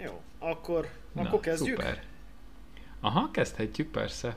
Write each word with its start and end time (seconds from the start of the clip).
Jó, 0.00 0.20
akkor, 0.38 0.90
Na, 1.12 1.22
akkor 1.22 1.40
kezdjük? 1.40 1.76
Szuper. 1.80 2.04
Aha, 3.00 3.30
kezdhetjük 3.30 3.90
persze. 3.90 4.36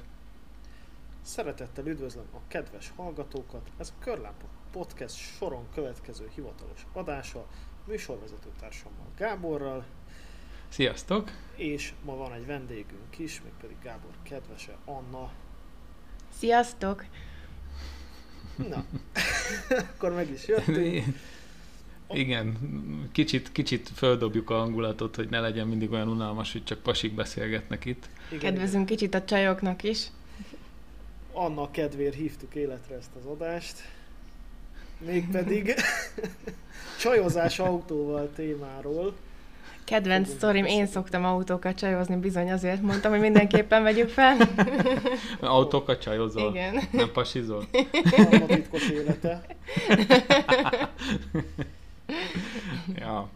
Szeretettel 1.22 1.86
üdvözlöm 1.88 2.26
a 2.34 2.38
kedves 2.48 2.92
hallgatókat. 2.96 3.70
Ez 3.78 3.94
a 3.98 4.04
Körlámpa 4.04 4.46
Podcast 4.72 5.16
soron 5.16 5.68
következő 5.74 6.30
hivatalos 6.36 6.86
adása 6.94 7.46
műsorvezető 7.86 8.50
társammal 8.60 9.06
Gáborral. 9.18 9.86
Sziasztok! 10.68 11.32
És 11.56 11.94
ma 12.04 12.16
van 12.16 12.34
egy 12.34 12.46
vendégünk 12.46 13.18
is, 13.18 13.42
mégpedig 13.42 13.78
Gábor 13.84 14.12
kedvese, 14.24 14.78
Anna. 14.86 15.32
Sziasztok! 16.38 17.06
Na, 18.56 18.86
akkor 19.94 20.14
meg 20.14 20.30
is 20.30 20.48
jöttünk. 20.48 21.06
Igen, 22.14 22.58
kicsit, 23.12 23.52
kicsit 23.52 23.90
földobjuk 23.96 24.50
a 24.50 24.58
hangulatot, 24.58 25.16
hogy 25.16 25.30
ne 25.30 25.40
legyen 25.40 25.68
mindig 25.68 25.92
olyan 25.92 26.08
unalmas, 26.08 26.52
hogy 26.52 26.64
csak 26.64 26.80
pasik 26.80 27.14
beszélgetnek 27.14 27.86
itt. 27.86 28.10
Igen, 28.28 28.40
Kedvezünk 28.40 28.84
igen. 28.84 28.86
kicsit 28.86 29.14
a 29.14 29.24
csajoknak 29.24 29.84
is. 29.84 30.08
Anna 31.34 31.72
kedvéért 31.72 32.16
hívtuk 32.16 32.56
életre 32.56 32.96
ezt 32.96 33.10
az 33.20 33.26
adást. 33.26 33.76
Mégpedig 35.06 35.74
csajozás 37.02 37.60
autóval 37.60 38.30
témáról. 38.36 39.14
Kedvenc 39.84 40.30
sztorim, 40.30 40.66
én 40.66 40.88
szoktam 40.88 41.26
autókat 41.26 41.76
csajozni, 41.76 42.16
bizony 42.16 42.52
azért 42.52 42.82
mondtam, 42.82 43.12
hogy 43.12 43.20
mindenképpen 43.20 43.84
vegyük 43.84 44.10
fel. 44.10 44.38
Autókat 45.40 46.02
csajozol? 46.02 46.50
Igen. 46.50 46.80
Nem 46.92 47.12
pasizol? 47.12 47.66
A 48.42 48.46
titkos 48.46 48.90
élete. 48.90 49.46
ja. 52.96 53.30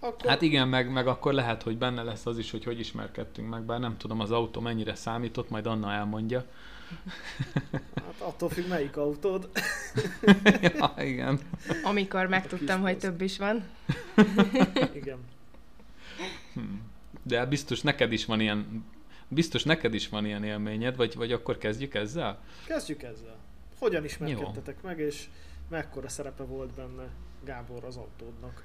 Akkor... 0.00 0.30
Hát 0.30 0.42
igen, 0.42 0.68
meg, 0.68 0.90
meg 0.90 1.06
akkor 1.06 1.32
lehet, 1.32 1.62
hogy 1.62 1.78
benne 1.78 2.02
lesz 2.02 2.26
az 2.26 2.38
is, 2.38 2.50
hogy 2.50 2.64
hogy 2.64 2.78
ismerkedtünk 2.78 3.48
meg, 3.48 3.62
bár 3.62 3.80
nem 3.80 3.96
tudom 3.96 4.20
az 4.20 4.30
autó 4.30 4.60
mennyire 4.60 4.94
számított, 4.94 5.50
majd 5.50 5.66
Anna 5.66 5.92
elmondja. 5.92 6.44
Hát 7.94 8.14
attól 8.18 8.48
függ, 8.48 8.68
melyik 8.68 8.96
autód. 8.96 9.50
ja, 10.60 10.94
igen. 10.98 11.40
Amikor 11.84 12.26
megtudtam, 12.26 12.80
hogy 12.80 12.98
több 12.98 13.20
is 13.20 13.38
van. 13.38 13.64
igen. 14.94 15.18
Hmm. 16.52 16.82
De 17.22 17.46
biztos 17.46 17.80
neked 17.80 18.12
is 18.12 18.24
van 18.24 18.40
ilyen 18.40 18.84
biztos 19.28 19.64
neked 19.64 19.94
is 19.94 20.08
van 20.08 20.26
ilyen 20.26 20.44
élményed, 20.44 20.96
vagy, 20.96 21.14
vagy 21.14 21.32
akkor 21.32 21.58
kezdjük 21.58 21.94
ezzel? 21.94 22.38
Kezdjük 22.66 23.02
ezzel. 23.02 23.36
Hogyan 23.78 24.04
ismerkedtetek 24.04 24.78
Jó. 24.82 24.88
meg, 24.88 24.98
és 24.98 25.28
mekkora 25.68 26.08
szerepe 26.08 26.42
volt 26.42 26.70
benne 26.70 27.08
Gábor 27.44 27.84
az 27.84 27.96
autódnak? 27.96 28.64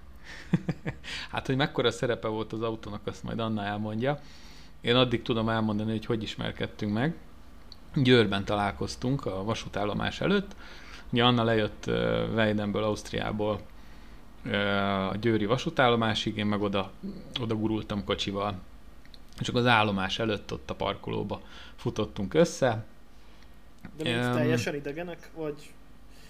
hát, 1.31 1.45
hogy 1.45 1.55
mekkora 1.55 1.91
szerepe 1.91 2.27
volt 2.27 2.53
az 2.53 2.61
autónak, 2.61 3.07
azt 3.07 3.23
majd 3.23 3.39
Anna 3.39 3.63
elmondja. 3.63 4.19
Én 4.81 4.95
addig 4.95 5.21
tudom 5.21 5.49
elmondani, 5.49 5.91
hogy 5.91 6.05
hogy 6.05 6.23
ismerkedtünk 6.23 6.93
meg. 6.93 7.15
Győrben 7.95 8.45
találkoztunk 8.45 9.25
a 9.25 9.43
vasútállomás 9.43 10.21
előtt. 10.21 10.55
Ugye 11.09 11.23
Anna 11.23 11.43
lejött 11.43 11.85
Weidenből, 12.35 12.83
Ausztriából 12.83 13.61
a 15.11 15.15
győri 15.15 15.45
vasútállomásig, 15.45 16.37
én 16.37 16.45
meg 16.45 16.61
oda, 16.61 16.91
oda 17.41 17.55
gurultam 17.55 18.03
kocsival. 18.03 18.55
Csak 19.37 19.55
az 19.55 19.65
állomás 19.65 20.19
előtt 20.19 20.53
ott 20.53 20.69
a 20.69 20.75
parkolóba 20.75 21.41
futottunk 21.75 22.33
össze. 22.33 22.85
De 23.97 24.27
um, 24.27 24.33
teljesen 24.33 24.75
idegenek, 24.75 25.29
vagy 25.35 25.73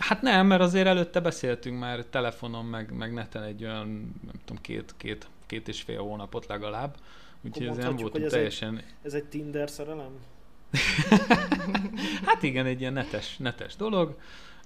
Hát 0.07 0.21
nem, 0.21 0.47
mert 0.47 0.61
azért 0.61 0.87
előtte 0.87 1.19
beszéltünk 1.19 1.79
már 1.79 2.05
telefonon, 2.05 2.65
meg, 2.65 2.93
meg 2.93 3.13
neten 3.13 3.43
egy 3.43 3.63
olyan, 3.63 3.87
nem 4.25 4.35
tudom, 4.45 4.61
két, 4.61 4.93
két, 4.97 5.27
két 5.45 5.67
és 5.67 5.81
fél 5.81 6.01
hónapot 6.01 6.45
legalább. 6.45 6.95
Úgyhogy 7.41 7.67
ez 7.67 7.77
nem 7.77 7.95
volt 7.95 8.29
teljesen... 8.29 8.77
Egy, 8.77 8.83
ez 9.01 9.13
egy 9.13 9.23
Tinder 9.23 9.69
szerelem? 9.69 10.11
hát 12.25 12.43
igen, 12.43 12.65
egy 12.65 12.79
ilyen 12.79 12.93
netes, 12.93 13.37
netes 13.37 13.75
dolog, 13.75 14.19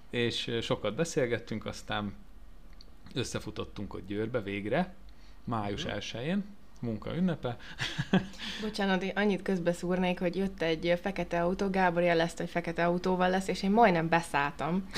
és 0.10 0.58
sokat 0.62 0.96
beszélgettünk, 0.96 1.66
aztán 1.66 2.14
összefutottunk 3.14 3.94
ott 3.94 4.08
Győrbe 4.08 4.42
végre, 4.42 4.94
május 5.44 5.86
1-én, 5.88 6.46
munka 6.82 7.16
ünnepe. 7.16 7.58
Bocsánat, 8.62 9.04
én 9.04 9.12
annyit 9.16 9.42
közbeszúrnék, 9.42 10.20
hogy 10.20 10.36
jött 10.36 10.62
egy 10.62 11.00
fekete 11.02 11.42
autó, 11.42 11.70
Gábor 11.70 12.02
jelezte, 12.02 12.44
hogy 12.44 12.52
fekete 12.52 12.86
autóval 12.86 13.30
lesz, 13.30 13.48
és 13.48 13.64
én 13.64 13.72
majdnem 13.72 14.10
beszálltam 14.10 14.90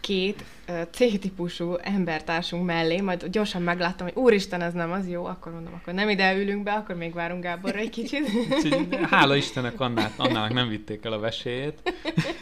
két 0.00 0.44
C-típusú 0.90 1.74
embertársunk 1.74 2.64
mellé, 2.64 3.00
majd 3.00 3.26
gyorsan 3.26 3.62
megláttam, 3.62 4.06
hogy 4.06 4.16
úristen, 4.16 4.60
ez 4.60 4.72
nem 4.72 4.92
az 4.92 5.08
jó, 5.08 5.24
akkor 5.24 5.52
mondom, 5.52 5.74
akkor 5.74 5.94
nem 5.94 6.08
ide 6.08 6.34
ülünk 6.36 6.62
be, 6.62 6.72
akkor 6.72 6.94
még 6.96 7.12
várunk 7.12 7.42
Gáborra 7.42 7.78
egy 7.78 7.90
kicsit. 7.90 8.26
Hála 8.94 9.36
Istennek 9.36 9.80
annál, 9.80 10.12
annál 10.16 10.48
nem 10.48 10.68
vitték 10.68 11.04
el 11.04 11.12
a 11.12 11.18
vesélyét. 11.18 11.94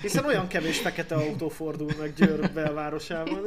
Hiszen 0.03 0.25
olyan 0.25 0.49
kevés 0.49 0.79
fekete 0.79 1.15
autó 1.15 1.49
fordul 1.49 1.91
meg 1.99 2.15
Győr 2.15 2.53
belvárosában. 2.53 3.43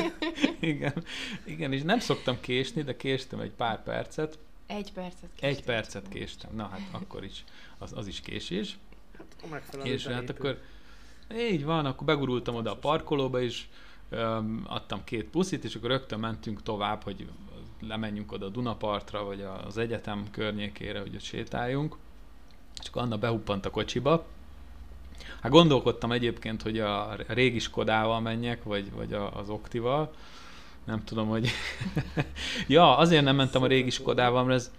Igen, 0.60 1.04
igen, 1.44 1.74
és 1.74 1.82
nem 1.82 2.00
szoktam 2.00 2.38
késni, 2.40 2.82
de 2.82 2.96
késtem 2.96 3.40
egy 3.40 3.52
pár 3.52 3.84
percet, 3.84 4.38
egy 4.68 4.92
percet 4.94 5.30
késtem. 5.36 5.50
Egy 5.50 5.64
percet 5.64 6.06
késtem. 6.10 6.50
Na 6.56 6.70
hát 6.72 6.82
akkor 6.92 7.24
is, 7.24 7.44
az, 7.78 7.92
az 7.96 8.08
is 8.08 8.22
késés. 8.22 8.78
Hát, 9.52 9.86
és 9.86 10.08
hát 10.08 10.30
akkor 10.30 10.60
így 11.40 11.66
van, 11.66 11.86
akkor 11.86 12.08
begurultam 12.08 12.56
oda 12.56 12.72
a 12.72 12.76
parkolóba, 12.76 13.42
és 13.42 13.64
öm, 14.10 14.64
adtam 14.68 15.04
két 15.04 15.26
puszit, 15.26 15.64
és 15.64 15.76
akkor 15.76 15.90
rögtön 15.90 16.20
mentünk 16.20 16.64
tovább, 16.64 17.04
hogy 17.04 17.28
lemenjünk 17.82 18.32
oda 18.32 18.46
a 18.46 18.50
Dunapartra, 18.50 19.24
vagy 19.24 19.46
az 19.68 19.78
egyetem 19.78 20.28
környékére, 20.32 21.00
hogy 21.00 21.16
ott 21.16 21.22
sétáljunk. 21.22 21.96
Csak 22.74 22.96
Anna 22.96 23.18
behuppant 23.18 23.66
a 23.66 23.70
kocsiba. 23.70 24.26
Hát 25.42 25.52
gondolkodtam 25.52 26.12
egyébként, 26.12 26.62
hogy 26.62 26.80
a 26.80 27.16
régi 27.28 27.60
Skodával 27.60 28.20
menjek, 28.20 28.64
vagy, 28.64 28.92
vagy 28.92 29.14
a, 29.14 29.38
az 29.38 29.50
Oktival, 29.50 30.14
nem 30.84 31.04
tudom, 31.04 31.28
hogy... 31.28 31.50
ja, 32.68 32.98
azért 32.98 33.24
nem 33.24 33.36
mentem 33.36 33.64
a 33.64 33.68
régi 33.68 33.90
Skodával, 33.90 34.44
mert 34.44 34.60
ez 34.60 34.72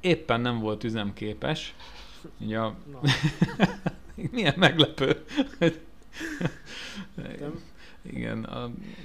éppen 0.00 0.40
nem 0.40 0.58
volt 0.58 0.84
üzemképes. 0.84 1.74
Ja. 2.38 2.76
Milyen 4.32 4.54
meglepő. 4.56 5.24
Igen, 8.10 8.48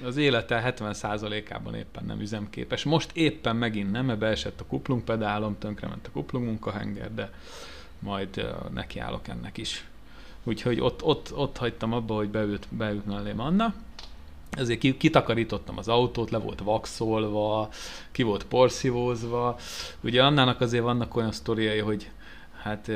az 0.04 0.16
élete 0.16 0.74
70%-ában 0.78 1.74
éppen 1.74 2.04
nem 2.04 2.20
üzemképes. 2.20 2.84
Most 2.84 3.10
éppen 3.12 3.56
megint 3.56 3.90
nem, 3.90 4.04
mert 4.04 4.18
beesett 4.18 4.60
a 4.60 4.64
kuplungpedálom, 4.64 5.58
tönkrement 5.58 6.06
a 6.06 6.10
kuplung 6.10 6.44
munkahenger, 6.44 7.14
de 7.14 7.32
majd 7.98 8.54
nekiállok 8.72 9.28
ennek 9.28 9.58
is. 9.58 9.86
Úgyhogy 10.44 10.80
ott, 10.80 11.02
ott, 11.02 11.34
ott 11.36 11.56
hagytam 11.56 11.92
abba, 11.92 12.14
hogy 12.14 12.28
beült, 12.28 12.66
beült 12.70 13.06
mellém 13.06 13.40
Anna, 13.40 13.74
ezért 14.50 14.96
kitakarítottam 14.96 15.78
az 15.78 15.88
autót, 15.88 16.30
le 16.30 16.38
volt 16.38 16.60
vaxolva, 16.60 17.68
ki 18.10 18.22
volt 18.22 18.44
porszívózva. 18.44 19.58
Ugye 20.00 20.22
Annának 20.24 20.60
azért 20.60 20.82
vannak 20.82 21.16
olyan 21.16 21.32
sztoriai, 21.32 21.78
hogy 21.78 22.10
hát 22.62 22.86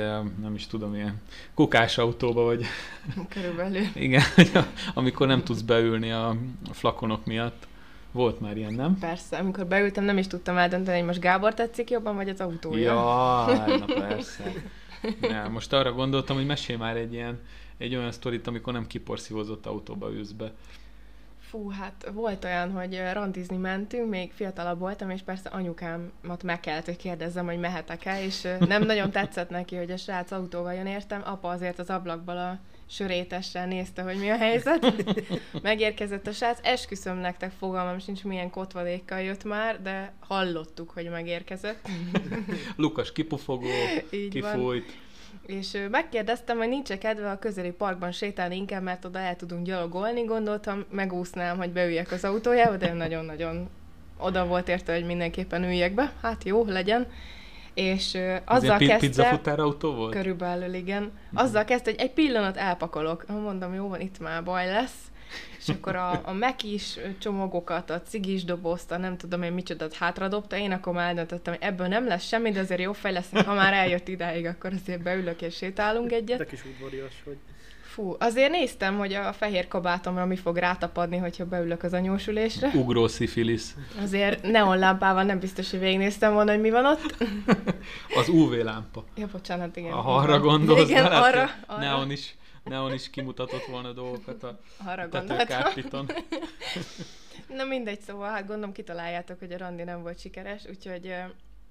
nem 0.41 0.55
is 0.55 0.67
tudom, 0.67 0.95
ilyen 0.95 1.21
kukás 1.55 1.99
autóba, 1.99 2.43
vagy... 2.43 2.65
Körülbelül. 3.35 3.83
Igen, 3.95 4.23
amikor 4.95 5.27
nem 5.27 5.45
tudsz 5.45 5.61
beülni 5.61 6.11
a 6.11 6.37
flakonok 6.73 7.25
miatt. 7.25 7.67
Volt 8.13 8.41
már 8.41 8.57
ilyen, 8.57 8.75
nem? 8.75 8.99
Persze, 8.99 9.37
amikor 9.37 9.67
beültem, 9.67 10.05
nem 10.05 10.19
is 10.19 10.27
tudtam 10.27 10.57
eldönteni, 10.57 10.99
hogy 10.99 11.07
most 11.07 11.21
Gábor 11.21 11.55
tetszik 11.55 11.91
jobban, 11.91 12.15
vagy 12.15 12.29
az 12.29 12.41
autója. 12.41 12.93
Ja, 12.93 13.77
na 13.77 13.85
persze. 14.09 14.53
Ja, 15.21 15.49
most 15.49 15.73
arra 15.73 15.93
gondoltam, 15.93 16.37
hogy 16.37 16.47
mesélj 16.47 16.79
már 16.79 16.97
egy 16.97 17.13
ilyen, 17.13 17.41
egy 17.79 17.95
olyan 17.97 18.13
sztorit, 18.13 18.47
amikor 18.47 18.73
nem 18.73 18.87
kiporszívozott 18.87 19.67
autóba 19.67 20.13
ülsz 20.13 20.31
be. 20.31 20.53
Fú, 21.57 21.71
hát 21.71 22.11
volt 22.15 22.45
olyan, 22.45 22.73
hogy 22.73 23.03
randizni 23.13 23.57
mentünk, 23.57 24.11
még 24.11 24.33
fiatalabb 24.33 24.79
voltam, 24.79 25.11
és 25.11 25.23
persze 25.23 25.49
anyukámat 25.49 26.43
meg 26.43 26.61
kellett, 26.61 26.85
hogy 26.85 26.97
kérdezzem, 26.97 27.47
hogy 27.47 27.59
mehetek-e, 27.59 28.23
és 28.23 28.49
nem 28.59 28.83
nagyon 28.83 29.11
tetszett 29.11 29.51
neki, 29.51 29.77
hogy 29.77 29.91
a 29.91 29.97
srác 29.97 30.31
autóval 30.31 30.75
jön 30.75 30.87
értem. 30.87 31.23
Apa 31.25 31.49
azért 31.49 31.79
az 31.79 31.91
ablakból 31.91 32.37
a 32.37 32.59
sörétessel 32.89 33.67
nézte, 33.67 34.03
hogy 34.03 34.19
mi 34.19 34.31
a 34.31 34.37
helyzet. 34.37 34.93
Megérkezett 35.63 36.27
a 36.27 36.33
srác, 36.33 36.59
esküszöm 36.63 37.17
nektek, 37.17 37.53
fogalmam 37.59 37.99
sincs, 37.99 38.25
milyen 38.25 38.51
kotvadékkal 38.51 39.21
jött 39.21 39.45
már, 39.45 39.83
de 39.83 40.13
hallottuk, 40.19 40.91
hogy 40.91 41.11
megérkezett. 41.11 41.89
Lukas 42.77 43.13
kipufogó, 43.13 43.69
Így 44.11 44.29
kifújt. 44.29 44.85
Van 44.85 45.06
és 45.47 45.79
megkérdeztem, 45.91 46.59
hogy 46.59 46.69
nincs 46.69 46.93
kedve 46.93 47.31
a 47.31 47.39
közeli 47.39 47.71
parkban 47.71 48.13
sétálni 48.13 48.57
inkább, 48.57 48.83
mert 48.83 49.05
oda 49.05 49.19
el 49.19 49.37
tudunk 49.37 49.67
gyalogolni, 49.67 50.25
gondoltam, 50.25 50.85
megúsznám, 50.91 51.57
hogy 51.57 51.71
beüljek 51.71 52.13
az 52.13 52.25
autójába, 52.25 52.77
de 52.77 52.93
nagyon-nagyon 52.93 53.69
oda 54.19 54.47
volt 54.47 54.69
érte, 54.69 54.95
hogy 54.95 55.05
mindenképpen 55.05 55.65
üljek 55.65 55.95
be. 55.95 56.13
Hát 56.23 56.45
jó, 56.45 56.65
legyen. 56.65 57.07
És 57.75 58.15
uh, 58.15 58.37
azzal 58.45 58.79
kezdte... 58.79 58.97
Pizzafutár 58.99 59.59
autó 59.59 59.95
volt? 59.95 60.13
Körülbelül, 60.13 60.75
igen. 60.75 61.13
Azzal 61.35 61.65
kezdte, 61.65 61.91
hogy 61.91 62.01
egy 62.01 62.13
pillanat 62.13 62.57
elpakolok. 62.57 63.27
Mondom, 63.27 63.75
jó 63.75 63.89
van, 63.89 64.01
itt 64.01 64.19
már 64.19 64.45
baj 64.45 64.67
lesz 64.67 65.11
és 65.59 65.69
akkor 65.69 65.97
a, 65.97 66.21
a 66.25 66.33
mekis 66.33 66.99
csomagokat, 67.19 67.91
a 67.91 68.03
cigis 68.03 68.45
dobozt, 68.45 68.91
a 68.91 68.97
nem 68.97 69.17
tudom 69.17 69.43
én 69.43 69.53
micsodát 69.53 69.95
hátradobta, 69.95 70.57
én 70.57 70.73
akkor 70.73 70.93
már 70.93 71.09
eldöntöttem, 71.09 71.55
hogy 71.55 71.63
ebből 71.63 71.87
nem 71.87 72.07
lesz 72.07 72.27
semmi, 72.27 72.51
de 72.51 72.61
azért 72.61 72.81
jó 72.81 72.93
fej 72.93 73.13
lesz, 73.13 73.31
ha 73.45 73.55
már 73.55 73.73
eljött 73.73 74.09
idáig, 74.09 74.47
akkor 74.47 74.73
azért 74.73 75.03
beülök 75.03 75.43
és 75.43 75.57
sétálunk 75.57 76.13
egyet. 76.13 76.39
De 76.39 76.47
kis 76.47 76.65
udvarias, 76.65 77.23
hogy... 77.25 77.37
Fú, 77.97 78.17
azért 78.19 78.51
néztem, 78.51 78.99
hogy 78.99 79.13
a 79.13 79.33
fehér 79.33 79.69
kabátomra 79.69 80.27
mi 80.27 80.37
fog 80.37 80.57
rátapadni, 80.57 81.17
hogyha 81.17 81.45
beülök 81.45 81.83
az 81.83 81.93
anyósülésre. 81.93 82.71
Ugró 82.75 83.09
szifilisz. 83.09 83.75
Azért 84.03 84.43
neonlámpával 84.43 85.23
nem 85.23 85.39
biztos, 85.39 85.71
hogy 85.71 85.81
végignéztem 85.81 86.33
volna, 86.33 86.51
hogy 86.51 86.61
mi 86.61 86.71
van 86.71 86.87
ott. 86.87 87.17
Az 88.21 88.29
UV 88.29 88.53
lámpa. 88.53 89.05
Ja, 89.17 89.29
bocsánat, 89.33 89.77
igen. 89.77 89.93
Ha 89.93 90.15
arra 90.15 90.39
gondolsz, 90.39 90.89
igen, 90.89 91.05
arra, 91.05 91.41
hogy 91.41 91.49
arra, 91.67 91.81
Neon 91.81 92.11
is, 92.11 92.35
Neon 92.69 92.93
is 92.93 93.11
kimutatott 93.11 93.65
volna 93.65 93.93
dolgokat 93.93 94.43
a 94.43 94.59
arra 94.87 95.09
tetőkárpiton. 95.09 96.07
Na 97.49 97.65
mindegy, 97.65 98.01
szóval 98.01 98.31
hát 98.31 98.47
gondolom 98.47 98.73
kitaláljátok, 98.73 99.39
hogy 99.39 99.53
a 99.53 99.59
randi 99.59 99.83
nem 99.83 100.03
volt 100.03 100.19
sikeres, 100.19 100.65
úgyhogy 100.69 101.15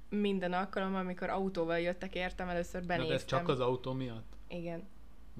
minden 0.09 0.53
alkalommal, 0.53 0.99
amikor 0.99 1.29
autóval 1.29 1.79
jöttek 1.79 2.15
értem, 2.15 2.49
először 2.49 2.81
Na, 2.81 2.87
benéztem. 2.87 3.09
de 3.15 3.21
ez 3.21 3.25
csak 3.25 3.47
az 3.47 3.59
autó 3.59 3.93
miatt? 3.93 4.33
Igen. 4.47 4.87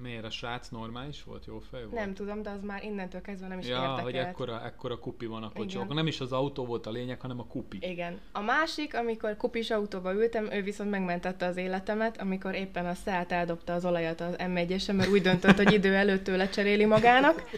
Miért? 0.02 0.24
A 0.24 0.30
srác 0.30 0.68
normális 0.68 1.22
volt? 1.24 1.44
Jó 1.46 1.58
fej 1.70 1.80
volt? 1.80 1.94
Nem 1.94 2.14
tudom, 2.14 2.42
de 2.42 2.50
az 2.50 2.62
már 2.62 2.84
innentől 2.84 3.20
kezdve 3.20 3.48
nem 3.48 3.58
is 3.58 3.66
Ja, 3.66 3.78
hogy 3.80 3.98
érdekelt. 3.98 4.26
ekkora, 4.26 4.64
ekkora 4.64 4.98
kupi 4.98 5.26
van 5.26 5.42
a 5.42 5.50
Igen. 5.54 5.62
kocsikon. 5.62 5.94
Nem 5.96 6.06
is 6.06 6.20
az 6.20 6.32
autó 6.32 6.64
volt 6.64 6.86
a 6.86 6.90
lényeg, 6.90 7.20
hanem 7.20 7.40
a 7.40 7.46
kupi. 7.46 7.78
Igen. 7.80 8.20
A 8.32 8.40
másik, 8.40 8.94
amikor 8.96 9.36
kupis 9.36 9.70
autóba 9.70 10.12
ültem, 10.14 10.52
ő 10.52 10.62
viszont 10.62 10.90
megmentette 10.90 11.46
az 11.46 11.56
életemet, 11.56 12.20
amikor 12.20 12.54
éppen 12.54 12.86
a 12.86 12.94
Seat 12.94 13.32
eldobta 13.32 13.72
az 13.74 13.84
olajat 13.84 14.20
az 14.20 14.36
m 14.48 14.56
1 14.56 14.90
mert 14.92 15.10
úgy 15.10 15.22
döntött, 15.22 15.56
hogy 15.56 15.72
idő 15.72 15.94
előtt 15.94 16.24
tőle 16.24 16.48
cseréli 16.48 16.84
magának. 16.84 17.50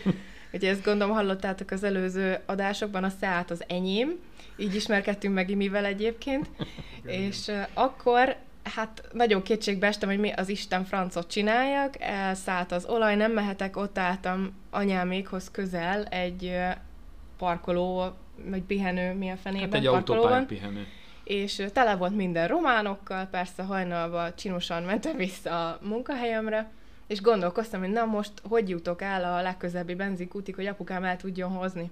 Ugye 0.52 0.70
ezt 0.70 0.84
gondolom 0.84 1.14
hallottátok 1.14 1.70
az 1.70 1.82
előző 1.84 2.38
adásokban, 2.46 3.04
a 3.04 3.10
Seat 3.20 3.50
az 3.50 3.64
enyém, 3.66 4.18
így 4.56 4.74
ismerkedtünk 4.74 5.34
meg 5.34 5.50
Imivel 5.50 5.84
egyébként, 5.84 6.50
és 7.02 7.46
uh, 7.46 7.68
akkor 7.74 8.36
hát 8.74 9.02
nagyon 9.12 9.42
kétségbe 9.42 9.86
estem, 9.86 10.08
hogy 10.08 10.18
mi 10.18 10.30
az 10.30 10.48
Isten 10.48 10.84
francot 10.84 11.30
csináljak, 11.30 12.00
elszállt 12.00 12.72
az 12.72 12.84
olaj, 12.84 13.16
nem 13.16 13.32
mehetek, 13.32 13.76
ott 13.76 13.98
álltam 13.98 14.52
anyámékhoz 14.70 15.50
közel 15.50 16.04
egy 16.04 16.56
parkoló, 17.38 18.04
vagy 18.44 18.62
pihenő, 18.62 19.14
mi 19.14 19.30
a 19.30 19.36
fenében, 19.36 19.70
Hát 19.70 19.80
egy 19.80 19.86
parkolóban, 19.86 20.32
autópályapihenő. 20.32 20.86
és 21.24 21.62
tele 21.72 21.96
volt 21.96 22.16
minden 22.16 22.48
románokkal, 22.48 23.24
persze 23.26 23.62
hajnalban 23.62 24.32
csinosan 24.36 24.82
mentem 24.82 25.16
vissza 25.16 25.68
a 25.68 25.78
munkahelyemre, 25.82 26.70
és 27.06 27.20
gondolkoztam, 27.20 27.80
hogy 27.80 27.90
na 27.90 28.04
most 28.04 28.32
hogy 28.48 28.68
jutok 28.68 29.02
el 29.02 29.24
a 29.24 29.42
legközelebbi 29.42 29.94
benzinkútig, 29.94 30.54
hogy 30.54 30.66
apukám 30.66 31.04
el 31.04 31.16
tudjon 31.16 31.50
hozni. 31.50 31.90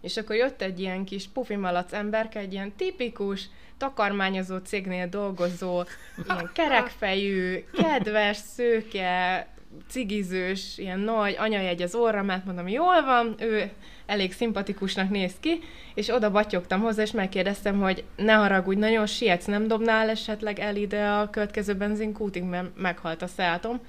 És 0.00 0.16
akkor 0.16 0.36
jött 0.36 0.62
egy 0.62 0.80
ilyen 0.80 1.04
kis 1.04 1.28
pufimalac 1.28 1.92
emberke, 1.92 2.38
egy 2.38 2.52
ilyen 2.52 2.72
tipikus, 2.76 3.48
takarmányozó 3.78 4.56
cégnél 4.56 5.08
dolgozó, 5.08 5.82
ilyen 6.28 6.50
kerekfejű, 6.58 7.64
kedves, 7.72 8.36
szőke, 8.36 9.46
cigizős, 9.88 10.78
ilyen 10.78 10.98
nagy 10.98 11.36
anyajegy 11.38 11.82
az 11.82 11.94
orramát, 11.94 12.44
mondom, 12.44 12.68
jól 12.68 13.02
van, 13.02 13.34
ő 13.38 13.70
elég 14.06 14.32
szimpatikusnak 14.32 15.10
néz 15.10 15.34
ki, 15.40 15.60
és 15.94 16.08
oda 16.08 16.30
batyogtam 16.30 16.80
hozzá, 16.80 17.02
és 17.02 17.10
megkérdeztem, 17.10 17.80
hogy 17.80 18.04
ne 18.16 18.32
haragudj, 18.32 18.78
nagyon 18.78 19.06
sietsz, 19.06 19.44
nem 19.44 19.66
dobnál 19.66 20.08
esetleg 20.08 20.58
el 20.58 20.76
ide 20.76 21.08
a 21.08 21.30
következő 21.30 21.74
benzinkútig, 21.74 22.42
mert 22.42 22.76
meghalt 22.76 23.22
a 23.22 23.26
szátom. 23.26 23.80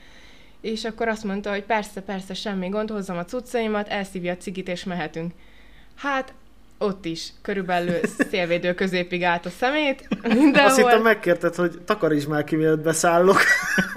És 0.62 0.86
akkor 0.86 1.08
azt 1.08 1.24
mondta, 1.24 1.50
hogy 1.50 1.64
persze, 1.64 2.02
persze, 2.02 2.34
semmi 2.34 2.70
gond, 2.70 2.90
hozzam 2.90 3.18
a 3.18 3.26
cuccaimat, 3.26 3.88
elszívja 3.88 4.32
a 4.32 4.38
cigit, 4.38 4.68
és 4.68 4.84
mehetünk. 4.84 5.34
Hát, 6.00 6.34
ott 6.78 7.06
is 7.06 7.30
körülbelül 7.42 8.00
szélvédő 8.30 8.74
középig 8.74 9.24
állt 9.24 9.46
a 9.46 9.50
szemét, 9.50 10.08
mindenhol. 10.22 10.70
Azt 10.70 10.76
hittem 10.76 11.02
megkérted, 11.02 11.56
hogy 11.56 11.82
takaríts 11.86 12.28
már 12.28 12.44
ki, 12.44 12.56
mielőtt 12.56 12.84
beszállok. 12.84 13.38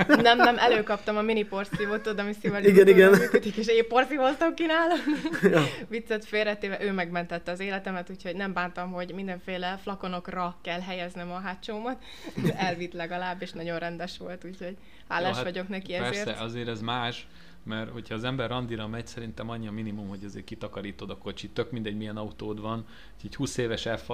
Nem, 0.09 0.37
nem, 0.37 0.59
előkaptam 0.59 1.17
a 1.17 1.23
mini 1.23 1.43
porszívót, 1.43 2.07
oda, 2.07 2.23
ami 2.23 2.33
szívvel 2.41 2.65
Igen, 2.65 2.89
igen. 2.89 3.11
működik, 3.11 3.57
és 3.57 3.67
én 3.67 3.89
porszívóztam 3.89 4.55
ki 4.55 4.65
nála. 4.67 4.95
Ja. 5.43 5.63
Viccet 5.89 6.25
félretéve, 6.25 6.83
ő 6.83 6.93
megmentette 6.93 7.53
az 7.53 7.61
életemet, 7.61 8.11
úgyhogy 8.11 8.37
nem 8.37 8.53
bántam, 8.53 8.93
hogy 8.93 9.13
mindenféle 9.15 9.79
flakonokra 9.83 10.57
kell 10.63 10.81
helyeznem 10.81 11.31
a 11.31 11.41
hátsómat. 11.41 11.97
De 12.35 12.59
elvitt 12.59 12.93
legalább, 12.93 13.43
és 13.43 13.53
nagyon 13.53 13.79
rendes 13.79 14.19
volt, 14.19 14.45
úgyhogy 14.45 14.77
hálás 15.09 15.31
Jó, 15.31 15.35
hát 15.35 15.45
vagyok 15.45 15.69
neki 15.69 15.93
Persze, 15.93 16.21
ezért. 16.21 16.41
azért 16.41 16.69
ez 16.69 16.81
más, 16.81 17.27
mert 17.65 17.91
hogyha 17.91 18.15
az 18.15 18.25
ember 18.25 18.49
randira 18.49 18.89
megy, 18.89 19.07
szerintem 19.07 19.51
annyi 19.51 19.67
a 19.67 19.73
minimum, 19.73 20.09
hogy 20.09 20.25
azért 20.25 20.45
kitakarítod 20.45 21.11
a 21.11 21.17
kocsit, 21.17 21.51
tök 21.51 21.71
mindegy 21.71 21.97
milyen 21.97 22.17
autód 22.17 22.61
van, 22.61 22.85
egy 23.25 23.35
20 23.35 23.57
éves 23.57 23.89
f 23.97 24.11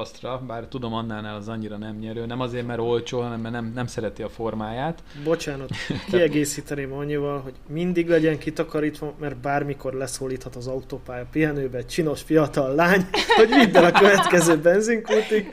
bár 0.47 0.67
tudom 0.67 0.95
annál 0.95 1.35
az 1.35 1.49
annyira 1.49 1.77
nem 1.77 1.97
nyerő, 1.97 2.27
nem 2.27 2.41
azért, 2.41 2.67
mert 2.67 2.81
olcsó, 2.81 3.21
hanem 3.21 3.41
mert 3.41 3.55
nem, 3.55 3.73
nem 3.75 3.87
szereti 3.87 4.23
a 4.23 4.29
formáját. 4.29 5.03
Bocsánat, 5.25 5.71
kiegészíteném 6.11 6.93
annyival, 6.93 7.41
hogy 7.41 7.55
mindig 7.67 8.09
legyen 8.09 8.39
kitakarítva, 8.39 9.15
mert 9.21 9.37
bármikor 9.37 9.93
leszólíthat 9.93 10.56
az 10.56 10.67
autópálya 10.67 11.27
pihenőbe 11.31 11.79
egy 11.79 11.87
csinos 11.87 12.23
fiatal 12.23 12.75
lány, 12.75 13.06
hogy 13.37 13.49
vidd 13.49 13.77
el 13.77 13.85
a 13.85 13.99
következő 13.99 14.56
benzinkútig, 14.56 15.49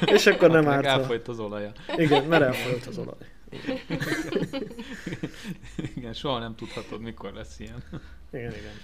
és 0.00 0.26
akkor 0.26 0.50
nem 0.50 0.68
árt. 0.68 0.84
elfolyt 0.84 1.28
az 1.28 1.38
olaja. 1.38 1.72
Igen, 1.96 2.24
mert 2.24 2.42
elfolyt 2.42 2.86
az 2.86 2.98
olaj. 2.98 3.14
Igen, 5.96 6.12
soha 6.12 6.38
nem 6.38 6.54
tudhatod, 6.54 7.00
mikor 7.00 7.32
lesz 7.32 7.60
ilyen. 7.60 7.82
Igen, 8.32 8.52
igen. 8.52 8.74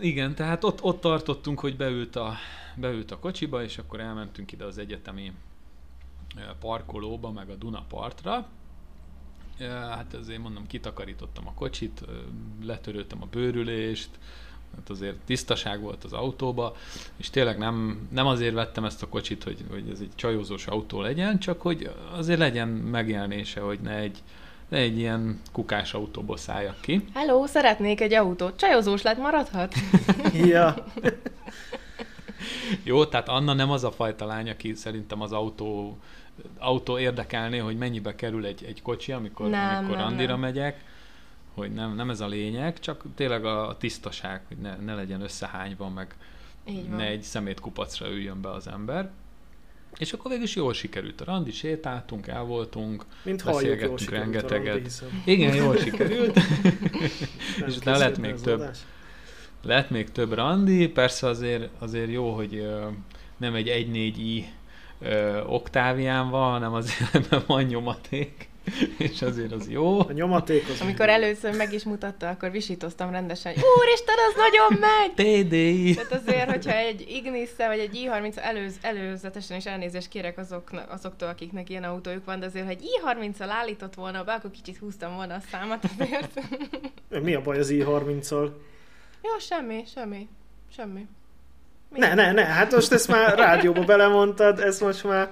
Igen, 0.00 0.34
tehát 0.34 0.64
ott, 0.64 0.82
ott 0.82 1.00
tartottunk, 1.00 1.60
hogy 1.60 1.76
beült 1.76 2.16
a, 2.16 2.36
beült 2.76 3.10
a 3.10 3.18
kocsiba, 3.18 3.62
és 3.62 3.78
akkor 3.78 4.00
elmentünk 4.00 4.52
ide 4.52 4.64
az 4.64 4.78
egyetemi 4.78 5.32
parkolóba, 6.60 7.30
meg 7.30 7.50
a 7.50 7.54
Duna 7.54 7.84
partra. 7.88 8.48
Hát 9.68 10.14
azért 10.14 10.40
mondom, 10.40 10.66
kitakarítottam 10.66 11.46
a 11.46 11.54
kocsit, 11.54 12.04
letöröltem 12.62 13.22
a 13.22 13.26
bőrülést, 13.26 14.18
hát 14.76 14.90
azért 14.90 15.16
tisztaság 15.26 15.80
volt 15.80 16.04
az 16.04 16.12
autóba, 16.12 16.76
és 17.16 17.30
tényleg 17.30 17.58
nem, 17.58 18.08
nem 18.10 18.26
azért 18.26 18.54
vettem 18.54 18.84
ezt 18.84 19.02
a 19.02 19.08
kocsit, 19.08 19.42
hogy, 19.42 19.64
hogy 19.70 19.84
ez 19.92 19.98
egy 20.00 20.10
csajozós 20.14 20.66
autó 20.66 21.00
legyen, 21.00 21.38
csak 21.38 21.60
hogy 21.60 21.90
azért 22.12 22.38
legyen 22.38 22.68
megjelenése, 22.68 23.60
hogy 23.60 23.78
ne 23.80 23.94
egy, 23.94 24.18
ne 24.68 24.76
egy 24.78 24.98
ilyen 24.98 25.40
kukás 25.52 25.94
autóból 25.94 26.36
szálljak 26.36 26.80
ki. 26.80 27.04
Hello, 27.14 27.46
szeretnék 27.46 28.00
egy 28.00 28.14
autót. 28.14 28.56
Csajozós 28.56 29.02
lett, 29.02 29.18
maradhat? 29.18 29.74
Ja, 30.32 30.74
Jó, 32.82 33.04
tehát 33.04 33.28
Anna 33.28 33.52
nem 33.52 33.70
az 33.70 33.84
a 33.84 33.90
fajta 33.90 34.26
lány, 34.26 34.50
aki 34.50 34.74
szerintem 34.74 35.20
az 35.20 35.32
autó, 35.32 35.98
autó 36.58 36.98
érdekelné, 36.98 37.58
hogy 37.58 37.76
mennyibe 37.76 38.14
kerül 38.14 38.46
egy, 38.46 38.64
egy 38.64 38.82
kocsi, 38.82 39.12
amikor, 39.12 39.48
Nem, 39.48 39.76
amikor 39.76 39.96
nem, 39.96 40.04
randira 40.04 40.30
nem. 40.30 40.40
megyek, 40.40 40.84
hogy 41.60 41.72
nem, 41.74 41.94
nem 41.94 42.10
ez 42.10 42.20
a 42.20 42.26
lényeg, 42.26 42.78
csak 42.80 43.02
tényleg 43.14 43.44
a, 43.44 43.68
a 43.68 43.76
tisztaság, 43.76 44.40
hogy 44.48 44.56
ne, 44.56 44.76
ne 44.76 44.94
legyen 44.94 45.20
összehányva, 45.20 45.88
meg 45.88 46.14
Így 46.68 46.88
van. 46.88 46.96
ne 46.98 47.06
egy 47.06 47.22
szemétkupacra 47.22 48.08
üljön 48.10 48.40
be 48.40 48.50
az 48.50 48.66
ember. 48.68 49.10
És 49.98 50.12
akkor 50.12 50.30
végül 50.30 50.44
is 50.46 50.56
jól 50.56 50.72
sikerült 50.72 51.20
a 51.20 51.24
randi, 51.24 51.50
sétáltunk, 51.50 52.26
el 52.26 52.42
voltunk, 52.42 53.04
mint 53.22 53.42
halljuk, 53.42 53.80
jól 53.80 53.90
Beszélgettünk 53.92 54.10
a 54.10 54.14
rengeteget. 54.14 55.00
randi, 55.00 55.30
igen, 55.32 55.54
jól 55.54 55.76
sikerült, 55.76 56.38
És 57.66 57.76
utána 57.76 57.98
lett 57.98 58.18
még 58.18 58.34
több. 58.34 58.60
adás? 58.60 58.78
Lett 59.62 59.90
még 59.90 60.12
több 60.12 60.32
randi, 60.32 60.88
persze 60.88 61.26
azért, 61.26 61.68
azért 61.78 62.10
jó, 62.10 62.34
hogy 62.34 62.54
ö, 62.54 62.86
nem 63.36 63.54
egy 63.54 63.68
1.4i 63.68 64.44
ö, 64.98 65.40
oktávián 65.44 66.30
van, 66.30 66.50
hanem 66.50 66.72
azért 66.72 67.14
ebben 67.24 67.42
van 67.46 67.62
nyomaték, 67.62 68.48
és 68.98 69.22
azért 69.22 69.52
az 69.52 69.68
jó. 69.68 69.98
A 69.98 70.12
nyomaték 70.12 70.68
az... 70.68 70.80
Amikor 70.80 71.08
először 71.08 71.56
meg 71.56 71.72
is 71.72 71.84
mutatta, 71.84 72.28
akkor 72.28 72.50
visítoztam 72.50 73.10
rendesen, 73.10 73.52
hogy 73.54 73.62
úristen, 73.80 74.14
az 74.28 74.34
nagyon 74.36 74.78
megy! 74.80 75.12
TDI! 75.46 75.94
Tehát 75.94 76.12
azért, 76.12 76.50
hogyha 76.50 76.76
egy 76.76 77.04
ignis 77.08 77.48
vagy 77.56 77.78
egy 77.78 78.06
i30 78.06 78.36
előz, 78.36 78.74
előzetesen 78.80 79.56
is 79.56 79.66
elnézést 79.66 80.08
kérek 80.08 80.38
azoknak, 80.38 80.92
azoktól, 80.92 81.28
akiknek 81.28 81.70
ilyen 81.70 81.84
autójuk 81.84 82.24
van, 82.24 82.40
de 82.40 82.46
azért, 82.46 82.64
ha 82.64 82.70
egy 82.70 82.82
i30-al 82.82 83.48
állított 83.48 83.94
volna 83.94 84.24
be, 84.24 84.32
akkor 84.32 84.50
kicsit 84.50 84.78
húztam 84.78 85.14
volna 85.14 85.34
a 85.34 85.40
számat 85.50 85.84
azért. 85.98 86.40
Mi 87.24 87.34
a 87.34 87.40
baj 87.40 87.58
az 87.58 87.70
i30-al? 87.72 88.50
Jó, 89.22 89.38
semmi, 89.38 89.84
semmi, 89.94 90.28
semmi. 90.76 91.06
Mi? 91.88 91.98
Ne, 91.98 92.14
ne, 92.14 92.32
ne, 92.32 92.44
hát 92.44 92.72
most 92.72 92.92
ezt 92.92 93.08
már 93.08 93.38
rádióba 93.38 93.84
belemondtad, 93.84 94.60
ez 94.60 94.80
most 94.80 95.04
már... 95.04 95.30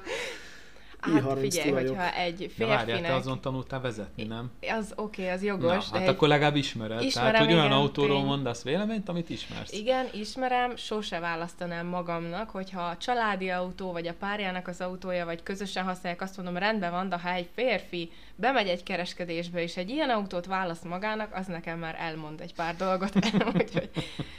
Hát 1.00 1.22
i30 1.22 1.38
figyelj, 1.40 1.68
tulajok. 1.68 1.88
hogyha 1.96 2.14
egy 2.14 2.52
Ja, 2.56 2.66
várjál, 2.66 2.84
te 2.84 2.92
férfinek... 2.92 3.14
azon 3.14 3.40
tanultál 3.40 3.80
vezetni, 3.80 4.24
nem? 4.24 4.50
Az 4.78 4.92
oké, 4.96 5.22
okay, 5.22 5.34
az 5.34 5.40
Na, 5.40 5.46
jogos, 5.46 5.90
hát 5.90 6.04
de 6.04 6.10
akkor 6.10 6.28
legalább 6.28 6.56
ismered. 6.56 7.02
Ismerem, 7.02 7.32
Tehát, 7.32 7.46
hogy 7.46 7.54
olyan 7.54 7.66
igen, 7.66 7.78
autóról 7.78 8.16
tény. 8.16 8.26
mondasz 8.26 8.62
véleményt, 8.62 9.08
amit 9.08 9.30
ismersz. 9.30 9.72
Igen, 9.72 10.06
ismerem, 10.12 10.76
sose 10.76 11.18
választanám 11.18 11.86
magamnak, 11.86 12.50
hogyha 12.50 12.80
a 12.80 12.96
családi 12.96 13.50
autó, 13.50 13.92
vagy 13.92 14.06
a 14.06 14.14
párjának 14.14 14.68
az 14.68 14.80
autója, 14.80 15.24
vagy 15.24 15.42
közösen 15.42 15.84
használják, 15.84 16.22
azt 16.22 16.36
mondom, 16.36 16.56
rendben 16.56 16.90
van, 16.90 17.08
de 17.08 17.18
ha 17.18 17.30
egy 17.30 17.48
férfi 17.54 18.10
bemegy 18.40 18.68
egy 18.68 18.83
kereskedésbe, 18.83 19.62
és 19.62 19.76
egy 19.76 19.90
ilyen 19.90 20.11
autót 20.11 20.47
választ 20.47 20.85
magának, 20.85 21.35
az 21.35 21.47
nekem 21.47 21.78
már 21.78 21.97
elmond 21.99 22.40
egy 22.40 22.54
pár 22.54 22.76
dolgot. 22.76 23.14
Úgyhogy 23.54 23.90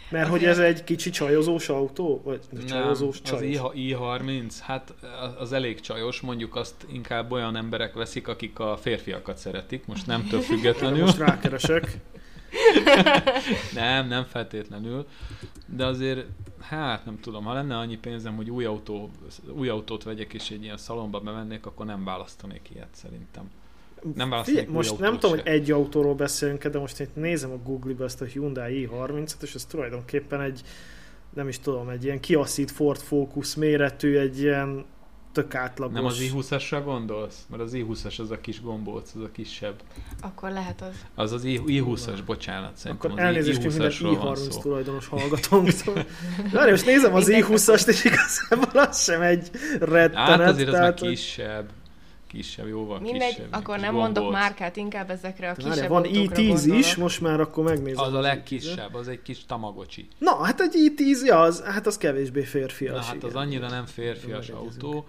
Mert 0.10 0.30
hogy 0.30 0.46
ez 0.46 0.60
egy 0.60 0.84
kicsi 0.84 1.10
csajozós 1.10 1.70
autó? 1.70 2.22
Vagy 2.24 2.40
Nem, 2.50 2.66
csajozós 2.66 3.20
az 3.24 3.30
csajos? 3.30 3.58
I- 3.74 3.96
i30, 3.96 4.54
hát 4.62 4.94
az 5.38 5.54
elég 5.54 5.80
csajos, 5.80 6.22
mondjuk 6.22 6.56
azt 6.56 6.86
inkább 6.92 7.32
olyan 7.32 7.56
emberek 7.56 7.94
veszik, 7.94 8.28
akik 8.28 8.60
a 8.60 8.78
férfiakat 8.78 9.38
szeretik, 9.38 9.86
most 9.86 10.08
nem 10.08 10.28
több 10.28 10.42
függetlenül. 10.42 11.00
Most 11.00 11.18
rákeresek. 11.18 11.98
Nem, 13.74 14.08
nem 14.08 14.24
feltétlenül, 14.24 15.08
de 15.66 15.86
azért, 15.86 16.26
hát 16.62 17.06
nem 17.06 17.20
tudom, 17.20 17.44
ha 17.44 17.54
lenne 17.54 17.78
annyi 17.78 17.98
pénzem, 17.98 18.36
hogy 18.36 18.50
új, 18.50 18.66
autó, 18.66 19.10
új 19.52 19.70
autót 19.70 20.04
vegyek 20.04 20.34
és 20.34 20.50
egy 20.50 20.64
ilyen 20.64 20.78
szalomba 20.78 21.20
bemennék, 21.20 21.66
akkor 21.66 21.86
nem 21.86 22.04
választanék 22.04 22.70
ilyet 22.74 22.90
szerintem. 22.92 23.52
Nem 24.16 24.44
Figyelj, 24.44 24.66
most 24.70 25.00
nem 25.00 25.14
tudom, 25.20 25.30
hogy 25.38 25.48
egy 25.48 25.72
autóról 25.72 26.16
beszélünk 26.16 26.68
de 26.68 26.80
most 26.80 27.00
itt 27.00 27.16
nézem 27.16 27.52
a 27.52 27.58
Google-be 27.64 28.04
ezt 28.04 28.22
a 28.22 28.26
Hyundai 28.26 28.90
i30-et, 28.92 29.42
és 29.42 29.56
ez 29.56 29.66
tulajdonképpen 29.66 30.42
egy, 30.42 30.62
nem 31.34 31.48
is 31.48 31.60
tudom, 31.60 31.90
egy 31.90 32.04
ilyen 32.04 32.20
kiaszít 32.20 32.72
Ford 32.72 33.00
Focus 33.00 33.56
méretű, 33.56 34.18
egy 34.18 34.40
ilyen 34.40 34.86
tök 35.32 35.56
átlagos. 35.56 35.94
Nem 35.94 36.06
az 36.06 36.20
i20-asra 36.22 36.82
gondolsz? 36.84 37.46
Mert 37.50 37.62
az 37.62 37.72
i20-as 37.76 38.20
az 38.20 38.32
a 38.32 38.40
kis 38.42 38.62
gombóc, 38.62 39.12
az 39.16 39.22
a 39.22 39.32
kisebb. 39.32 39.76
akkor 40.22 40.52
lehet 40.52 40.82
az. 40.82 40.96
Az 41.16 41.32
az 41.32 41.44
I- 41.44 41.62
i20-as, 41.68 42.20
bocsánat, 42.26 42.76
szerintem 42.78 43.12
Akkor 43.12 43.20
az 43.20 43.26
elnézést 43.26 43.62
hogy 43.62 43.72
minden 43.72 43.92
i20-asról 43.92 44.18
van 44.22 44.36
i30 44.36 44.50
szó. 44.50 44.60
tulajdonos 44.62 45.08
hallgatónktól. 45.08 46.06
Várj, 46.54 46.70
most 46.72 46.86
nézem 46.86 47.14
az 47.14 47.28
Mindenki- 47.28 47.54
i20-ast, 47.54 47.88
és 47.88 48.04
igazából 48.04 48.82
az 48.82 49.04
sem 49.04 49.22
egy 49.22 49.50
rettenet. 49.80 50.16
Hát 50.16 50.40
azért 50.40 50.68
az 50.68 50.74
már 50.74 50.94
tehát, 50.94 51.00
kisebb. 51.00 51.70
Kisebb, 52.30 52.68
jóval 52.68 53.00
Mindegy, 53.00 53.36
kisebb. 53.36 53.54
akkor 53.54 53.80
nem 53.80 53.94
mondok 53.94 54.24
gombóc. 54.24 54.42
márkát, 54.42 54.76
inkább 54.76 55.10
ezekre 55.10 55.50
a 55.50 55.54
Várjál, 55.54 55.74
kisebb 55.74 55.90
van 55.90 56.04
autókra 56.04 56.44
i10 56.44 56.76
is, 56.78 56.96
most 56.96 57.22
már 57.22 57.40
akkor 57.40 57.64
megnézem. 57.64 58.04
Az 58.04 58.14
a 58.14 58.18
i10-et. 58.18 58.22
legkisebb, 58.22 58.94
az 58.94 59.08
egy 59.08 59.22
kis 59.22 59.46
tamagocsi. 59.46 60.08
Na, 60.18 60.44
hát 60.44 60.60
egy 60.60 60.74
i10, 60.76 61.26
ja, 61.26 61.42
az, 61.42 61.64
hát 61.64 61.88
az 61.88 61.98
kevésbé 61.98 62.44
férfias. 62.44 62.96
Na 62.96 63.02
hát 63.02 63.24
az 63.24 63.30
igen. 63.30 63.42
annyira 63.42 63.70
nem 63.70 63.86
férfias 63.86 64.50
autó, 64.50 65.08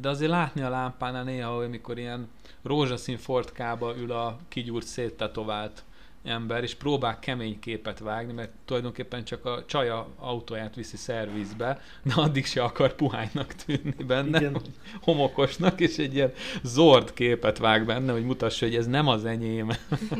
de 0.00 0.08
azért 0.08 0.30
látni 0.30 0.62
a 0.62 0.68
lámpánál 0.68 1.24
néha, 1.24 1.54
hogy 1.56 1.64
amikor 1.64 1.98
ilyen 1.98 2.28
rózsaszín 2.62 3.18
Ford 3.18 3.52
K-ba 3.52 3.94
ül 3.98 4.12
a 4.12 4.36
kigyúrt 4.48 4.86
széttetovált 4.86 5.84
ember, 6.24 6.62
és 6.62 6.74
próbál 6.74 7.18
kemény 7.18 7.58
képet 7.58 7.98
vágni, 7.98 8.32
mert 8.32 8.50
tulajdonképpen 8.64 9.24
csak 9.24 9.44
a 9.44 9.64
csaja 9.66 10.08
autóját 10.16 10.74
viszi 10.74 10.96
szervizbe, 10.96 11.80
de 12.02 12.12
addig 12.16 12.46
se 12.46 12.62
akar 12.62 12.94
puhánynak 12.94 13.54
tűnni 13.54 14.04
benne, 14.06 14.38
Igen. 14.38 14.52
hogy 14.52 14.70
homokosnak, 15.02 15.80
és 15.80 15.98
egy 15.98 16.14
ilyen 16.14 16.32
zord 16.62 17.12
képet 17.12 17.58
vág 17.58 17.84
benne, 17.84 18.12
hogy 18.12 18.24
mutassa, 18.24 18.66
hogy 18.66 18.74
ez 18.74 18.86
nem 18.86 19.08
az 19.08 19.24
enyém. 19.24 19.70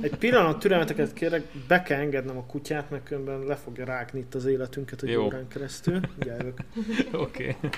Egy 0.00 0.16
pillanat 0.16 0.58
türelmeteket 0.58 1.12
kérek, 1.12 1.44
be 1.68 1.82
kell 1.82 2.00
engednem 2.00 2.36
a 2.36 2.44
kutyát, 2.44 2.90
mert 2.90 3.04
különben 3.04 3.40
le 3.40 3.56
fogja 3.56 3.84
rágni 3.84 4.18
itt 4.18 4.34
az 4.34 4.44
életünket 4.44 5.02
egy 5.02 5.08
Jó. 5.08 5.24
órán 5.24 5.48
keresztül. 5.48 6.00
Gyerünk. 6.18 6.60
Oké. 7.12 7.56
Okay. 7.62 7.70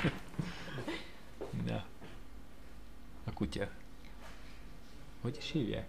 Na. 1.67 1.85
A 3.25 3.33
kutya. 3.33 3.69
Hogy 5.21 5.37
is 5.39 5.51
hívják? 5.51 5.87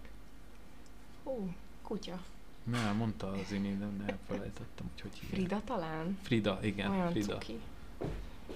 Hú, 1.24 1.54
kutya. 1.94 2.20
Nem, 2.64 2.96
mondta 2.96 3.28
az 3.32 3.52
imént, 3.52 3.80
de 3.80 3.86
nem 3.86 4.04
elfelejtettem, 4.08 4.86
hogy 4.92 5.02
hogy 5.02 5.12
hívják. 5.20 5.40
Frida 5.40 5.62
talán? 5.66 6.18
Frida, 6.24 6.60
igen, 6.62 6.92
Olyan 6.92 7.12
Frida. 7.12 7.34
cuki. 7.38 7.60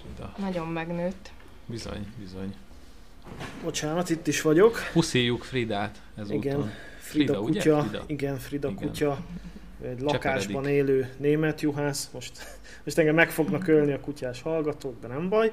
Frida. 0.01 0.33
Nagyon 0.37 0.67
megnőtt. 0.67 1.31
Bizony, 1.65 2.13
bizony. 2.19 2.55
Bocsánat, 3.63 4.09
itt 4.09 4.27
is 4.27 4.41
vagyok. 4.41 4.79
Puszíjuk 4.93 5.43
Fridát 5.43 6.01
ezúton. 6.15 6.37
Igen. 6.37 6.59
Frida, 6.99 7.33
Frida, 7.33 7.39
ugye? 7.39 7.59
kutya. 7.59 7.81
Frida. 7.81 8.03
Igen, 8.07 8.37
Frida 8.37 8.69
Igen. 8.69 8.87
kutya. 8.87 9.25
Egy 9.83 9.99
lakásban 9.99 10.63
Cseperedik. 10.63 10.75
élő 10.89 11.13
német 11.17 11.61
juhász. 11.61 12.09
Most, 12.13 12.59
most 12.83 12.97
engem 12.97 13.15
meg 13.15 13.31
fognak 13.31 13.67
ölni 13.67 13.91
a 13.91 13.99
kutyás 13.99 14.41
hallgatók, 14.41 15.01
de 15.01 15.07
nem 15.07 15.29
baj. 15.29 15.51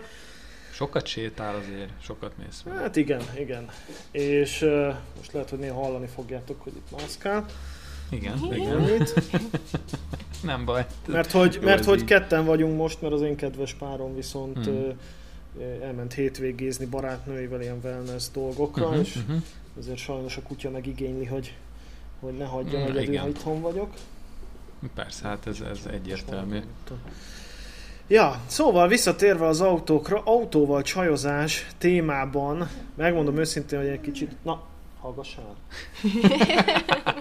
Sokat 0.72 1.06
sétál 1.06 1.54
azért, 1.54 1.90
sokat 2.02 2.32
mész 2.38 2.62
vele. 2.62 2.80
Hát 2.80 2.96
igen, 2.96 3.22
igen. 3.38 3.68
És 4.10 4.62
uh, 4.62 4.94
most 5.16 5.32
lehet, 5.32 5.50
hogy 5.50 5.58
néha 5.58 5.80
hallani 5.82 6.06
fogjátok, 6.06 6.62
hogy 6.62 6.72
itt 6.76 6.90
mászkál. 7.00 7.46
Igen, 8.08 8.38
Igen. 8.52 9.02
Nem 10.42 10.64
baj. 10.64 10.87
Mert 11.06 11.30
hogy, 11.30 11.54
Jó, 11.54 11.61
mert 11.66 11.84
hogy 11.84 11.99
így. 11.99 12.04
ketten 12.04 12.44
vagyunk 12.44 12.76
most, 12.76 13.00
mert 13.02 13.12
az 13.14 13.23
én 13.23 13.37
kedves 13.37 13.75
párom 13.75 14.14
viszont 14.14 14.64
Hmm. 14.64 14.75
hmm. 14.75 15.82
elment 15.82 16.12
hétvégézni 16.12 16.87
barátnőivel 16.87 17.61
ilyen 17.61 17.78
wellness 17.82 18.25
dolgokra, 18.32 18.87
Uh-huh, 18.87 19.00
és 19.00 19.16
uh-huh. 19.16 19.42
azért 19.78 19.99
sajnos 19.99 20.37
a 20.37 20.42
kutya 20.42 20.70
megigényli, 20.70 21.25
hogy, 21.25 21.54
hogy 22.20 22.37
ne 22.37 22.44
hagyjam 22.44 22.82
Hmm, 22.82 22.96
egyedül, 22.96 23.18
ha 23.18 23.28
itthon 23.28 23.61
vagyok. 23.61 23.90
Persze, 24.94 25.28
hát 25.28 25.46
ez, 25.46 25.61
ez 25.61 25.78
egyértelmű. 25.92 26.58
Ja, 28.06 28.40
szóval 28.46 28.88
visszatérve 28.88 29.46
az 29.46 29.61
autókra, 29.61 30.23
autóval 30.25 30.82
csajozás 30.82 31.66
témában, 31.78 32.68
megmondom 32.94 33.38
őszintén, 33.38 33.78
hogy 33.78 33.88
egy 33.88 34.00
kicsit, 34.00 34.30
na, 34.42 34.62
hallgassál. 35.00 35.56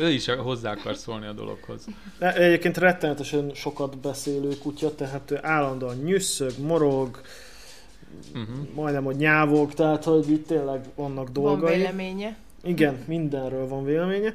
Ő 0.00 0.08
is 0.10 0.26
hozzá 0.26 0.70
akar 0.72 0.96
szólni 0.96 1.26
a 1.26 1.32
dologhoz. 1.32 1.84
De 2.18 2.34
egyébként 2.34 2.76
rettenetesen 2.76 3.50
sokat 3.54 3.98
beszélő 3.98 4.58
kutya, 4.62 4.94
tehát 4.94 5.30
ő 5.30 5.38
állandóan 5.42 5.96
nyüsszög, 5.96 6.52
morog, 6.60 7.20
Uh-huh. 8.34 8.74
majdnem, 8.74 9.04
hogy 9.04 9.16
nyávog, 9.16 9.74
tehát 9.74 10.04
hogy 10.04 10.30
itt 10.30 10.46
tényleg 10.46 10.80
vannak 10.94 11.24
Van 11.24 11.32
dolgai. 11.32 11.76
véleménye. 11.76 12.36
Igen, 12.64 13.04
mindenről 13.06 13.68
van 13.68 13.84
véleménye. 13.84 14.34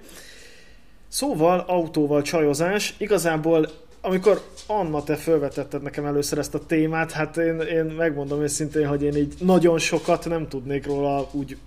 Szóval 1.08 1.60
autóval 1.68 2.22
csajozás, 2.22 2.94
igazából 2.98 3.70
amikor 4.02 4.42
Anna, 4.68 5.04
te 5.04 5.16
felvetetted 5.16 5.82
nekem 5.82 6.06
először 6.06 6.38
ezt 6.38 6.56
a 6.56 6.66
témát, 6.66 7.12
hát 7.12 7.38
én, 7.38 7.60
én 7.60 7.86
megmondom 7.86 8.42
őszintén, 8.42 8.88
hogy 8.88 9.04
én 9.04 9.16
így 9.16 9.34
nagyon 9.40 9.78
sokat 9.80 10.26
nem 10.26 10.48
tudnék 10.48 10.86
róla 10.86 11.30
úgy 11.32 11.58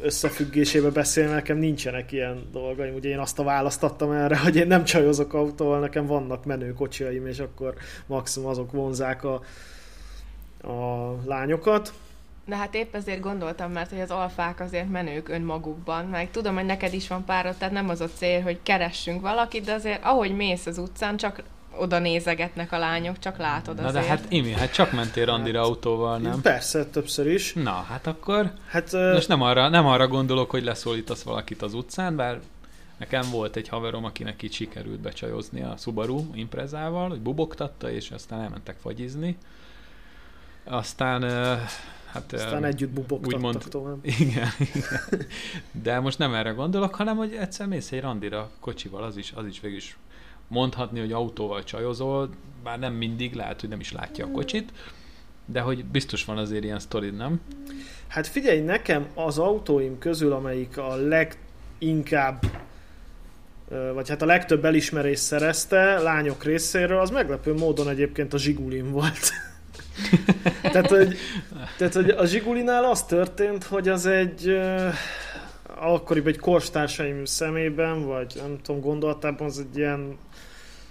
összefüggésébe 0.00 0.90
beszélni, 0.90 1.32
nekem 1.32 1.56
nincsenek 1.56 2.12
ilyen 2.12 2.48
dolgaim. 2.52 2.94
Ugye 2.94 3.08
én 3.08 3.18
azt 3.18 3.38
a 3.38 3.42
választattam 3.42 4.10
erre, 4.10 4.38
hogy 4.38 4.56
én 4.56 4.66
nem 4.66 4.84
csajozok 4.84 5.34
autóval, 5.34 5.80
nekem 5.80 6.06
vannak 6.06 6.44
menő 6.44 6.72
kocsiaim, 6.72 7.26
és 7.26 7.38
akkor 7.38 7.74
maximum 8.06 8.48
azok 8.48 8.72
vonzák 8.72 9.24
a, 9.24 9.34
a 10.68 11.10
lányokat. 11.24 11.92
De 12.46 12.56
hát 12.56 12.74
épp 12.74 12.94
ezért 12.94 13.20
gondoltam, 13.20 13.72
mert 13.72 13.90
hogy 13.90 14.00
az 14.00 14.10
alfák 14.10 14.60
azért 14.60 14.90
menők 14.90 15.28
önmagukban, 15.28 16.04
meg 16.04 16.30
tudom, 16.30 16.54
hogy 16.54 16.64
neked 16.64 16.92
is 16.92 17.08
van 17.08 17.24
párod, 17.24 17.54
tehát 17.54 17.74
nem 17.74 17.88
az 17.88 18.00
a 18.00 18.08
cél, 18.08 18.42
hogy 18.42 18.58
keressünk 18.62 19.20
valakit, 19.20 19.64
de 19.64 19.72
azért 19.72 20.04
ahogy 20.04 20.36
mész 20.36 20.66
az 20.66 20.78
utcán, 20.78 21.16
csak 21.16 21.42
oda 21.78 21.98
nézegetnek 21.98 22.72
a 22.72 22.78
lányok, 22.78 23.18
csak 23.18 23.36
látod 23.36 23.76
Na 23.76 23.86
azért. 23.86 24.04
de 24.04 24.10
hát 24.10 24.24
Imi, 24.28 24.52
hát 24.52 24.72
csak 24.72 24.92
mentél 24.92 25.24
randira 25.24 25.62
autóval, 25.62 26.18
nem? 26.18 26.40
Persze, 26.40 26.86
többször 26.86 27.26
is. 27.26 27.52
Na, 27.52 27.84
hát 27.88 28.06
akkor 28.06 28.52
Hát, 28.66 28.92
most 28.92 29.28
nem 29.28 29.42
arra, 29.42 29.68
nem 29.68 29.86
arra 29.86 30.08
gondolok, 30.08 30.50
hogy 30.50 30.64
leszólítasz 30.64 31.22
valakit 31.22 31.62
az 31.62 31.74
utcán, 31.74 32.16
bár 32.16 32.40
nekem 32.96 33.30
volt 33.30 33.56
egy 33.56 33.68
haverom, 33.68 34.04
akinek 34.04 34.42
így 34.42 34.52
sikerült 34.52 35.00
becsajozni 35.00 35.62
a 35.62 35.74
Subaru 35.78 36.24
Imprezával, 36.34 37.08
hogy 37.08 37.20
bubogtatta, 37.20 37.90
és 37.90 38.10
aztán 38.10 38.40
elmentek 38.40 38.76
fagyizni. 38.80 39.36
Aztán, 40.64 41.22
hát... 42.12 42.32
aztán 42.32 42.64
együtt 42.64 42.90
bubogtattak 42.90 43.34
úgymond- 43.34 43.68
tovább. 43.68 43.98
Igen, 44.18 44.48
igen. 44.58 45.26
De 45.82 46.00
most 46.00 46.18
nem 46.18 46.34
erre 46.34 46.50
gondolok, 46.50 46.94
hanem 46.94 47.16
hogy 47.16 47.34
egyszer 47.34 47.66
mész 47.66 47.92
egy 47.92 48.00
randira 48.00 48.50
kocsival, 48.60 49.02
az 49.02 49.16
is, 49.16 49.32
az 49.34 49.46
is 49.46 49.60
végül 49.60 49.76
is 49.76 49.96
mondhatni, 50.48 51.00
hogy 51.00 51.12
autóval 51.12 51.64
csajozol, 51.64 52.30
bár 52.62 52.78
nem 52.78 52.92
mindig, 52.92 53.34
lehet, 53.34 53.60
hogy 53.60 53.68
nem 53.68 53.80
is 53.80 53.92
látja 53.92 54.26
a 54.26 54.30
kocsit, 54.30 54.72
de 55.46 55.60
hogy 55.60 55.84
biztos 55.84 56.24
van 56.24 56.38
azért 56.38 56.64
ilyen 56.64 56.78
sztorid, 56.78 57.16
nem? 57.16 57.40
Hát 58.06 58.26
figyelj, 58.26 58.60
nekem 58.60 59.06
az 59.14 59.38
autóim 59.38 59.98
közül, 59.98 60.32
amelyik 60.32 60.78
a 60.78 60.96
leginkább 60.96 62.44
vagy 63.94 64.08
hát 64.08 64.22
a 64.22 64.26
legtöbb 64.26 64.64
elismerést 64.64 65.22
szerezte 65.22 65.98
lányok 65.98 66.44
részéről, 66.44 66.98
az 66.98 67.10
meglepő 67.10 67.54
módon 67.54 67.88
egyébként 67.88 68.34
a 68.34 68.38
Zsigulim 68.38 68.90
volt. 68.90 69.30
tehát, 70.72 70.88
hogy, 70.88 71.16
tehát, 71.78 71.94
hogy 71.94 72.10
a 72.10 72.26
Zsigulinál 72.26 72.84
az 72.84 73.04
történt, 73.04 73.64
hogy 73.64 73.88
az 73.88 74.06
egy 74.06 74.60
akkoriban 75.92 76.32
egy 76.32 76.38
korstársaim 76.38 77.24
szemében, 77.24 78.06
vagy 78.06 78.32
nem 78.36 78.58
tudom, 78.62 78.80
gondolatában 78.80 79.46
az 79.46 79.58
egy 79.58 79.76
ilyen 79.76 80.18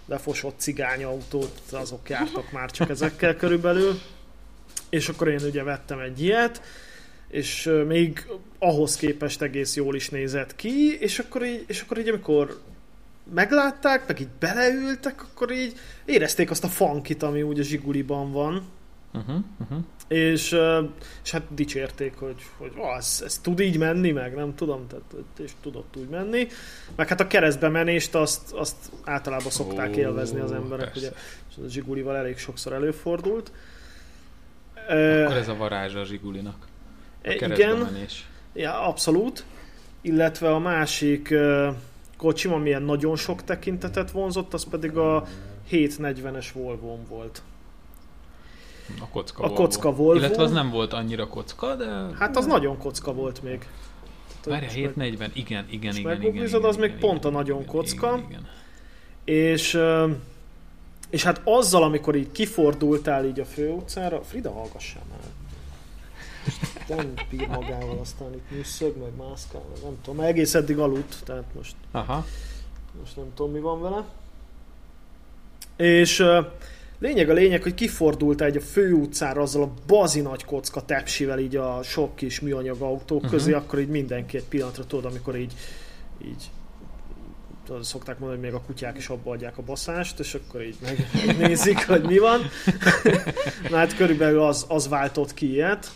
lefosott 0.05 0.59
cigányautót, 0.59 1.62
azok 1.71 2.09
jártak 2.09 2.51
már 2.51 2.71
csak 2.71 2.89
ezekkel 2.89 3.35
körülbelül. 3.35 4.00
és 4.89 5.09
akkor 5.09 5.27
én 5.27 5.39
ugye 5.45 5.63
vettem 5.63 6.00
egy 6.00 6.21
ilyet, 6.21 6.62
és 7.29 7.69
még 7.88 8.27
ahhoz 8.59 8.95
képest 8.95 9.41
egész 9.41 9.75
jól 9.75 9.95
is 9.95 10.09
nézett 10.09 10.55
ki, 10.55 10.97
és 11.00 11.19
akkor 11.19 11.45
így, 11.45 11.63
és 11.67 11.81
akkor 11.81 11.97
így 11.97 12.09
amikor 12.09 12.62
meglátták, 13.33 14.07
meg 14.07 14.19
így 14.19 14.29
beleültek, 14.39 15.23
akkor 15.23 15.51
így 15.51 15.73
érezték 16.05 16.51
azt 16.51 16.63
a 16.63 16.67
funkit, 16.67 17.23
ami 17.23 17.41
úgy 17.41 17.59
a 17.59 17.63
zsiguliban 17.63 18.31
van. 18.31 18.67
Uh-huh, 19.13 19.43
uh-huh. 19.60 19.84
És, 20.08 20.55
és 21.24 21.32
hát 21.32 21.43
dicsérték, 21.50 22.15
hogy, 22.15 22.41
hogy 22.58 22.72
oh, 22.75 22.96
ez, 22.96 23.22
ez, 23.25 23.38
tud 23.38 23.60
így 23.60 23.77
menni, 23.77 24.12
meg 24.12 24.36
nem 24.36 24.55
tudom, 24.55 24.88
tehát, 24.88 25.05
és 25.39 25.51
tudott 25.62 25.98
úgy 25.98 26.10
menni. 26.10 26.48
Meg 26.96 27.08
hát 27.08 27.20
a 27.20 27.27
keresztbe 27.27 27.70
menést 27.70 28.15
azt, 28.15 28.51
azt 28.51 28.75
általában 29.03 29.51
szokták 29.51 29.89
oh, 29.89 29.98
élvezni 29.98 30.39
az 30.39 30.51
emberek, 30.51 30.91
persze. 30.91 31.08
ugye, 31.08 31.17
és 31.50 31.55
a 31.65 31.70
zsigulival 31.70 32.15
elég 32.15 32.38
sokszor 32.38 32.74
előfordult. 32.74 33.51
Akkor 34.88 35.38
ez 35.38 35.48
a 35.48 35.55
varázsa 35.55 36.00
a 36.00 36.05
zsigulinak. 36.05 36.67
A 37.24 37.32
igen, 37.32 37.77
menés. 37.77 38.27
Ja, 38.53 38.82
abszolút. 38.88 39.43
Illetve 40.01 40.53
a 40.53 40.60
másik 40.60 41.34
kocsim, 42.17 42.53
amilyen 42.53 42.82
nagyon 42.82 43.15
sok 43.15 43.43
tekintetet 43.43 44.12
vonzott, 44.12 44.53
az 44.53 44.63
pedig 44.70 44.98
a 44.98 45.27
740-es 45.72 46.48
Volvo 46.53 46.98
volt. 47.08 47.41
A 49.00 49.08
kocka 49.08 49.44
A 49.44 49.48
Volvo. 49.48 49.63
kocka 49.63 49.92
Volvo. 49.94 50.20
Illetve 50.20 50.44
az 50.44 50.52
nem 50.52 50.70
volt 50.70 50.94
annyira 50.94 51.28
kocka, 51.28 51.75
de... 51.75 51.86
Hát 52.20 52.38
az 52.38 52.46
nagyon 52.46 52.78
kocka 52.78 53.13
volt 53.13 53.44
még. 53.44 53.68
Várja, 54.46 54.70
740, 54.70 55.32
igen, 55.34 55.66
igen, 55.70 55.96
igen, 55.96 55.96
igen, 55.96 56.22
igen, 56.22 56.46
igen, 56.46 56.63
az 56.63 56.75
még 56.75 56.90
igen, 56.90 57.00
pont 57.00 57.25
a 57.25 57.30
nagyon 57.30 57.62
igen, 57.62 57.72
kocka. 57.72 58.08
Igen, 58.08 58.30
igen. 58.30 58.48
És, 59.24 59.80
és 61.10 61.24
hát 61.24 61.42
azzal, 61.44 61.84
amikor 61.84 62.16
így 62.16 62.32
kifordultál 62.32 63.25
így 63.25 63.40
a 63.40 63.46
főutcára, 63.46 64.22
Frida, 64.22 64.52
hallgassál 64.52 65.04
már. 65.10 65.20
Nem 66.88 67.13
bír 67.30 67.48
magával, 67.48 67.98
aztán 68.02 68.34
itt 68.34 68.52
nyüsszög, 68.58 68.98
meg 68.98 69.16
mászkál, 69.28 69.62
meg 69.74 69.84
nem 69.84 69.98
tudom, 70.04 70.20
egész 70.20 70.54
eddig 70.54 70.80
aludt, 70.80 71.16
tehát 71.25 71.44
most, 71.56 71.75
Aha. 71.92 72.25
most 73.00 73.16
nem 73.16 73.25
tudom 73.36 73.52
mi 73.52 73.60
van 73.60 73.82
vele. 73.82 74.04
És 75.75 76.24
Lényeg 77.03 77.29
a 77.29 77.33
lényeg, 77.33 77.63
hogy 77.63 77.74
kifordult 77.74 78.41
egy 78.41 78.57
a 78.57 78.62
főutcára 78.62 79.41
azzal 79.41 79.63
a 79.63 79.74
bazi 79.88 80.22
nagy 80.22 80.45
kocka 80.45 80.81
tepsivel 80.81 81.39
így 81.39 81.55
a 81.55 81.79
sok 81.83 82.15
kis 82.15 82.39
műanyag 82.39 82.81
autók 82.81 83.17
uh-huh. 83.17 83.31
közé, 83.31 83.51
akkor 83.53 83.79
így 83.79 83.88
mindenki 83.88 84.38
egy 84.38 84.43
pillanatra 84.43 84.86
tudod, 84.86 85.05
amikor 85.05 85.38
így, 85.38 85.53
így 86.25 86.50
tudod, 87.65 87.83
szokták 87.83 88.19
mondani, 88.19 88.41
hogy 88.41 88.51
még 88.51 88.60
a 88.60 88.63
kutyák 88.65 88.98
is 88.98 89.07
abba 89.07 89.31
adják 89.31 89.57
a 89.57 89.62
baszást, 89.62 90.19
és 90.19 90.33
akkor 90.33 90.63
így 90.63 90.75
megnézik, 91.25 91.86
hogy 91.88 92.03
mi 92.03 92.17
van. 92.17 92.41
Na 93.69 93.77
hát 93.77 93.95
körülbelül 93.95 94.41
az, 94.41 94.65
az 94.67 94.88
váltott 94.88 95.33
ki 95.33 95.51
ilyet. 95.51 95.91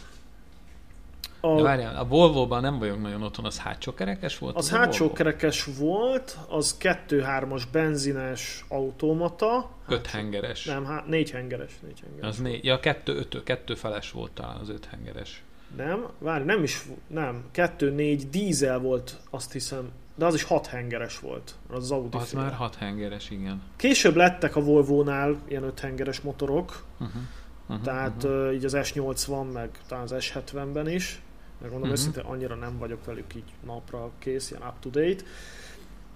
A, 1.39 1.55
De 1.55 1.61
várjál, 1.61 1.95
a 1.95 2.05
Volvo-ban 2.05 2.61
nem 2.61 2.79
vagyok 2.79 3.01
nagyon 3.01 3.23
otthon, 3.23 3.45
az 3.45 3.59
hátsó 3.59 3.93
kerekes 3.93 4.37
volt? 4.37 4.55
Az, 4.55 4.65
az 4.65 4.77
hátsó 4.77 5.13
kerekes 5.13 5.67
volt, 5.79 6.37
az 6.49 6.77
2-3-as 6.79 7.63
benzines 7.71 8.65
automata. 8.67 9.69
5 9.87 10.07
hengeres. 10.07 10.65
Nem, 10.65 10.85
há- 10.85 11.07
4 11.07 11.31
hengeres. 11.31 11.71
4 11.81 11.99
hengeres 11.99 12.29
az 12.29 12.37
négy, 12.37 12.65
ja, 12.65 12.79
2 12.79 13.15
öt, 13.15 13.43
kettő 13.43 13.75
feles 13.75 14.11
volt 14.11 14.31
talán 14.31 14.57
az 14.57 14.69
5 14.69 14.85
hengeres. 14.85 15.43
Nem, 15.75 16.05
várj, 16.19 16.43
nem 16.43 16.63
is, 16.63 16.83
nem, 17.07 17.43
2-4 17.53 18.21
dízel 18.31 18.79
volt, 18.79 19.17
azt 19.29 19.51
hiszem, 19.51 19.91
de 20.15 20.25
az 20.25 20.33
is 20.33 20.43
6 20.43 20.67
hengeres 20.67 21.19
volt, 21.19 21.55
az, 21.69 21.77
az 21.77 21.91
Audi 21.91 22.17
Az 22.17 22.29
fél. 22.29 22.39
már 22.39 22.53
6 22.53 22.75
hengeres, 22.75 23.29
igen. 23.29 23.61
Később 23.75 24.15
lettek 24.15 24.55
a 24.55 24.61
Volvo-nál 24.61 25.35
ilyen 25.47 25.63
5 25.63 25.79
hengeres 25.79 26.21
motorok, 26.21 26.83
uh-huh. 26.99 27.21
Uh-huh, 27.69 27.85
Tehát 27.85 28.23
uh-huh. 28.23 28.53
így 28.53 28.65
az 28.65 28.77
S80, 28.77 29.51
meg 29.53 29.69
talán 29.87 30.03
az 30.03 30.13
S70-ben 30.17 30.89
is. 30.89 31.21
Megmondom 31.61 31.89
uh-huh. 31.89 31.99
őszintén, 31.99 32.23
annyira 32.23 32.55
nem 32.55 32.77
vagyok 32.77 33.05
velük 33.05 33.35
így 33.35 33.53
napra 33.65 34.11
kész, 34.19 34.51
ilyen 34.51 34.67
up-to-date. 34.67 35.23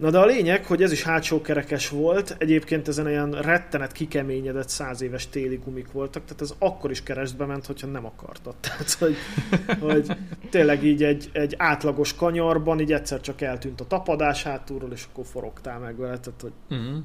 Na 0.01 0.09
de 0.09 0.19
a 0.19 0.25
lényeg, 0.25 0.65
hogy 0.65 0.83
ez 0.83 0.91
is 0.91 1.03
hátsó 1.03 1.41
kerekes 1.41 1.89
volt, 1.89 2.35
egyébként 2.37 2.87
ezen 2.87 3.09
ilyen 3.09 3.31
rettenet 3.31 3.91
kikeményedett 3.91 4.69
száz 4.69 5.01
éves 5.01 5.29
téli 5.29 5.55
gumik 5.55 5.91
voltak, 5.91 6.23
tehát 6.23 6.41
ez 6.41 6.53
akkor 6.59 6.91
is 6.91 7.03
keresztbe 7.03 7.45
ment, 7.45 7.65
hogyha 7.65 7.87
nem 7.87 8.05
akartad. 8.05 8.55
Tehát, 8.61 8.91
hogy, 8.91 9.15
hogy 9.79 10.17
tényleg 10.49 10.83
így 10.83 11.03
egy, 11.03 11.29
egy 11.33 11.55
átlagos 11.57 12.15
kanyarban 12.15 12.79
így 12.79 12.93
egyszer 12.93 13.21
csak 13.21 13.41
eltűnt 13.41 13.81
a 13.81 13.87
tapadás 13.87 14.43
hátulról, 14.43 14.91
és 14.91 15.07
akkor 15.11 15.25
forogtál 15.25 15.79
meg 15.79 15.97
vele, 15.97 16.19
tehát 16.19 16.41
hogy, 16.41 16.53
uh-huh. 16.69 17.03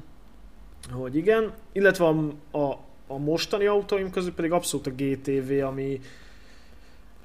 hogy 1.01 1.15
igen. 1.15 1.53
Illetve 1.71 2.05
a, 2.05 2.31
a, 2.57 2.79
a 3.07 3.17
mostani 3.17 3.65
autóim 3.65 4.09
közül 4.09 4.33
pedig 4.33 4.51
abszolút 4.51 4.87
a 4.87 4.91
GTV, 4.91 5.65
ami 5.65 5.99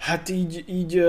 hát 0.02 0.28
így, 0.28 0.64
így 0.66 1.04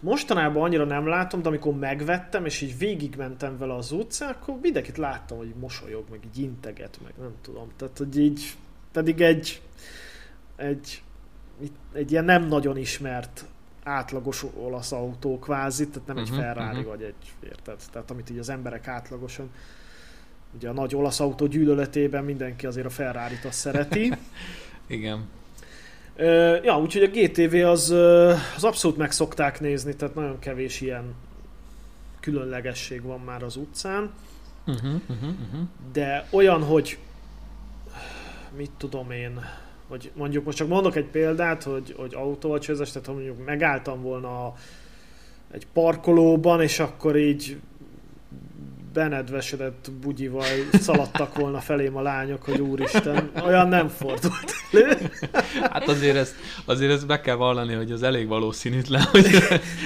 mostanában 0.00 0.62
annyira 0.62 0.84
nem 0.84 1.06
látom, 1.06 1.42
de 1.42 1.48
amikor 1.48 1.74
megvettem, 1.74 2.44
és 2.44 2.60
így 2.60 2.78
végigmentem 2.78 3.58
vele 3.58 3.74
az 3.74 3.92
utcán, 3.92 4.30
akkor 4.30 4.58
mindenkit 4.62 4.96
láttam, 4.96 5.38
hogy 5.38 5.54
mosolyog, 5.60 6.04
meg 6.10 6.20
így 6.24 6.42
integet, 6.42 6.98
meg 7.02 7.12
nem 7.18 7.34
tudom. 7.42 7.68
Tehát, 7.76 7.98
hogy 7.98 8.18
így 8.18 8.54
pedig 8.92 9.20
egy, 9.20 9.62
egy, 10.56 11.02
egy 11.92 12.10
ilyen 12.10 12.24
nem 12.24 12.46
nagyon 12.46 12.76
ismert 12.76 13.44
átlagos 13.82 14.44
olasz 14.56 14.92
autó 14.92 15.38
kvázi, 15.38 15.88
tehát 15.88 16.06
nem 16.06 16.16
uh-huh, 16.16 16.30
egy 16.30 16.38
mhm, 16.38 16.46
Ferrari 16.46 16.78
uh-huh. 16.78 16.90
vagy 16.90 17.02
egy, 17.02 17.48
érted? 17.50 17.80
Tehát 17.92 18.10
amit 18.10 18.30
így 18.30 18.38
az 18.38 18.48
emberek 18.48 18.88
átlagosan 18.88 19.50
ugye 20.54 20.68
a 20.68 20.72
nagy 20.72 20.94
olasz 20.94 21.20
autó 21.20 21.46
gyűlöletében 21.46 22.24
mindenki 22.24 22.66
azért 22.66 22.86
a 22.86 22.90
Ferrari-t 22.90 23.44
azt 23.44 23.58
szereti. 23.58 24.12
Igen. 24.86 25.28
Ja, 26.62 26.80
úgyhogy 26.80 27.02
a 27.02 27.08
GTV 27.08 27.54
az, 27.66 27.90
az 28.56 28.64
abszolút 28.64 28.96
meg 28.96 29.12
szokták 29.12 29.60
nézni, 29.60 29.96
tehát 29.96 30.14
nagyon 30.14 30.38
kevés 30.38 30.80
ilyen 30.80 31.14
különlegesség 32.20 33.02
van 33.02 33.20
már 33.20 33.42
az 33.42 33.56
utcán. 33.56 34.10
Uh-huh, 34.66 34.92
uh-huh, 35.08 35.28
uh-huh. 35.28 35.60
De 35.92 36.26
olyan, 36.30 36.62
hogy 36.62 36.98
mit 38.56 38.70
tudom 38.76 39.10
én, 39.10 39.40
hogy 39.88 40.10
mondjuk 40.14 40.44
most 40.44 40.56
csak 40.56 40.68
mondok 40.68 40.96
egy 40.96 41.06
példát, 41.06 41.62
hogy, 41.62 41.94
hogy 41.96 42.14
autóval 42.14 42.58
csőzes, 42.58 42.90
tehát 42.90 43.06
ha 43.06 43.12
mondjuk 43.12 43.44
megálltam 43.44 44.02
volna 44.02 44.54
egy 45.50 45.66
parkolóban, 45.72 46.62
és 46.62 46.78
akkor 46.78 47.16
így 47.16 47.60
benedvesedett 48.92 49.90
bugyival 50.00 50.44
szaladtak 50.72 51.34
volna 51.34 51.60
felém 51.60 51.96
a 51.96 52.02
lányok, 52.02 52.42
hogy 52.42 52.60
úristen, 52.60 53.30
olyan 53.44 53.68
nem 53.68 53.88
fordult 53.88 54.54
elő. 54.72 55.10
Hát 55.70 55.88
azért 55.88 56.16
ezt, 56.16 56.34
azért 56.64 56.92
ezt 56.92 57.06
be 57.06 57.20
kell 57.20 57.34
vallani, 57.34 57.74
hogy 57.74 57.92
az 57.92 58.02
elég 58.02 58.28
valószínűtlen, 58.28 59.02
hogy 59.02 59.26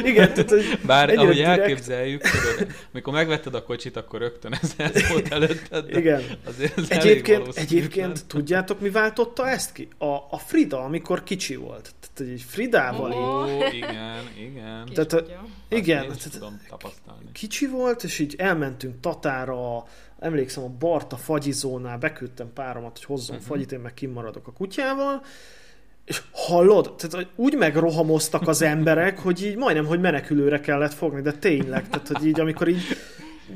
Igen, 0.05 0.35
tehát, 0.35 0.51
hogy 0.51 0.79
bár 0.87 1.11
ahogy 1.17 1.35
direkt... 1.35 1.59
elképzeljük, 1.61 2.23
tudod, 2.23 2.75
amikor 2.93 3.13
megvetted 3.13 3.55
a 3.55 3.63
kocsit, 3.63 3.97
akkor 3.97 4.21
rögtön 4.21 4.53
ez, 4.63 4.75
ez 4.77 5.09
volt 5.09 5.33
előtted. 5.33 5.97
Igen. 5.97 6.23
Azért 6.47 6.79
ez 6.79 6.91
egyébként, 6.91 7.49
egyébként 7.55 8.27
tudjátok, 8.27 8.81
mi 8.81 8.91
váltotta 8.91 9.49
ezt 9.49 9.73
ki? 9.73 9.89
A, 9.99 10.15
a 10.31 10.39
Frida, 10.47 10.85
amikor 10.85 11.23
kicsi 11.23 11.57
volt. 11.57 11.95
Tehát, 12.01 12.33
hogy 12.33 12.45
Fridával 12.49 13.13
oh, 13.13 13.49
így... 13.51 13.75
Igen, 13.75 14.29
igen. 14.39 14.89
Tehát, 14.95 15.25
igen. 15.69 16.07
Tehát. 16.07 16.95
Kicsi 17.33 17.67
volt, 17.67 18.03
és 18.03 18.19
így 18.19 18.35
elmentünk 18.39 18.94
mentünk 18.95 19.01
Tatára, 19.01 19.85
emlékszem 20.19 20.65
a 20.65 20.69
Barta 20.79 21.17
fagyizónál, 21.17 21.99
beküldtem 21.99 22.53
páromat, 22.53 22.99
hogy 22.99 23.05
hozzon 23.05 23.37
uh-huh. 23.37 23.51
fagyit, 23.51 23.73
én 23.73 23.81
meg 23.81 23.95
kimaradok 23.95 24.47
a 24.47 24.53
kutyával, 24.53 25.23
és 26.05 26.23
hallod? 26.33 26.95
Tehát 26.97 27.27
úgy 27.37 27.57
megrohamoztak 27.57 28.49
az 28.49 28.63
emberek, 28.63 29.19
hogy 29.19 29.45
így 29.45 29.57
majdnem, 29.57 29.87
hogy 29.87 30.01
menekülőre 30.01 30.61
kellett 30.61 30.95
fogni, 30.95 31.21
de 31.21 31.33
tényleg, 31.33 31.89
tehát 31.89 32.09
hogy 32.09 32.27
így 32.27 32.41
amikor 32.41 32.69
így 32.69 32.83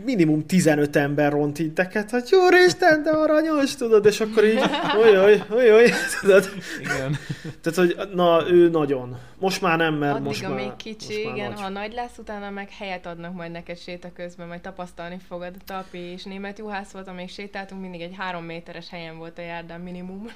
minimum 0.04 0.46
15 0.46 0.96
ember 0.96 1.32
ront 1.32 1.58
így 1.58 1.72
teket, 1.72 2.10
hogy 2.10 2.28
jó 2.30 2.38
Isten, 2.66 3.02
de 3.02 3.10
aranyos, 3.10 3.74
tudod, 3.74 4.06
és 4.06 4.20
akkor 4.20 4.44
így, 4.44 4.60
oly, 4.98 5.18
oly, 5.50 5.72
oly, 5.72 5.90
tudod. 6.20 6.48
Igen. 6.80 7.16
Tehát, 7.60 7.78
hogy 7.78 8.08
na, 8.14 8.50
ő 8.50 8.68
nagyon. 8.68 9.18
Most 9.38 9.60
már 9.60 9.78
nem, 9.78 9.94
mert 9.94 10.14
Addig, 10.14 10.26
most 10.26 10.42
már... 10.42 10.52
még 10.52 10.76
kicsi, 10.76 11.20
igen, 11.20 11.50
nagy. 11.50 11.60
ha 11.60 11.68
nagy 11.68 11.92
lesz, 11.92 12.18
utána 12.18 12.50
meg 12.50 12.70
helyet 12.78 13.06
adnak 13.06 13.34
majd 13.34 13.50
neked 13.50 13.78
séta 13.78 14.12
közben, 14.12 14.46
majd 14.46 14.60
tapasztalni 14.60 15.18
fogod. 15.28 15.52
A 15.58 15.62
Tapi 15.64 15.98
és 15.98 16.24
német 16.24 16.58
juhász 16.58 16.90
volt, 16.90 17.08
amíg 17.08 17.28
sétáltunk, 17.28 17.80
mindig 17.80 18.00
egy 18.00 18.14
három 18.16 18.44
méteres 18.44 18.88
helyen 18.88 19.18
volt 19.18 19.38
a 19.38 19.42
járdán 19.42 19.80
minimum. 19.80 20.26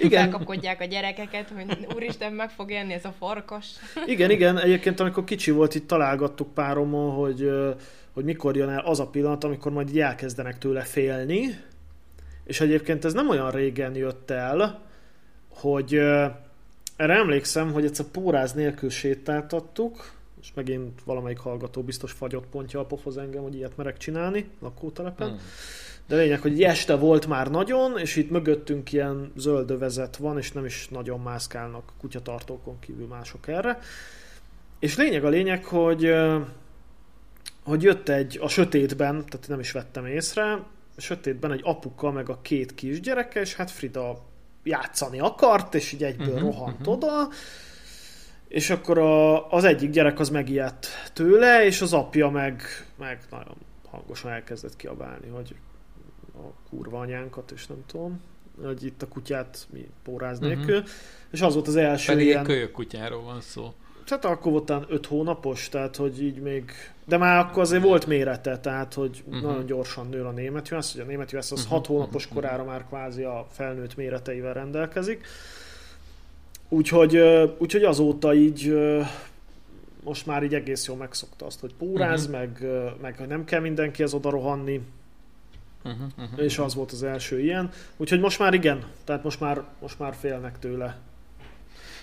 Igen. 0.00 0.22
Felkapkodják 0.22 0.80
a 0.80 0.84
gyerekeket, 0.84 1.52
hogy 1.54 1.86
úristen, 1.94 2.32
meg 2.32 2.50
fog 2.50 2.70
jönni 2.70 2.92
ez 2.92 3.04
a 3.04 3.14
farkas. 3.18 3.66
Igen, 4.06 4.30
igen, 4.30 4.58
egyébként 4.58 5.00
amikor 5.00 5.24
kicsi 5.24 5.50
volt, 5.50 5.74
itt 5.74 5.86
találgattuk 5.86 6.54
párommal, 6.54 7.10
hogy 7.10 7.50
hogy 8.16 8.24
mikor 8.24 8.56
jön 8.56 8.68
el 8.68 8.84
az 8.84 9.00
a 9.00 9.06
pillanat, 9.06 9.44
amikor 9.44 9.72
majd 9.72 9.96
elkezdenek 9.96 10.58
tőle 10.58 10.82
félni, 10.82 11.60
és 12.44 12.60
egyébként 12.60 13.04
ez 13.04 13.12
nem 13.12 13.28
olyan 13.28 13.50
régen 13.50 13.94
jött 13.94 14.30
el, 14.30 14.82
hogy 15.48 15.94
erre 16.96 17.14
emlékszem, 17.14 17.72
hogy 17.72 17.84
egyszer 17.84 18.06
póráz 18.06 18.52
nélkül 18.52 18.90
sétáltattuk, 18.90 20.12
és 20.40 20.52
megint 20.54 21.00
valamelyik 21.04 21.38
hallgató 21.38 21.82
biztos 21.82 22.12
fagyott 22.12 22.46
pontja 22.46 22.80
a 22.80 22.84
pofoz 22.84 23.16
engem, 23.16 23.42
hogy 23.42 23.54
ilyet 23.54 23.76
merek 23.76 23.96
csinálni 23.96 24.48
lakótelepen. 24.60 25.28
Hmm. 25.28 25.38
De 26.06 26.16
lényeg, 26.16 26.40
hogy 26.40 26.62
este 26.62 26.94
volt 26.94 27.26
már 27.26 27.50
nagyon, 27.50 27.98
és 27.98 28.16
itt 28.16 28.30
mögöttünk 28.30 28.92
ilyen 28.92 29.32
zöldövezet 29.36 30.16
van, 30.16 30.38
és 30.38 30.52
nem 30.52 30.64
is 30.64 30.88
nagyon 30.88 31.20
mászkálnak 31.20 31.92
kutyatartókon 32.00 32.78
kívül 32.78 33.06
mások 33.06 33.48
erre. 33.48 33.78
És 34.78 34.96
lényeg 34.96 35.24
a 35.24 35.28
lényeg, 35.28 35.64
hogy 35.64 36.14
hogy 37.66 37.82
jött 37.82 38.08
egy 38.08 38.38
a 38.42 38.48
sötétben, 38.48 39.24
tehát 39.26 39.48
nem 39.48 39.60
is 39.60 39.72
vettem 39.72 40.06
észre, 40.06 40.52
a 40.96 41.00
sötétben 41.00 41.52
egy 41.52 41.60
apuka 41.64 42.10
meg 42.10 42.28
a 42.28 42.40
két 42.42 42.74
kisgyereke, 42.74 43.40
és 43.40 43.54
hát 43.54 43.70
Frida 43.70 44.24
játszani 44.62 45.18
akart, 45.18 45.74
és 45.74 45.92
így 45.92 46.02
egyből 46.02 46.26
uh-huh, 46.26 46.40
rohant 46.40 46.78
uh-huh. 46.80 46.94
oda, 46.94 47.28
és 48.48 48.70
akkor 48.70 48.98
a, 48.98 49.50
az 49.50 49.64
egyik 49.64 49.90
gyerek 49.90 50.18
az 50.18 50.28
megijedt 50.28 50.86
tőle, 51.12 51.64
és 51.64 51.80
az 51.80 51.92
apja 51.92 52.30
meg, 52.30 52.62
meg 52.98 53.20
nagyon 53.30 53.56
hangosan 53.90 54.30
elkezdett 54.30 54.76
kiabálni, 54.76 55.28
hogy 55.28 55.54
a 56.34 56.68
kurva 56.68 56.98
anyánkat, 56.98 57.50
és 57.50 57.66
nem 57.66 57.84
tudom, 57.86 58.20
hogy 58.62 58.84
itt 58.84 59.02
a 59.02 59.08
kutyát 59.08 59.66
mi 59.70 59.88
póráz 60.02 60.38
mhm. 60.38 60.48
nélkül. 60.48 60.76
Uh-huh. 60.76 60.90
És 61.30 61.40
az 61.40 61.54
volt 61.54 61.68
az 61.68 61.76
első 61.76 62.12
Pedig 62.12 62.26
ilyen... 62.26 62.44
kölyök 62.44 62.72
kutyáról 62.72 63.22
van 63.22 63.40
szó. 63.40 63.74
Tehát 64.06 64.24
akkor 64.24 64.52
volt 64.52 64.72
5 64.88 65.06
hónapos, 65.06 65.68
tehát 65.68 65.96
hogy 65.96 66.22
így 66.22 66.40
még... 66.40 66.70
De 67.04 67.16
már 67.16 67.38
akkor 67.38 67.62
azért 67.62 67.82
volt 67.82 68.06
mérete, 68.06 68.58
tehát 68.58 68.94
hogy 68.94 69.22
uh-huh. 69.26 69.42
nagyon 69.42 69.66
gyorsan 69.66 70.08
nő 70.08 70.24
a 70.24 70.30
német 70.30 70.68
jössz, 70.68 70.92
hogy 70.92 71.00
a 71.00 71.04
német 71.04 71.32
jössz 71.32 71.50
az 71.52 71.66
6 71.66 71.80
uh-huh. 71.80 71.96
hónapos 71.96 72.28
korára 72.28 72.64
már 72.64 72.84
kvázi 72.86 73.22
a 73.22 73.46
felnőtt 73.50 73.96
méreteivel 73.96 74.52
rendelkezik. 74.52 75.26
Úgyhogy, 76.68 77.16
úgyhogy 77.58 77.82
azóta 77.82 78.34
így 78.34 78.74
most 80.04 80.26
már 80.26 80.42
így 80.42 80.54
egész 80.54 80.86
jól 80.86 80.96
megszokta 80.96 81.46
azt, 81.46 81.60
hogy 81.60 81.74
póráz, 81.74 82.26
uh-huh. 82.26 82.38
meg, 82.38 82.66
meg 83.00 83.28
nem 83.28 83.44
kell 83.44 83.60
mindenki 83.60 84.02
az 84.02 84.14
oda 84.14 84.30
rohanni, 84.30 84.80
uh-huh, 85.84 86.00
uh-huh, 86.18 86.44
és 86.44 86.58
az 86.58 86.74
volt 86.74 86.92
az 86.92 87.02
első 87.02 87.40
ilyen. 87.40 87.70
Úgyhogy 87.96 88.20
most 88.20 88.38
már 88.38 88.54
igen, 88.54 88.84
tehát 89.04 89.24
most 89.24 89.40
már, 89.40 89.62
most 89.80 89.98
már 89.98 90.14
félnek 90.14 90.58
tőle. 90.58 90.98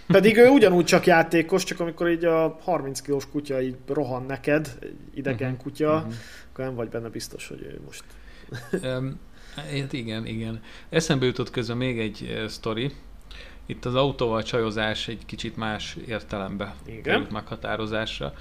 Pedig 0.08 0.38
ő 0.38 0.48
ugyanúgy 0.48 0.86
csak 0.86 1.06
játékos, 1.06 1.63
csak 1.63 1.80
amikor 1.80 2.10
így 2.10 2.26
a 2.26 2.58
30 2.62 3.02
kilós 3.02 3.30
kutya 3.30 3.62
így 3.62 3.76
rohan 3.88 4.26
neked, 4.26 4.78
egy 4.82 4.96
idegen 5.13 5.52
uh-huh, 5.52 5.63
kutya, 5.63 5.96
uh-huh. 5.96 6.13
akkor 6.52 6.66
nem 6.66 6.76
vagy 6.76 6.89
benne 6.89 7.10
biztos, 7.10 7.48
hogy 7.48 7.62
ő 7.62 7.82
most... 7.86 8.04
um, 8.98 9.20
hát 9.56 9.94
igen, 9.94 10.26
igen. 10.26 10.62
Eszembe 10.89 11.26
jutott 11.26 11.50
közben 11.50 11.78
még 11.78 12.00
egy 12.00 12.30
uh, 12.32 12.46
sztori, 12.46 12.92
itt 13.66 13.86
az 13.86 13.96
autóval 13.96 14.44
csajozás 14.44 15.08
egy 15.08 15.26
kicsit 15.26 15.56
más 15.56 15.98
értelembe 16.08 16.76
Igen. 16.86 17.02
került 17.02 17.32
meghatározásra. 17.32 18.34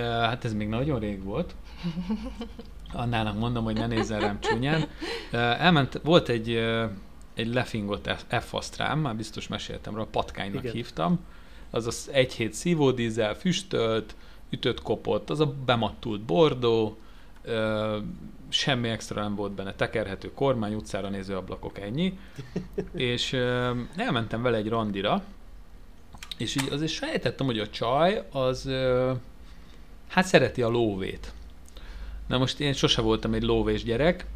Hát 0.00 0.44
ez 0.44 0.52
még 0.52 0.68
nagyon 0.68 1.00
rég 1.00 1.24
volt. 1.24 1.54
Annának 2.92 3.38
mondom, 3.38 3.64
hogy 3.64 3.74
ne 3.74 3.86
nézzen 3.86 4.20
rám 4.20 4.40
csúnyán. 4.40 4.88
Elment, 5.30 6.00
volt 6.02 6.28
egy, 6.28 6.64
egy 7.34 7.54
lefingott 7.54 8.10
f 8.28 8.76
rám, 8.76 8.98
már 8.98 9.16
biztos 9.16 9.48
meséltem 9.48 9.92
róla, 9.92 10.06
patkánynak 10.06 10.62
Igen. 10.62 10.74
hívtam. 10.74 11.20
Az 11.70 11.86
az 11.86 12.10
egy 12.12 12.32
hét 12.32 12.52
szívódízel, 12.52 13.34
füstölt, 13.34 14.14
ütött 14.50 14.82
kopott, 14.82 15.30
az 15.30 15.40
a 15.40 15.54
bemattult 15.64 16.20
bordó, 16.20 16.98
semmi 18.48 18.88
extra 18.88 19.22
nem 19.22 19.34
volt 19.34 19.52
benne, 19.52 19.74
tekerhető 19.74 20.32
kormány, 20.32 20.74
utcára 20.74 21.08
néző 21.08 21.36
ablakok, 21.36 21.78
ennyi. 21.78 22.18
és 22.94 23.32
uh, 23.32 23.40
elmentem 23.96 24.42
vele 24.42 24.56
egy 24.56 24.68
randira, 24.68 25.22
és 26.36 26.56
így 26.56 26.72
azért 26.72 26.92
sejtettem, 26.92 27.46
hogy 27.46 27.58
a 27.58 27.68
csaj 27.68 28.26
az 28.32 28.66
uh, 28.66 29.16
hát 30.08 30.26
szereti 30.26 30.62
a 30.62 30.68
lóvét. 30.68 31.32
Na 32.26 32.38
most 32.38 32.60
én 32.60 32.72
sose 32.72 33.00
voltam 33.00 33.34
egy 33.34 33.42
lóvés 33.42 33.82
gyerek, 33.82 34.26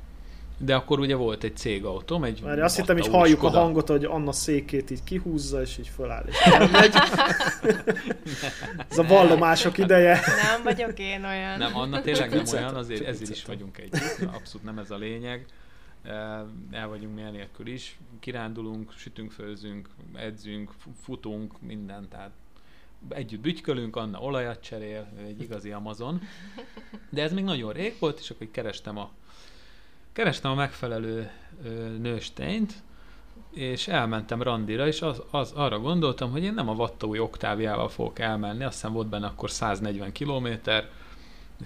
de 0.59 0.75
akkor 0.75 1.01
ugye 1.01 1.14
volt 1.14 1.44
egy 1.44 1.57
cégautóm, 1.57 2.25
egy 2.25 2.42
Már 2.42 2.59
azt 2.59 2.77
hittem, 2.77 2.97
hogy 2.97 3.07
halljuk 3.07 3.38
Skoda. 3.38 3.59
a 3.59 3.62
hangot, 3.62 3.88
hogy 3.88 4.05
Anna 4.05 4.33
székét 4.33 4.90
így 4.90 5.05
kihúzza, 5.05 5.61
és 5.61 5.79
így 5.79 5.88
föláll, 5.88 6.25
és 6.29 6.38
elmegy. 6.53 6.94
Ez 8.88 8.99
a 8.99 9.03
vallomások 9.03 9.79
ideje. 9.79 10.21
Nem 10.53 10.62
vagyok 10.62 10.99
én 10.99 11.25
olyan. 11.25 11.59
Nem, 11.59 11.77
Anna 11.77 12.01
tényleg 12.01 12.31
nem 12.31 12.44
olyan, 12.53 12.75
azért 12.75 13.07
ezért 13.07 13.31
is 13.31 13.44
vagyunk 13.44 13.79
egy. 13.79 13.90
Abszolút 14.33 14.66
nem 14.66 14.79
ez 14.79 14.90
a 14.90 14.97
lényeg. 14.97 15.47
El 16.71 16.88
vagyunk 16.88 17.14
mi 17.14 17.23
nélkül 17.23 17.66
is. 17.66 17.99
Kirándulunk, 18.21 18.92
sütünk, 18.97 19.33
főzünk, 19.33 19.88
edzünk, 20.14 20.71
futunk, 21.03 21.61
minden, 21.61 22.09
tehát 22.09 22.31
együtt 23.09 23.40
bütykölünk, 23.40 23.97
Anna 23.97 24.21
olajat 24.21 24.61
cserél, 24.61 25.09
egy 25.27 25.42
igazi 25.42 25.71
Amazon. 25.71 26.21
De 27.11 27.23
ez 27.23 27.33
még 27.33 27.44
nagyon 27.44 27.73
rég 27.73 27.97
volt, 27.99 28.18
és 28.18 28.31
akkor 28.31 28.49
kerestem 28.51 28.97
a 28.97 29.11
kerestem 30.18 30.50
a 30.50 30.54
megfelelő 30.54 31.31
ö, 31.64 31.68
nőstényt, 31.98 32.74
és 33.54 33.88
elmentem 33.88 34.42
randira, 34.42 34.87
és 34.87 35.02
az, 35.02 35.22
az, 35.31 35.52
arra 35.52 35.78
gondoltam, 35.78 36.31
hogy 36.31 36.42
én 36.42 36.54
nem 36.54 36.68
a 36.68 36.74
Vattói 36.74 37.18
oktáviával 37.18 37.88
fogok 37.88 38.18
elmenni, 38.18 38.64
azt 38.64 38.74
hiszem 38.74 38.92
volt 38.92 39.07
benne 39.07 39.26
akkor 39.26 39.50
140 39.50 40.12
kilométer, 40.12 40.88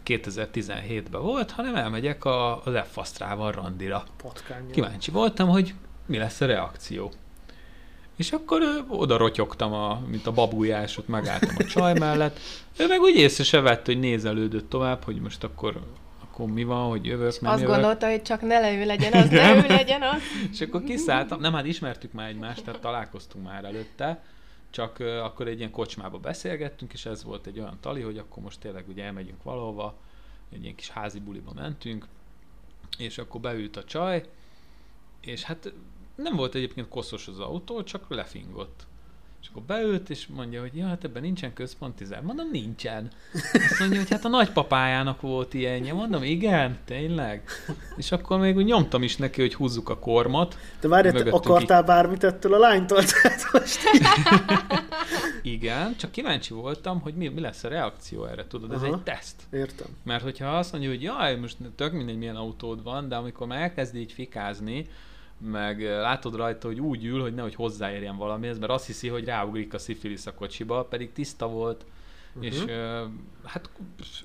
2017-ben 0.07 1.23
volt, 1.23 1.51
hanem 1.51 1.75
elmegyek 1.75 2.25
a, 2.25 2.63
az 2.65 2.75
f 2.91 3.21
randira. 3.51 4.05
Patkányja. 4.23 4.73
Kíváncsi 4.73 5.11
voltam, 5.11 5.49
hogy 5.49 5.75
mi 6.07 6.19
lesz 6.19 6.41
a 6.41 6.47
reakció. 6.47 7.13
És 8.17 8.33
akkor 8.33 8.63
ö, 8.63 8.79
oda 8.89 9.17
rotyogtam, 9.17 9.73
a, 9.73 10.01
mint 10.07 10.27
a 10.27 10.33
babujás, 10.33 10.99
ott 10.99 11.09
megálltam 11.09 11.55
a 11.59 11.65
csaj 11.65 11.99
mellett. 11.99 12.39
Ő 12.79 12.87
meg 12.87 13.01
úgy 13.01 13.17
észre 13.17 13.45
se 13.45 13.61
vett, 13.61 13.87
hogy 13.87 13.99
nézelődött 13.99 14.69
tovább, 14.69 15.05
hogy 15.05 15.21
most 15.21 15.45
akkor 15.45 15.81
akkor 16.33 16.47
mi 16.47 16.65
van, 16.65 16.89
hogy 16.89 17.05
jövök, 17.05 17.41
nem 17.41 17.53
Azt 17.53 17.61
jövök. 17.61 17.75
gondolta, 17.75 18.11
hogy 18.11 18.23
csak 18.23 18.41
ne 18.41 18.61
leül 18.61 18.85
legyen 18.85 19.13
az, 19.13 19.29
ne 19.29 19.55
ő 19.55 19.67
legyen 19.67 20.03
az. 20.03 20.23
és 20.53 20.61
akkor 20.61 20.83
kiszálltam, 20.85 21.41
nem, 21.41 21.53
hát 21.53 21.67
ismertük 21.67 22.13
már 22.13 22.29
egymást, 22.29 22.65
tehát 22.65 22.81
találkoztunk 22.81 23.45
már 23.45 23.65
előtte, 23.65 24.23
csak 24.71 24.97
uh, 25.01 25.25
akkor 25.25 25.47
egy 25.49 25.59
ilyen 25.59 25.71
kocsmába 25.71 26.19
beszélgettünk, 26.19 26.93
és 26.93 27.07
ez 27.07 27.25
volt 27.25 27.47
egy 27.47 27.59
olyan 27.59 27.79
tali, 27.81 28.01
hogy 28.01 28.19
akkor 28.19 28.43
most 28.43 28.61
tényleg 28.61 28.89
ugye 28.89 29.05
elmegyünk 29.05 29.43
valahova, 29.43 29.95
egy 30.53 30.63
ilyen 30.63 30.75
kis 30.75 30.91
házi 30.91 31.21
buliba 31.21 31.53
mentünk, 31.55 32.07
és 32.99 33.19
akkor 33.19 33.41
beült 33.41 33.77
a 33.77 33.85
csaj, 33.85 34.25
és 35.21 35.43
hát 35.43 35.73
nem 36.15 36.37
volt 36.37 36.55
egyébként 36.55 36.89
koszos 36.89 37.29
az 37.29 37.41
autó, 37.41 37.83
csak 37.83 38.05
lefingott. 38.09 38.87
És 39.43 39.49
akkor 39.49 39.63
beült, 39.63 40.11
és 40.11 40.27
mondja, 40.27 40.61
hogy 40.61 40.77
ja, 40.77 40.87
hát 40.87 41.05
ebben 41.05 41.23
nincsen 41.23 41.53
központi 41.53 42.05
zár. 42.05 42.23
Mondom, 42.23 42.49
nincsen. 42.51 43.11
Azt 43.53 43.79
mondja, 43.79 43.99
hogy 43.99 44.11
hát 44.11 44.25
a 44.25 44.29
nagypapájának 44.29 45.21
volt 45.21 45.55
ilyenje. 45.55 45.93
Mondom, 45.93 46.23
igen, 46.23 46.79
tényleg. 46.85 47.43
És 47.97 48.13
akkor 48.13 48.39
még 48.39 48.57
úgy 48.57 48.65
nyomtam 48.65 49.03
is 49.03 49.17
neki, 49.17 49.41
hogy 49.41 49.55
húzzuk 49.55 49.89
a 49.89 49.99
kormot. 49.99 50.59
De 50.81 50.89
várj, 50.89 51.11
te 51.11 51.31
akartál 51.31 51.81
ki... 51.81 51.87
bármit 51.87 52.25
ettől 52.25 52.55
a 52.55 52.59
lánytól? 52.59 53.03
most 53.53 53.79
igen, 55.43 55.97
csak 55.97 56.11
kíváncsi 56.11 56.55
voltam, 56.55 57.01
hogy 57.01 57.15
mi, 57.15 57.29
mi 57.29 57.41
lesz 57.41 57.65
a 57.65 57.69
reakció 57.69 58.25
erre, 58.25 58.47
tudod, 58.47 58.73
ez 58.73 58.83
Aha, 58.83 58.95
egy 58.95 59.03
teszt. 59.03 59.43
Értem. 59.51 59.87
Mert 60.05 60.23
hogyha 60.23 60.47
azt 60.47 60.73
mondja, 60.73 60.91
hogy 60.91 61.03
jaj, 61.03 61.37
most 61.37 61.57
tök 61.77 61.93
mindegy 61.93 62.19
milyen 62.19 62.37
autód 62.37 62.83
van, 62.83 63.09
de 63.09 63.17
amikor 63.17 63.47
már 63.47 63.61
elkezd 63.61 63.97
így 63.97 64.13
fikázni, 64.13 64.87
meg 65.45 65.83
látod 65.83 66.37
rajta, 66.37 66.67
hogy 66.67 66.81
úgy 66.81 67.05
ül, 67.05 67.21
hogy 67.21 67.35
nehogy 67.35 67.55
hozzáérjen 67.55 68.17
valamihez, 68.17 68.59
mert 68.59 68.73
azt 68.73 68.87
hiszi, 68.87 69.09
hogy 69.09 69.25
ráugrik 69.25 69.75
a 69.75 69.79
szifilisz 69.79 70.27
a 70.27 70.35
kocsiba, 70.35 70.85
pedig 70.85 71.13
tiszta 71.13 71.49
volt, 71.49 71.85
uh-huh. 72.35 72.45
és 72.45 72.65
hát 73.45 73.71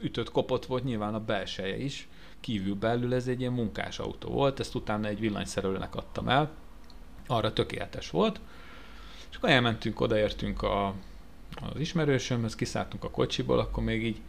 ütött 0.02 0.32
kopott 0.32 0.66
volt 0.66 0.84
nyilván 0.84 1.14
a 1.14 1.20
belseje 1.20 1.78
is, 1.78 2.08
kívül 2.40 2.76
belül 2.76 3.14
ez 3.14 3.28
egy 3.28 3.40
ilyen 3.40 3.54
munkás 3.54 4.00
autó 4.00 4.30
volt, 4.30 4.60
ezt 4.60 4.76
utána 4.76 5.08
egy 5.08 5.20
villanyszerelőnek 5.20 5.96
adtam 5.96 6.30
el, 6.30 6.52
arra 7.28 7.54
tökéletes 7.54 8.10
volt, 8.10 8.40
és 9.30 9.36
akkor 9.36 9.50
elmentünk, 9.50 10.00
odaértünk 10.00 10.62
a, 10.62 10.88
az 11.74 11.80
ismerősömhöz, 11.80 12.56
kiszálltunk 12.56 13.04
a 13.04 13.10
kocsiból, 13.10 13.60
akkor 13.60 13.84
még 13.84 14.06
így 14.06 14.22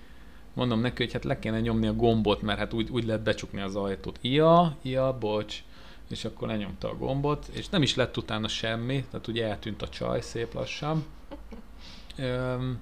mondom 0.55 0.81
neki, 0.81 1.03
hogy 1.03 1.13
hát 1.13 1.25
le 1.25 1.39
kéne 1.39 1.61
nyomni 1.61 1.87
a 1.87 1.95
gombot, 1.95 2.43
mert 2.43 2.59
hát 2.59 2.73
úgy, 2.73 2.91
úgy 2.91 3.05
lehet 3.05 3.23
becsukni 3.23 3.61
az 3.61 3.77
ajtót. 3.77 4.19
Ia, 4.21 4.77
ia, 4.83 5.17
bocs, 5.19 5.63
és 6.09 6.25
akkor 6.25 6.49
lenyomta 6.49 6.91
a 6.91 6.97
gombot, 6.97 7.47
és 7.53 7.69
nem 7.69 7.83
is 7.83 7.95
lett 7.95 8.17
utána 8.17 8.49
semmi, 8.49 9.05
tehát 9.11 9.27
ugye 9.27 9.47
eltűnt 9.47 9.83
a 9.83 9.89
csaj 9.89 10.21
szép 10.21 10.55
lassan. 10.55 11.05
Öm, 12.17 12.81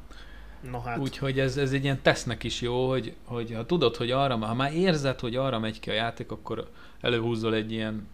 No 0.71 0.81
hát. 0.81 0.99
Úgyhogy 0.99 1.39
ez, 1.39 1.57
ez 1.57 1.73
egy 1.73 1.85
ilyen 1.85 2.03
tesznek 2.03 2.45
is 2.45 2.61
jó, 2.61 2.89
hogy, 2.89 3.15
hogy 3.25 3.53
ha 3.55 3.67
tudod, 3.67 3.97
hogy 3.97 4.11
arra, 4.11 4.37
ha 4.37 4.55
már 4.55 4.75
érzed, 4.75 5.21
hogy 5.21 5.37
arra 5.37 5.59
megy 5.59 5.81
ki 5.81 5.91
a 5.91 5.93
játék, 5.93 6.31
akkor 6.31 6.71
előhúzol 7.01 7.55
egy 7.55 7.73
ilyen 7.73 8.09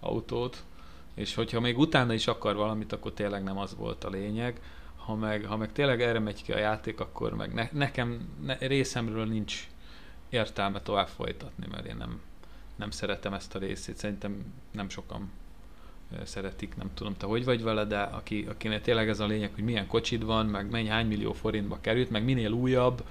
autót, 0.00 0.64
és 1.14 1.34
hogyha 1.34 1.60
még 1.60 1.78
utána 1.78 2.12
is 2.12 2.26
akar 2.26 2.56
valamit, 2.56 2.92
akkor 2.92 3.12
tényleg 3.12 3.42
nem 3.42 3.58
az 3.58 3.76
volt 3.76 4.04
a 4.04 4.10
lényeg. 4.10 4.60
Ha 4.96 5.14
meg, 5.14 5.44
ha 5.44 5.56
meg 5.56 5.72
tényleg 5.72 6.02
erre 6.02 6.18
megy 6.18 6.42
ki 6.42 6.52
a 6.52 6.58
játék, 6.58 7.00
akkor 7.00 7.34
meg 7.34 7.54
ne, 7.54 7.68
nekem 7.72 8.28
ne, 8.44 8.56
részemről 8.58 9.26
nincs 9.26 9.66
értelme 10.28 10.80
tovább 10.80 11.08
folytatni, 11.08 11.66
mert 11.70 11.86
én 11.86 11.96
nem, 11.96 12.20
nem 12.76 12.90
szeretem 12.90 13.32
ezt 13.32 13.54
a 13.54 13.58
részét, 13.58 13.96
szerintem 13.96 14.44
nem 14.70 14.88
sokan 14.88 15.30
szeretik, 16.24 16.76
nem 16.76 16.90
tudom, 16.94 17.16
te 17.16 17.26
hogy 17.26 17.44
vagy 17.44 17.62
vele, 17.62 17.84
de 17.84 18.00
aki, 18.00 18.46
akinek 18.48 18.82
tényleg 18.82 19.08
ez 19.08 19.20
a 19.20 19.26
lényeg, 19.26 19.50
hogy 19.54 19.64
milyen 19.64 19.86
kocsid 19.86 20.24
van, 20.24 20.46
meg 20.46 20.70
mennyi 20.70 20.88
hány 20.88 21.06
millió 21.06 21.32
forintba 21.32 21.78
került, 21.80 22.10
meg 22.10 22.24
minél 22.24 22.50
újabb, 22.50 23.04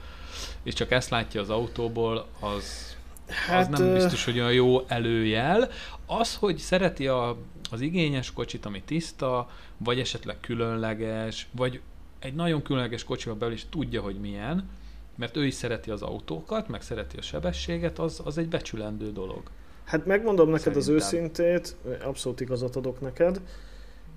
és 0.64 0.74
csak 0.74 0.92
ezt 0.92 1.10
látja 1.10 1.42
az 1.42 1.50
autóból, 1.50 2.28
az 2.40 2.96
hát, 3.28 3.74
az 3.74 3.80
nem 3.80 3.94
biztos, 3.94 4.26
hogy 4.26 4.40
olyan 4.40 4.54
jó 4.54 4.86
előjel. 4.88 5.70
Az, 6.06 6.36
hogy 6.36 6.58
szereti 6.58 7.08
a, 7.08 7.38
az 7.72 7.82
igényes 7.82 8.34
kocsit, 8.34 8.66
ami 8.66 8.82
tiszta, 8.82 9.50
vagy 9.78 10.00
esetleg 10.00 10.40
különleges, 10.40 11.48
vagy 11.52 11.82
egy 12.20 12.34
nagyon 12.34 12.62
különleges 12.62 13.04
kocsival 13.04 13.38
belül 13.38 13.54
is 13.54 13.66
tudja, 13.70 14.02
hogy 14.02 14.20
milyen, 14.20 14.70
mert 15.16 15.38
ő 15.38 15.46
is 15.46 15.54
szereti 15.54 15.92
az 15.92 16.02
autókat, 16.02 16.68
meg 16.68 16.82
szereti 16.82 17.18
a 17.18 17.22
sebességet, 17.22 18.00
az, 18.00 18.22
az 18.24 18.38
egy 18.38 18.48
becsülendő 18.48 19.12
dolog. 19.12 19.42
Hát 19.84 20.06
megmondom 20.06 20.50
neked 20.50 20.74
Szerintem. 20.74 20.96
az 20.96 21.04
őszintét, 21.04 21.76
abszolút 22.04 22.42
igazat 22.42 22.76
adok 22.76 23.02
neked, 23.02 23.42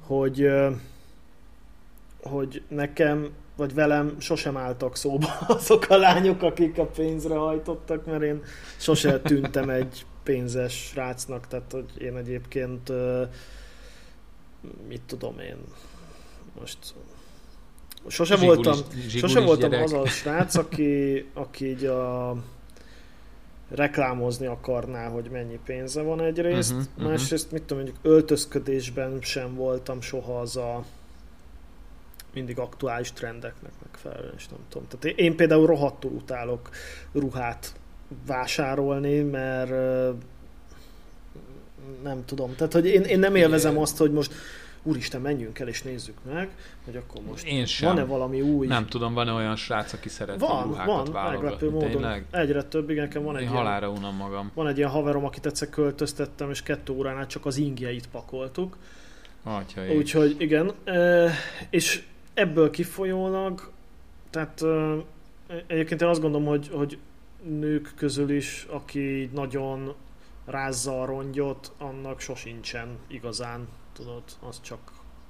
hogy 0.00 0.48
hogy 2.22 2.62
nekem, 2.68 3.32
vagy 3.56 3.74
velem 3.74 4.16
sosem 4.20 4.56
álltak 4.56 4.96
szóba 4.96 5.28
azok 5.48 5.88
a 5.88 5.96
lányok, 5.96 6.42
akik 6.42 6.78
a 6.78 6.86
pénzre 6.86 7.34
hajtottak, 7.34 8.06
mert 8.06 8.22
én 8.22 8.42
sose 8.78 9.20
tűntem 9.20 9.70
egy 9.70 10.06
pénzes 10.22 10.72
srácnak, 10.72 11.46
tehát 11.46 11.72
hogy 11.72 12.02
én 12.02 12.16
egyébként 12.16 12.92
mit 14.88 15.02
tudom 15.06 15.38
én, 15.38 15.56
most 16.60 16.78
sose 18.06 18.36
zsigulis, 18.36 18.64
voltam, 18.64 18.84
zsigulis 18.92 19.20
sose 19.20 19.40
voltam 19.40 19.72
az 19.72 19.92
a 19.92 20.06
srác, 20.06 20.54
aki, 20.54 21.24
aki 21.34 21.68
így 21.68 21.84
a 21.84 22.36
reklámozni 23.68 24.46
akarná, 24.46 25.08
hogy 25.08 25.28
mennyi 25.30 25.58
pénze 25.64 26.02
van 26.02 26.20
egyrészt, 26.20 26.72
uh-huh, 26.72 26.86
uh-huh. 26.96 27.10
másrészt 27.10 27.52
mit 27.52 27.62
tudom, 27.62 27.82
mondjuk 27.82 28.04
öltözködésben 28.04 29.18
sem 29.20 29.54
voltam 29.54 30.00
soha 30.00 30.40
az 30.40 30.56
a 30.56 30.84
mindig 32.34 32.58
aktuális 32.58 33.12
trendeknek 33.12 33.72
megfelelően, 33.82 34.34
és 34.36 34.48
nem 34.48 34.58
tudom. 34.68 34.88
Tehát 34.88 35.18
én 35.18 35.36
például 35.36 35.66
rohadtul 35.66 36.10
utálok 36.10 36.70
ruhát 37.12 37.72
vásárolni, 38.26 39.20
mert 39.20 39.70
nem 42.02 42.24
tudom. 42.24 42.54
Tehát, 42.56 42.72
hogy 42.72 42.86
én, 42.86 43.02
én 43.02 43.18
nem 43.18 43.34
élvezem 43.34 43.78
azt, 43.78 43.96
hogy 43.96 44.12
most 44.12 44.32
úristen, 44.86 45.20
menjünk 45.20 45.58
el 45.58 45.68
és 45.68 45.82
nézzük 45.82 46.16
meg, 46.32 46.48
hogy 46.84 46.96
akkor 46.96 47.22
most 47.22 47.46
Én 47.46 47.66
sem. 47.66 47.88
van-e 47.88 48.04
valami 48.04 48.40
új... 48.40 48.66
Nem 48.66 48.86
tudom, 48.86 49.14
van-e 49.14 49.32
olyan 49.32 49.56
srác, 49.56 49.92
aki 49.92 50.08
szeret 50.08 50.40
van, 50.40 50.62
ruhákat 50.62 51.08
van, 51.08 51.32
meglepő 51.32 51.70
módon. 51.70 51.90
Tényleg? 51.90 52.24
Egyre 52.30 52.62
több, 52.62 52.90
igen, 52.90 53.04
nekem 53.04 53.22
van 53.22 53.36
Én 53.36 53.42
egy 53.42 53.48
halára 53.48 53.86
ilyen, 53.86 53.98
unom 53.98 54.16
magam. 54.16 54.50
Van 54.54 54.66
egy 54.66 54.78
ilyen 54.78 54.90
haverom, 54.90 55.24
akit 55.24 55.46
egyszer 55.46 55.68
költöztettem, 55.68 56.50
és 56.50 56.62
kettő 56.62 56.92
óránál 56.92 57.26
csak 57.26 57.46
az 57.46 57.56
ingjeit 57.56 58.06
pakoltuk. 58.06 58.76
Atya 59.42 59.92
Úgyhogy 59.96 60.36
igen, 60.38 60.72
és 61.70 62.04
ebből 62.34 62.70
kifolyólag, 62.70 63.70
tehát 64.30 64.62
egyébként 65.66 66.02
én 66.02 66.08
azt 66.08 66.20
gondolom, 66.20 66.46
hogy, 66.46 66.68
hogy 66.72 66.98
nők 67.42 67.92
közül 67.96 68.30
is, 68.30 68.66
aki 68.70 69.30
nagyon 69.32 69.94
rázza 70.44 71.02
a 71.02 71.04
rongyot, 71.04 71.72
annak 71.78 72.20
sosincsen 72.20 72.88
igazán, 73.06 73.68
tudod, 73.94 74.22
az 74.48 74.60
csak 74.60 74.78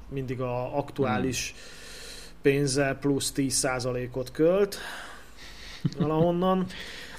mindig 0.08 0.40
a 0.40 0.76
aktuális 0.76 1.50
hmm. 1.50 1.60
pénze 2.42 2.96
plusz 3.00 3.32
10%-ot 3.36 4.30
költ 4.30 4.78
valahonnan. 5.98 6.66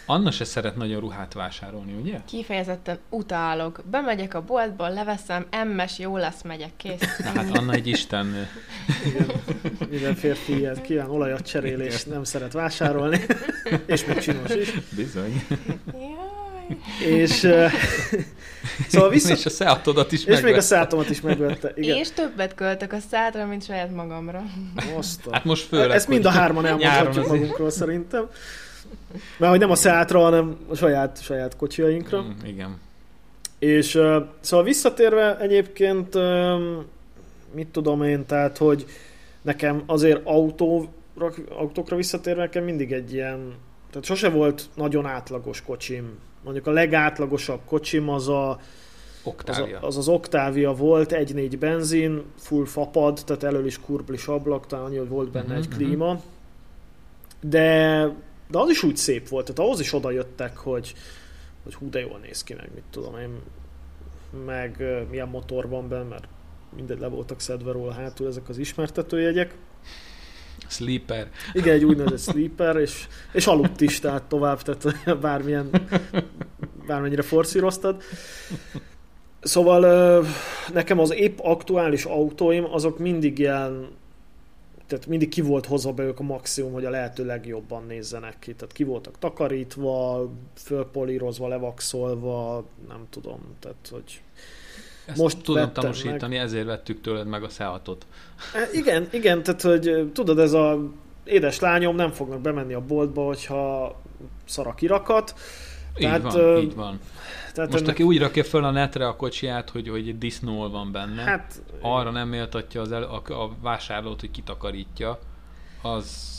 Anna 0.07 0.31
se 0.31 0.43
szeret 0.43 0.75
nagyon 0.75 0.99
ruhát 0.99 1.33
vásárolni, 1.33 1.93
ugye? 1.93 2.19
Kifejezetten 2.25 2.99
utálok. 3.09 3.81
Bemegyek 3.89 4.33
a 4.33 4.41
boltba, 4.41 4.87
leveszem, 4.87 5.45
emmes, 5.49 5.99
jó 5.99 6.17
lesz, 6.17 6.41
megyek, 6.41 6.71
kész. 6.77 7.17
Na, 7.17 7.25
hát 7.25 7.57
Anna 7.57 7.73
egy 7.73 7.87
istennő. 7.87 8.47
Igen. 9.05 9.31
Minden 9.89 10.15
férfi 10.15 10.57
ilyet 10.57 10.81
kíván 10.81 11.09
olajat 11.09 11.41
cserél, 11.41 11.79
és 11.79 12.03
nem 12.03 12.23
szeret 12.23 12.53
vásárolni. 12.53 13.19
és 13.85 14.05
még 14.05 14.17
csinos 14.17 14.55
is. 14.55 14.71
Bizony. 14.95 15.43
És 16.99 17.43
uh, 17.43 17.71
szóval 18.89 19.09
vissza... 19.09 19.33
És 19.33 19.45
a 19.45 19.49
Seatodat 19.49 20.11
is 20.11 20.19
És 20.19 20.25
megvette. 20.25 20.47
még 20.47 20.57
a 20.57 20.61
Seatomat 20.61 21.09
is 21.09 21.21
megvette. 21.21 21.71
Igen. 21.75 21.97
És 21.97 22.11
többet 22.11 22.55
költök 22.55 22.93
a 22.93 22.97
Seatra, 23.09 23.45
mint 23.45 23.65
saját 23.65 23.95
magamra. 23.95 24.43
Most 24.95 25.19
Hát 25.31 25.43
most 25.43 25.67
főleg. 25.67 25.89
Ezt 25.89 26.07
mind 26.07 26.25
a 26.25 26.29
hárman 26.29 26.65
elmondhatjuk 26.65 27.27
magunkról 27.27 27.69
szerintem. 27.69 28.29
Mert 29.37 29.51
hogy 29.51 29.59
nem 29.59 29.71
a 29.71 29.75
Seatra, 29.75 30.19
hanem 30.19 30.57
a 30.69 30.75
saját, 30.75 31.23
saját 31.23 31.55
kocsiainkra. 31.55 32.21
Mm, 32.21 32.45
igen. 32.45 32.79
És 33.59 33.95
uh, 33.95 34.15
szóval 34.39 34.65
visszatérve 34.65 35.37
egyébként, 35.39 36.17
mit 37.53 37.67
tudom 37.67 38.03
én, 38.03 38.25
tehát, 38.25 38.57
hogy 38.57 38.85
nekem 39.41 39.83
azért 39.85 40.21
autóra, 40.23 40.87
autókra 41.49 41.95
visszatérve 41.95 42.41
nekem 42.41 42.63
mindig 42.63 42.91
egy 42.91 43.13
ilyen, 43.13 43.53
tehát 43.89 44.05
sose 44.05 44.29
volt 44.29 44.69
nagyon 44.73 45.05
átlagos 45.05 45.61
kocsim. 45.61 46.19
Mondjuk 46.45 46.67
a 46.67 46.71
legátlagosabb 46.71 47.59
kocsim 47.65 48.09
az 48.09 48.27
a 48.27 48.59
Octavia. 49.23 49.77
Az, 49.77 49.83
a, 49.83 49.87
az 49.87 49.97
az 49.97 50.07
Octavia 50.07 50.73
volt, 50.73 51.11
1.4 51.11 51.55
benzin, 51.59 52.23
full 52.37 52.65
fapad, 52.65 53.21
tehát 53.25 53.43
elől 53.43 53.65
is 53.65 53.79
kurblis 53.79 54.27
ablak, 54.27 54.67
talán 54.67 54.85
annyi, 54.85 54.97
hogy 54.97 55.07
volt 55.09 55.31
benne 55.31 55.45
uh-huh, 55.45 55.59
egy 55.59 55.67
mhm. 55.67 55.77
klíma. 55.77 56.05
Uh-huh. 56.05 56.21
De 57.39 58.09
de 58.47 58.59
az 58.59 58.69
is 58.69 58.83
úgy 58.83 58.97
szép 58.97 59.27
volt, 59.27 59.45
tehát 59.45 59.59
ahhoz 59.59 59.79
is 59.79 59.93
oda 59.93 60.11
jöttek, 60.11 60.57
hogy, 60.57 60.93
hogy 61.63 61.73
hú, 61.73 61.89
de 61.89 61.99
jól 61.99 62.19
néz 62.19 62.43
ki 62.43 62.53
meg, 62.53 62.69
mit 62.73 62.83
tudom 62.89 63.17
én, 63.17 63.39
meg 64.45 64.83
milyen 65.09 65.27
motor 65.27 65.69
van 65.69 65.87
benne, 65.87 66.03
mert 66.03 66.27
mindegy 66.75 66.99
le 66.99 67.07
voltak 67.07 67.39
szedve 67.39 67.71
róla 67.71 67.91
hátul 67.91 68.27
ezek 68.27 68.49
az 68.49 68.57
ismertetőjegyek. 68.57 69.55
Sleeper. 70.67 71.29
Igen, 71.53 71.73
egy 71.73 71.83
úgynevezett 71.83 72.33
sleeper, 72.33 72.75
és, 72.75 73.07
és 73.31 73.47
aludt 73.47 73.81
is, 73.81 73.99
tehát 73.99 74.23
tovább, 74.23 74.61
tehát 74.61 75.19
bármilyen, 75.19 75.69
bármennyire 76.87 77.21
forszíroztad. 77.21 78.01
Szóval 79.41 80.25
nekem 80.73 80.99
az 80.99 81.13
épp 81.13 81.37
aktuális 81.41 82.05
autóim, 82.05 82.65
azok 82.71 82.99
mindig 82.99 83.39
ilyen 83.39 83.87
tehát 84.87 85.07
mindig 85.07 85.29
ki 85.29 85.41
volt 85.41 85.65
hozva 85.65 85.93
belőlük 85.93 86.19
a 86.19 86.23
maximum, 86.23 86.73
hogy 86.73 86.85
a 86.85 86.89
lehető 86.89 87.25
legjobban 87.25 87.85
nézzenek 87.85 88.39
ki. 88.39 88.53
Tehát 88.53 88.73
ki 88.73 88.83
voltak 88.83 89.19
takarítva, 89.19 90.25
fölpolírozva, 90.53 91.47
levaxolva, 91.47 92.65
nem 92.87 93.05
tudom, 93.09 93.39
tehát 93.59 93.89
hogy 93.91 94.21
ezt 95.05 95.17
most 95.17 95.41
tudom 95.41 95.73
tanúsítani, 95.73 96.35
meg. 96.35 96.45
ezért 96.45 96.65
vettük 96.65 97.01
tőled 97.01 97.27
meg 97.27 97.43
a 97.43 97.49
Seatot. 97.49 98.05
E, 98.53 98.69
igen, 98.73 99.07
igen, 99.11 99.43
tehát 99.43 99.61
hogy 99.61 100.11
tudod, 100.13 100.39
ez 100.39 100.53
a 100.53 100.79
édes 101.23 101.59
lányom 101.59 101.95
nem 101.95 102.11
fognak 102.11 102.41
bemenni 102.41 102.73
a 102.73 102.81
boltba, 102.81 103.25
hogyha 103.25 103.95
szar 104.45 104.67
a 104.67 104.73
kirakat. 104.73 105.35
Így 105.97 106.05
tehát, 106.05 106.21
van, 106.21 106.57
így 106.57 106.75
van. 106.75 106.99
Tehát 107.53 107.71
Most 107.71 107.83
ennek... 107.83 107.95
aki 107.95 108.03
úgy 108.03 108.19
rakja 108.19 108.43
föl 108.43 108.63
a 108.63 108.71
netre 108.71 109.07
a 109.07 109.15
kocsiját, 109.15 109.69
hogy, 109.69 109.89
hogy 109.89 110.17
disznó 110.17 110.69
van 110.69 110.91
benne, 110.91 111.21
hát, 111.21 111.61
arra 111.81 112.11
nem 112.11 112.27
méltatja 112.27 112.81
az 112.81 112.91
el, 112.91 113.03
a, 113.03 113.33
a 113.43 113.51
vásárlót, 113.61 114.19
hogy 114.19 114.31
kitakarítja, 114.31 115.19
az 115.81 116.34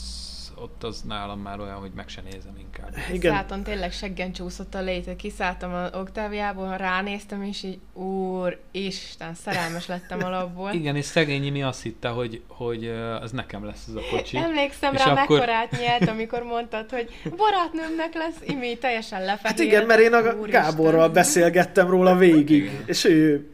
ott 0.61 0.83
az 0.83 1.01
nálam 1.01 1.39
már 1.39 1.59
olyan, 1.59 1.75
hogy 1.75 1.91
meg 1.95 2.09
se 2.09 2.21
nézem 2.31 2.57
inkább. 2.59 2.95
Igen. 3.13 3.33
Szálltam, 3.33 3.63
tényleg 3.63 3.91
seggen 3.91 4.31
csúszott 4.31 4.75
a 4.75 4.81
léte. 4.81 5.15
Kiszálltam 5.15 5.73
a 5.73 5.97
Oktáviából, 5.97 6.77
ránéztem, 6.77 7.43
és 7.43 7.63
így, 7.63 7.79
úr, 7.93 8.59
Isten, 8.71 9.33
szerelmes 9.33 9.87
lettem 9.87 10.23
alapból. 10.23 10.71
Igen, 10.71 10.95
és 10.95 11.05
szegényi 11.05 11.49
mi 11.49 11.63
azt 11.63 11.81
hitte, 11.81 12.07
hogy, 12.07 12.41
hogy 12.47 12.87
az 13.21 13.31
nekem 13.31 13.65
lesz 13.65 13.85
ez 13.87 13.95
a 13.95 14.01
kocsi. 14.11 14.37
Emlékszem 14.37 14.93
és 14.93 15.05
rá, 15.05 15.11
akkor... 15.11 15.37
mekkorát 15.37 15.71
nyert, 15.71 16.07
amikor 16.07 16.43
mondtad, 16.43 16.89
hogy 16.89 17.09
barátnőmnek 17.37 18.13
lesz, 18.13 18.37
imi 18.45 18.77
teljesen 18.77 19.19
lefehér. 19.19 19.41
Hát 19.41 19.59
igen, 19.59 19.85
mert 19.85 19.99
én 19.99 20.13
a 20.13 20.45
Gáborral 20.45 21.09
beszélgettem 21.09 21.89
róla 21.89 22.15
végig, 22.15 22.71
és 22.85 23.03
ő 23.03 23.51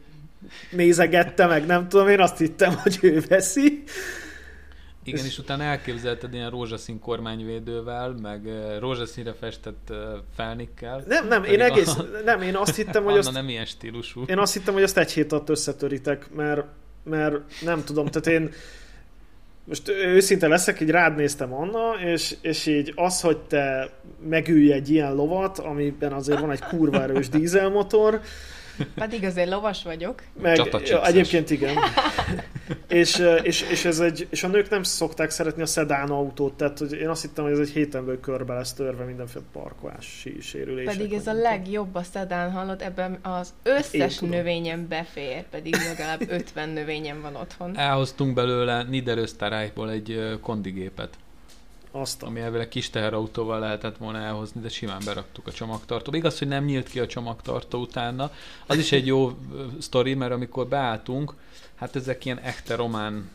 nézegette 0.71 1.45
meg, 1.45 1.65
nem 1.65 1.89
tudom, 1.89 2.07
én 2.07 2.19
azt 2.19 2.37
hittem, 2.37 2.75
hogy 2.83 2.97
ő 3.01 3.23
veszi. 3.27 3.83
Igen, 5.03 5.25
és 5.25 5.37
utána 5.37 5.63
elképzelted 5.63 6.33
ilyen 6.33 6.49
rózsaszín 6.49 6.99
kormányvédővel, 6.99 8.15
meg 8.21 8.41
rózsaszínre 8.79 9.33
festett 9.33 9.93
felnikkel. 10.35 11.03
Nem, 11.07 11.27
nem, 11.27 11.43
én 11.43 11.61
egész, 11.61 11.95
a... 11.97 12.05
nem, 12.25 12.41
én 12.41 12.55
azt 12.55 12.75
hittem, 12.75 13.03
hogy 13.03 13.17
azt... 13.17 13.31
nem 13.31 13.49
ilyen 13.49 13.65
stílusú. 13.65 14.23
Én 14.27 14.37
azt 14.37 14.53
hittem, 14.53 14.73
hogy 14.73 14.83
azt 14.83 14.97
egy 14.97 15.11
hét 15.11 15.31
alatt 15.31 15.49
összetöritek, 15.49 16.29
mert, 16.35 16.65
mert 17.03 17.61
nem 17.61 17.83
tudom, 17.83 18.05
tehát 18.05 18.39
én 18.41 18.51
most 19.65 19.89
őszinte 19.89 20.47
leszek, 20.47 20.79
így 20.79 20.89
rád 20.89 21.15
néztem 21.15 21.53
Anna, 21.53 21.93
és, 22.05 22.35
és 22.41 22.65
így 22.65 22.93
az, 22.95 23.21
hogy 23.21 23.37
te 23.37 23.89
megülj 24.29 24.71
egy 24.71 24.89
ilyen 24.89 25.13
lovat, 25.15 25.59
amiben 25.59 26.13
azért 26.13 26.39
van 26.39 26.51
egy 26.51 26.59
kurva 26.59 27.01
erős 27.01 27.29
dízelmotor, 27.29 28.21
pedig 28.95 29.23
azért 29.23 29.49
lovas 29.49 29.83
vagyok. 29.83 30.23
Meg, 30.41 30.61
ja, 30.85 31.05
egyébként 31.05 31.49
igen. 31.49 31.77
és, 32.87 33.23
és, 33.43 33.61
és, 33.61 33.85
ez 33.85 33.99
egy, 33.99 34.27
és 34.29 34.43
a 34.43 34.47
nők 34.47 34.69
nem 34.69 34.83
szokták 34.83 35.29
szeretni 35.29 35.61
a 35.61 35.65
szedán 35.65 36.09
autót, 36.09 36.53
tehát 36.53 36.79
hogy 36.79 36.93
én 36.93 37.09
azt 37.09 37.21
hittem, 37.21 37.43
hogy 37.43 37.53
ez 37.53 37.59
egy 37.59 37.69
hétenből 37.69 38.19
körbe 38.19 38.53
lesz 38.53 38.73
törve 38.73 39.03
mindenféle 39.03 39.43
parkolási 39.51 40.37
sérülés. 40.41 40.85
Pedig 40.85 41.13
ez 41.13 41.27
a 41.27 41.33
legjobb 41.33 41.95
a 41.95 42.03
szedán, 42.03 42.51
hallott, 42.51 42.81
ebben 42.81 43.19
az 43.21 43.53
összes 43.63 44.19
növényem 44.19 44.87
befér, 44.87 45.43
pedig 45.49 45.75
legalább 45.87 46.21
50 46.39 46.69
növényem 46.69 47.21
van 47.21 47.35
otthon. 47.35 47.77
Elhoztunk 47.77 48.33
belőle 48.33 48.83
Niederösztarájból 48.83 49.91
egy 49.91 50.37
kondigépet. 50.41 51.09
Azt 51.95 52.23
ami 52.23 52.39
elvileg 52.39 52.67
kis 52.67 52.89
teherautóval 52.89 53.59
lehetett 53.59 53.97
volna 53.97 54.17
elhozni, 54.17 54.61
de 54.61 54.69
simán 54.69 55.01
beraktuk 55.05 55.47
a 55.47 55.51
csomagtartóba. 55.51 56.17
Igaz, 56.17 56.39
hogy 56.39 56.47
nem 56.47 56.63
nyílt 56.63 56.89
ki 56.89 56.99
a 56.99 57.07
csomagtartó 57.07 57.79
utána. 57.79 58.31
Az 58.65 58.77
is 58.77 58.91
egy 58.91 59.05
jó 59.05 59.37
sztori, 59.79 60.13
mert 60.13 60.31
amikor 60.31 60.67
beálltunk, 60.67 61.33
hát 61.75 61.95
ezek 61.95 62.25
ilyen 62.25 62.39
echte 62.39 62.75
román, 62.75 63.29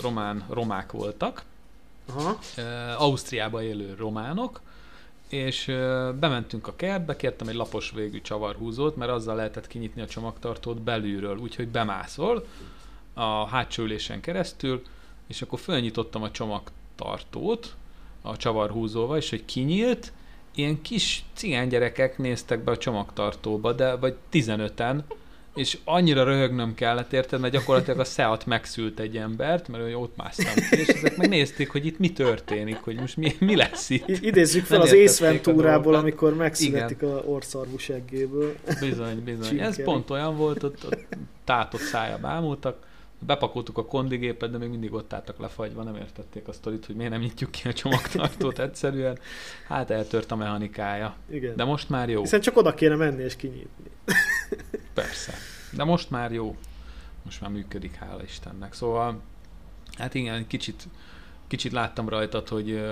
román 0.00 0.44
romák 0.48 0.92
voltak, 0.92 1.42
Aha. 2.14 2.38
Ausztriába 2.96 3.62
élő 3.62 3.94
románok, 3.98 4.60
és 5.28 5.64
bementünk 6.20 6.66
a 6.66 6.76
kertbe, 6.76 7.16
kértem 7.16 7.48
egy 7.48 7.54
lapos 7.54 7.90
végű 7.90 8.20
csavarhúzót, 8.20 8.96
mert 8.96 9.10
azzal 9.10 9.36
lehetett 9.36 9.66
kinyitni 9.66 10.02
a 10.02 10.06
csomagtartót 10.06 10.80
belülről, 10.80 11.36
úgyhogy 11.36 11.68
bemászol 11.68 12.46
a 13.14 13.46
hátsó 13.46 13.82
ülésen 13.82 14.20
keresztül, 14.20 14.82
és 15.26 15.42
akkor 15.42 15.58
felnyitottam 15.58 16.22
a 16.22 16.30
csomagtartót 16.30 17.74
a 18.22 18.36
csavarhúzóval, 18.36 19.16
és 19.16 19.30
hogy 19.30 19.44
kinyílt, 19.44 20.12
ilyen 20.54 20.82
kis 20.82 21.24
cigánygyerekek 21.34 22.18
néztek 22.18 22.64
be 22.64 22.70
a 22.70 22.76
csomagtartóba, 22.76 23.72
de 23.72 23.96
vagy 23.96 24.14
15-en, 24.32 25.00
és 25.54 25.78
annyira 25.84 26.24
röhögnöm 26.24 26.74
kellett, 26.74 27.12
érted, 27.12 27.40
mert 27.40 27.52
gyakorlatilag 27.52 27.98
a 28.00 28.04
Seat 28.04 28.46
megszült 28.46 29.00
egy 29.00 29.16
embert, 29.16 29.68
mert 29.68 29.94
ott 29.94 30.16
másztam 30.16 30.54
ki, 30.70 30.80
és 30.80 30.88
ezek 30.88 31.16
megnézték, 31.16 31.70
hogy 31.70 31.86
itt 31.86 31.98
mi 31.98 32.12
történik, 32.12 32.76
hogy 32.76 32.96
most 32.96 33.16
mi, 33.16 33.32
mi 33.38 33.56
lesz 33.56 33.90
itt. 33.90 34.08
Idézzük 34.08 34.64
fel 34.64 34.78
Nem 34.78 34.86
az 34.86 34.92
értették 34.92 35.24
a 35.24 35.30
észventúrából, 35.30 35.82
dolgokat. 35.82 36.00
amikor 36.00 36.34
megszületik 36.34 37.02
a 37.02 37.22
orszarvú 37.26 37.78
seggéből. 37.78 38.54
Bizony, 38.80 39.24
bizony. 39.24 39.48
Csinkeri. 39.48 39.68
Ez 39.68 39.82
pont 39.82 40.10
olyan 40.10 40.36
volt, 40.36 40.62
ott, 40.62 40.84
ott 40.84 41.06
tátott 41.44 41.80
szája 41.80 42.18
bámultak, 42.18 42.76
bepakoltuk 43.26 43.78
a 43.78 43.84
kondigépet, 43.84 44.50
de 44.50 44.58
még 44.58 44.68
mindig 44.68 44.92
ott 44.92 45.12
álltak 45.12 45.38
lefagyva, 45.38 45.82
nem 45.82 45.96
értették 45.96 46.48
a 46.48 46.52
sztorit, 46.52 46.86
hogy 46.86 46.94
miért 46.94 47.10
nem 47.10 47.20
nyitjuk 47.20 47.50
ki 47.50 47.68
a 47.68 47.72
csomagtartót 47.72 48.58
egyszerűen. 48.68 49.18
Hát 49.66 49.90
eltört 49.90 50.30
a 50.30 50.36
mechanikája. 50.36 51.14
Igen. 51.30 51.56
De 51.56 51.64
most 51.64 51.88
már 51.88 52.08
jó. 52.08 52.20
Hiszen 52.20 52.40
csak 52.40 52.56
oda 52.56 52.74
kéne 52.74 52.94
menni 52.94 53.22
és 53.22 53.36
kinyitni. 53.36 53.90
Persze. 54.94 55.34
De 55.72 55.84
most 55.84 56.10
már 56.10 56.32
jó. 56.32 56.56
Most 57.24 57.40
már 57.40 57.50
működik, 57.50 57.94
hála 57.94 58.22
Istennek. 58.22 58.72
Szóval, 58.72 59.20
hát 59.98 60.14
igen, 60.14 60.46
kicsit, 60.46 60.88
kicsit 61.46 61.72
láttam 61.72 62.08
rajtad, 62.08 62.48
hogy 62.48 62.82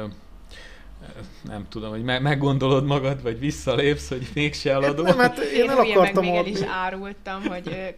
nem 1.42 1.66
tudom, 1.68 1.90
hogy 1.90 2.02
me- 2.02 2.20
meggondolod 2.20 2.84
magad, 2.84 3.22
vagy 3.22 3.38
visszalépsz, 3.38 4.08
hogy 4.08 4.28
mégse 4.34 4.70
eladó. 4.70 5.02
Nem, 5.02 5.18
hát 5.18 5.38
én 5.38 5.62
Én 5.62 5.70
el 5.70 5.76
hülye 5.76 5.88
meg 5.88 5.96
akartam 5.96 6.24
még 6.24 6.34
el 6.34 6.46
is 6.46 6.60
árultam, 6.60 7.42
hogy 7.42 7.94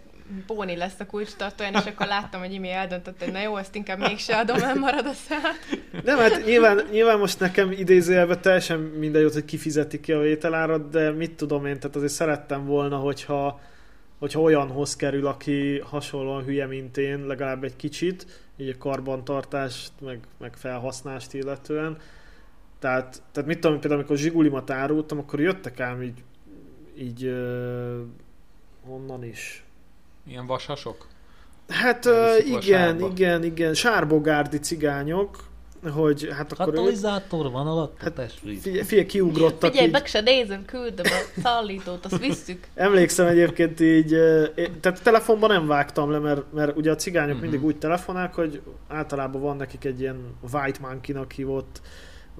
Bóni 0.46 0.76
lesz 0.76 1.00
a 1.00 1.06
kulcstartóján, 1.06 1.74
és 1.74 1.86
akkor 1.86 2.06
láttam, 2.06 2.40
hogy 2.40 2.52
Imi 2.52 2.70
eldöntött, 2.70 3.22
hogy 3.24 3.32
na 3.32 3.40
jó, 3.40 3.56
ezt 3.56 3.74
inkább 3.74 3.98
mégse 3.98 4.36
adom, 4.36 4.56
nem 4.56 4.78
marad 4.78 5.06
a 5.06 5.12
szállt. 5.12 5.80
Nem, 6.04 6.18
hát 6.18 6.44
nyilván, 6.44 6.86
nyilván 6.90 7.18
most 7.18 7.40
nekem 7.40 7.72
idézőjelben 7.72 8.40
teljesen 8.40 8.78
mindegy, 8.80 9.22
volt, 9.22 9.34
hogy 9.34 9.44
kifizeti 9.44 10.00
ki 10.00 10.12
a 10.12 10.18
vételárat, 10.18 10.90
de 10.90 11.10
mit 11.10 11.32
tudom 11.32 11.66
én, 11.66 11.80
tehát 11.80 11.96
azért 11.96 12.12
szerettem 12.12 12.66
volna, 12.66 12.96
hogyha, 12.96 13.60
hogyha 14.18 14.40
olyanhoz 14.40 14.96
kerül, 14.96 15.26
aki 15.26 15.78
hasonlóan 15.78 16.44
hülye, 16.44 16.66
mint 16.66 16.96
én, 16.96 17.26
legalább 17.26 17.64
egy 17.64 17.76
kicsit, 17.76 18.26
így 18.56 18.68
a 18.68 18.78
karbantartást, 18.78 19.92
meg, 20.00 20.18
meg 20.38 20.56
felhasználást 20.56 21.34
illetően. 21.34 21.96
Tehát, 22.78 23.22
tehát 23.32 23.48
mit 23.48 23.58
tudom, 23.60 23.78
például 23.78 24.00
amikor 24.00 24.16
Zsigulimat 24.16 24.70
árultam, 24.70 25.18
akkor 25.18 25.40
jöttek 25.40 25.80
ám 25.80 26.02
így, 26.02 26.22
így 26.98 27.32
honnan 28.86 29.24
is? 29.24 29.64
Ilyen 30.30 30.46
vasasok? 30.46 31.06
Hát 31.68 32.04
uh, 32.06 32.46
igen, 32.46 33.00
igen, 33.00 33.44
igen, 33.44 33.74
sárbogárdi 33.74 34.58
cigányok, 34.58 35.48
hogy 35.94 36.28
hát 36.32 36.52
akkor 36.52 36.68
ő, 36.68 36.76
Katalizátor 36.76 37.50
van 37.50 37.66
alatt, 37.66 38.00
Hát, 38.00 38.12
testvég. 38.12 38.60
figyelj, 38.60 38.84
figyelj, 38.84 39.06
kiugrottak 39.06 39.70
Figyelj, 39.70 39.86
így. 39.86 39.92
meg 39.92 40.06
se 40.06 40.20
nézem, 40.20 40.64
küldöm 40.64 41.06
a 41.06 41.40
szállítót, 41.42 42.04
azt 42.04 42.18
visszük. 42.18 42.66
Emlékszem 42.74 43.26
egyébként 43.26 43.80
így, 43.80 44.14
eh, 44.14 44.46
tehát 44.80 45.02
telefonban 45.02 45.50
nem 45.50 45.66
vágtam 45.66 46.10
le, 46.10 46.18
mert, 46.18 46.52
mert 46.52 46.76
ugye 46.76 46.90
a 46.90 46.94
cigányok 46.96 47.32
Mhm. 47.32 47.42
mindig 47.42 47.64
úgy 47.64 47.76
telefonálnak, 47.78 48.34
hogy 48.34 48.60
általában 48.88 49.40
van 49.40 49.56
nekik 49.56 49.84
egy 49.84 50.00
ilyen 50.00 50.34
white 50.52 50.78
monkey-nak 50.80 51.32
hívott, 51.32 51.80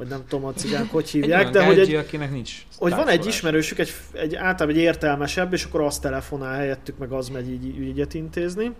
vagy 0.01 0.09
nem 0.09 0.25
tudom 0.29 0.45
a 0.45 0.53
cigányok 0.53 0.91
hogy 0.91 1.03
Egy 1.03 1.11
hívják, 1.11 1.41
olyan 1.41 1.53
de 1.53 1.65
hogy, 1.65 1.79
egy, 1.79 1.95
akinek 1.95 2.31
nincs 2.31 2.67
hogy 2.77 2.91
van 2.91 3.09
egy 3.09 3.27
ismerősük, 3.27 3.79
egy, 3.79 3.93
egy 4.13 4.35
általában 4.35 4.79
egy 4.79 4.83
értelmesebb, 4.83 5.53
és 5.53 5.65
akkor 5.65 5.81
azt 5.81 6.03
telefonál 6.03 6.57
helyettük, 6.57 6.99
meg 6.99 7.13
az 7.13 7.29
megy 7.29 7.51
így 7.51 7.79
ügyet 7.79 8.15
intézni, 8.15 8.73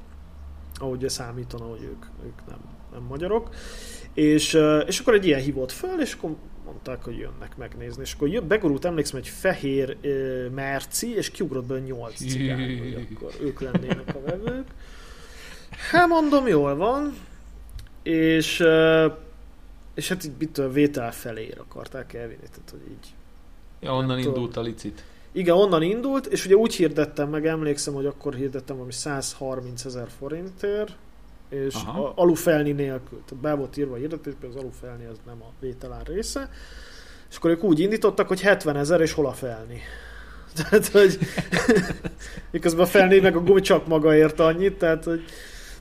ahogy 0.75 1.09
számítana, 1.09 1.65
hogy 1.65 1.83
ők, 1.83 2.05
ők 2.27 2.47
nem, 2.49 2.59
nem 2.93 3.03
magyarok. 3.09 3.55
És, 4.15 4.59
és 4.87 4.99
akkor 4.99 5.15
egy 5.15 5.27
ilyen 5.27 5.41
hívott 5.41 5.73
föl, 5.73 6.01
és 6.01 6.15
akkor 6.15 6.37
mondták, 6.65 7.05
hogy 7.05 7.19
jönnek 7.19 7.57
megnézni. 7.57 8.03
És 8.03 8.13
akkor 8.13 8.29
jött, 8.29 8.45
begurult, 8.45 8.85
emlékszem, 8.85 9.19
egy 9.19 9.29
fehér 9.29 9.97
uh, 10.03 10.51
merci, 10.55 11.17
és 11.17 11.31
kiugrott 11.31 11.67
be 11.67 11.79
8 11.79 12.15
cigány, 12.17 12.79
hogy 12.79 13.07
akkor 13.13 13.33
ők 13.41 13.61
lennének 13.61 14.15
a 14.15 14.21
vevők. 14.25 14.67
Hát 15.91 16.09
mondom, 16.09 16.47
jól 16.47 16.77
van. 16.77 17.15
És, 18.03 18.65
és 19.95 20.09
hát 20.09 20.25
így 20.25 20.33
mit 20.39 20.51
tudom, 20.51 20.73
vétel 20.73 21.13
felé 21.13 21.55
akarták 21.59 22.13
elvinni, 22.15 22.49
tehát 22.53 22.71
hogy 22.71 22.91
így 22.91 23.15
Ja, 23.81 23.95
onnan 23.95 24.17
tudom. 24.17 24.35
indult 24.35 24.57
a 24.57 24.61
licit. 24.61 25.05
igen, 25.33 25.55
onnan 25.55 25.83
indult, 25.83 26.27
és 26.27 26.45
ugye 26.45 26.55
úgy 26.55 26.75
hirdettem 26.75 27.29
meg, 27.29 27.47
emlékszem, 27.47 27.95
hogy 27.95 28.07
akkor 28.07 28.35
hirdettem 28.35 28.77
valami 28.77 28.93
130 28.93 29.85
ezer 29.85 30.09
forintért, 30.19 30.93
és 31.49 31.75
Aha. 31.75 32.05
a 32.05 32.13
alufelni 32.17 32.73
nélkül, 32.73 33.23
tehát 33.29 33.43
be 33.43 33.55
volt 33.55 33.77
írva 33.77 33.95
a 33.95 33.97
hirdetésben, 33.99 34.51
az 34.51 34.57
alufelni 34.57 35.05
az 35.05 35.17
nem 35.27 35.43
a 35.43 35.53
vételár 35.61 36.07
része, 36.07 36.51
és 37.31 37.37
akkor 37.37 37.51
ők 37.51 37.63
úgy 37.63 37.81
indítottak, 37.81 38.29
hogy 38.29 38.41
70 38.41 38.77
ezer, 38.77 39.01
és 39.01 39.13
hol 39.13 39.27
a 39.27 39.33
felni. 39.33 39.81
Tehát, 40.57 40.87
hogy 40.87 41.19
miközben 42.53 42.85
a 42.85 42.87
felni 42.87 43.19
meg 43.19 43.37
a 43.37 43.41
gumi 43.43 43.61
csak 43.61 43.87
maga 43.87 44.15
ért 44.17 44.41
annyit, 44.41 44.79
tehát, 44.79 45.05
hogy 45.05 45.25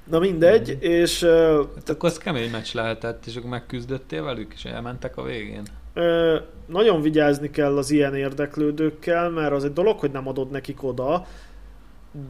na 0.09 0.19
mindegy, 0.19 0.77
és 0.79 1.21
ö, 1.21 1.63
Hát 1.75 1.89
akkor 1.89 2.09
az 2.09 2.17
kemény 2.17 2.49
meccs 2.49 2.73
lehetett, 2.73 3.25
és 3.25 3.35
akkor 3.35 3.49
megküzdöttél 3.49 4.23
velük, 4.23 4.53
és 4.53 4.65
elmentek 4.65 5.17
a 5.17 5.23
végén. 5.23 5.63
Ö, 5.93 6.37
nagyon 6.65 7.01
vigyázni 7.01 7.49
kell 7.49 7.77
az 7.77 7.91
ilyen 7.91 8.15
érdeklődőkkel, 8.15 9.29
mert 9.29 9.51
az 9.51 9.63
egy 9.63 9.73
dolog, 9.73 9.99
hogy 9.99 10.11
nem 10.11 10.27
adod 10.27 10.51
nekik 10.51 10.83
oda, 10.83 11.25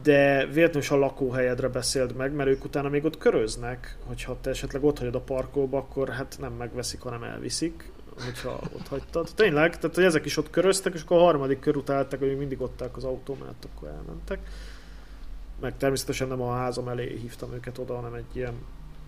de 0.02 0.46
véletlenül 0.46 0.80
is 0.80 0.90
a 0.90 0.96
lakóhelyedre 0.96 1.68
beszéld 1.68 2.16
meg, 2.16 2.32
mert 2.32 2.48
ők 2.48 2.64
utána 2.64 2.88
még 2.88 3.04
ott 3.04 3.18
köröznek, 3.18 3.96
hogyha 4.06 4.38
te 4.40 4.50
esetleg 4.50 4.84
ott 4.84 4.98
hagyod 4.98 5.14
a 5.14 5.20
parkolba, 5.20 5.78
akkor 5.78 6.08
hát 6.08 6.36
nem 6.40 6.52
megveszik, 6.52 7.00
hanem 7.00 7.22
elviszik, 7.22 7.92
hogyha 8.24 8.60
ott 8.74 8.88
hagytad. 8.88 9.28
Tényleg, 9.34 9.78
tehát 9.78 9.94
hogy 9.96 10.04
ezek 10.04 10.24
is 10.24 10.36
ott 10.36 10.50
köröztek, 10.50 10.94
és 10.94 11.02
akkor 11.02 11.16
a 11.16 11.20
harmadik 11.20 11.60
kör 11.60 11.76
utáltak, 11.76 12.18
hogy 12.18 12.28
még 12.28 12.36
mindig 12.36 12.60
ott 12.60 12.84
az 12.92 13.04
autó 13.04 13.36
mellett, 13.40 13.68
akkor 13.74 13.88
elmentek. 13.88 14.38
Meg 15.60 15.76
természetesen 15.76 16.28
nem 16.28 16.40
a 16.42 16.52
házam 16.54 16.88
elé 16.88 17.18
hívtam 17.20 17.52
őket 17.52 17.78
oda, 17.78 17.94
hanem 17.94 18.14
egy 18.14 18.24
ilyen 18.32 18.54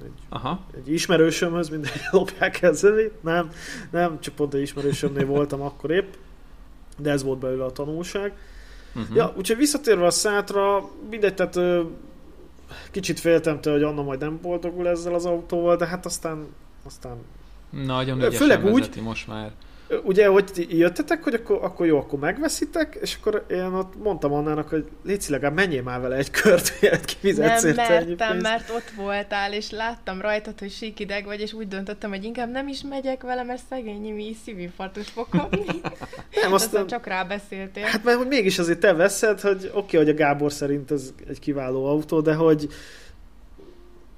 egy 0.04 0.10
Aha. 0.28 0.60
egy 0.76 0.92
ismerősömhöz, 0.92 1.68
mindegy, 1.68 2.00
lopják 2.10 2.62
el 2.62 2.72
zenét. 2.72 3.22
Nem, 3.22 3.50
nem, 3.90 4.20
csak 4.20 4.34
pont 4.34 4.54
egy 4.54 4.60
ismerősömnél 4.60 5.26
voltam 5.26 5.62
akkor 5.62 5.90
épp, 5.90 6.12
de 6.98 7.10
ez 7.10 7.22
volt 7.22 7.38
belőle 7.38 7.64
a 7.64 7.70
tanulság. 7.72 8.32
Uh-huh. 8.94 9.16
Ja, 9.16 9.32
úgyhogy 9.36 9.56
visszatérve 9.56 10.04
a 10.06 10.10
szátra, 10.10 10.88
mindegy, 11.10 11.34
tehát 11.34 11.56
ö, 11.56 11.82
kicsit 12.90 13.20
féltem 13.20 13.60
tőle, 13.60 13.76
hogy 13.76 13.84
Anna 13.84 14.02
majd 14.02 14.20
nem 14.20 14.38
boldogul 14.42 14.88
ezzel 14.88 15.14
az 15.14 15.24
autóval, 15.24 15.76
de 15.76 15.86
hát 15.86 16.06
aztán, 16.06 16.46
aztán 16.84 17.16
Nagyon 17.70 18.18
ügyesen 18.18 18.38
főleg 18.38 18.64
úgy- 18.64 19.00
most 19.02 19.26
már. 19.26 19.52
Ugye, 20.04 20.26
hogy 20.26 20.66
jöttetek, 20.68 21.22
hogy 21.22 21.34
akkor, 21.34 21.58
akkor 21.62 21.86
jó, 21.86 21.98
akkor 21.98 22.18
megveszitek, 22.18 22.98
és 23.00 23.16
akkor 23.20 23.44
én 23.50 23.62
ott 23.62 24.02
mondtam 24.02 24.32
Annának, 24.32 24.68
hogy 24.68 24.84
légy 25.04 25.24
legalább 25.28 25.54
menjél 25.54 25.82
már 25.82 26.00
vele 26.00 26.16
egy 26.16 26.30
kört, 26.30 26.80
mielőtt 26.80 27.04
kifizetsz 27.04 27.62
Nem 27.62 27.74
mertem, 27.74 28.38
mert 28.38 28.70
ott 28.70 28.90
voltál, 28.96 29.52
és 29.52 29.70
láttam 29.70 30.20
rajtad, 30.20 30.58
hogy 30.58 30.70
síkideg 30.70 31.24
vagy, 31.24 31.40
és 31.40 31.52
úgy 31.52 31.68
döntöttem, 31.68 32.10
hogy 32.10 32.24
inkább 32.24 32.50
nem 32.50 32.68
is 32.68 32.82
megyek 32.82 33.22
vele, 33.22 33.42
mert 33.42 33.62
szegény 33.70 34.14
mi 34.14 34.36
szívinfarktus 34.44 35.08
fog 35.08 35.28
kapni. 35.28 35.64
Nem, 36.42 36.52
Aztán 36.52 36.52
aztán, 36.52 36.86
csak 36.86 37.06
rábeszéltél. 37.06 37.84
Hát 37.84 38.04
mert 38.04 38.16
hogy 38.16 38.26
mégis 38.26 38.58
azért 38.58 38.80
te 38.80 38.92
veszed, 38.92 39.40
hogy 39.40 39.70
oké, 39.74 39.76
okay, 39.76 39.98
hogy 39.98 40.08
a 40.08 40.14
Gábor 40.14 40.52
szerint 40.52 40.90
ez 40.90 41.12
egy 41.28 41.38
kiváló 41.38 41.86
autó, 41.86 42.20
de 42.20 42.34
hogy 42.34 42.68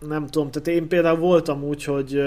nem 0.09 0.27
tudom, 0.27 0.51
tehát 0.51 0.69
én 0.69 0.89
például 0.89 1.19
voltam 1.19 1.65
úgy, 1.65 1.85
hogy 1.85 2.23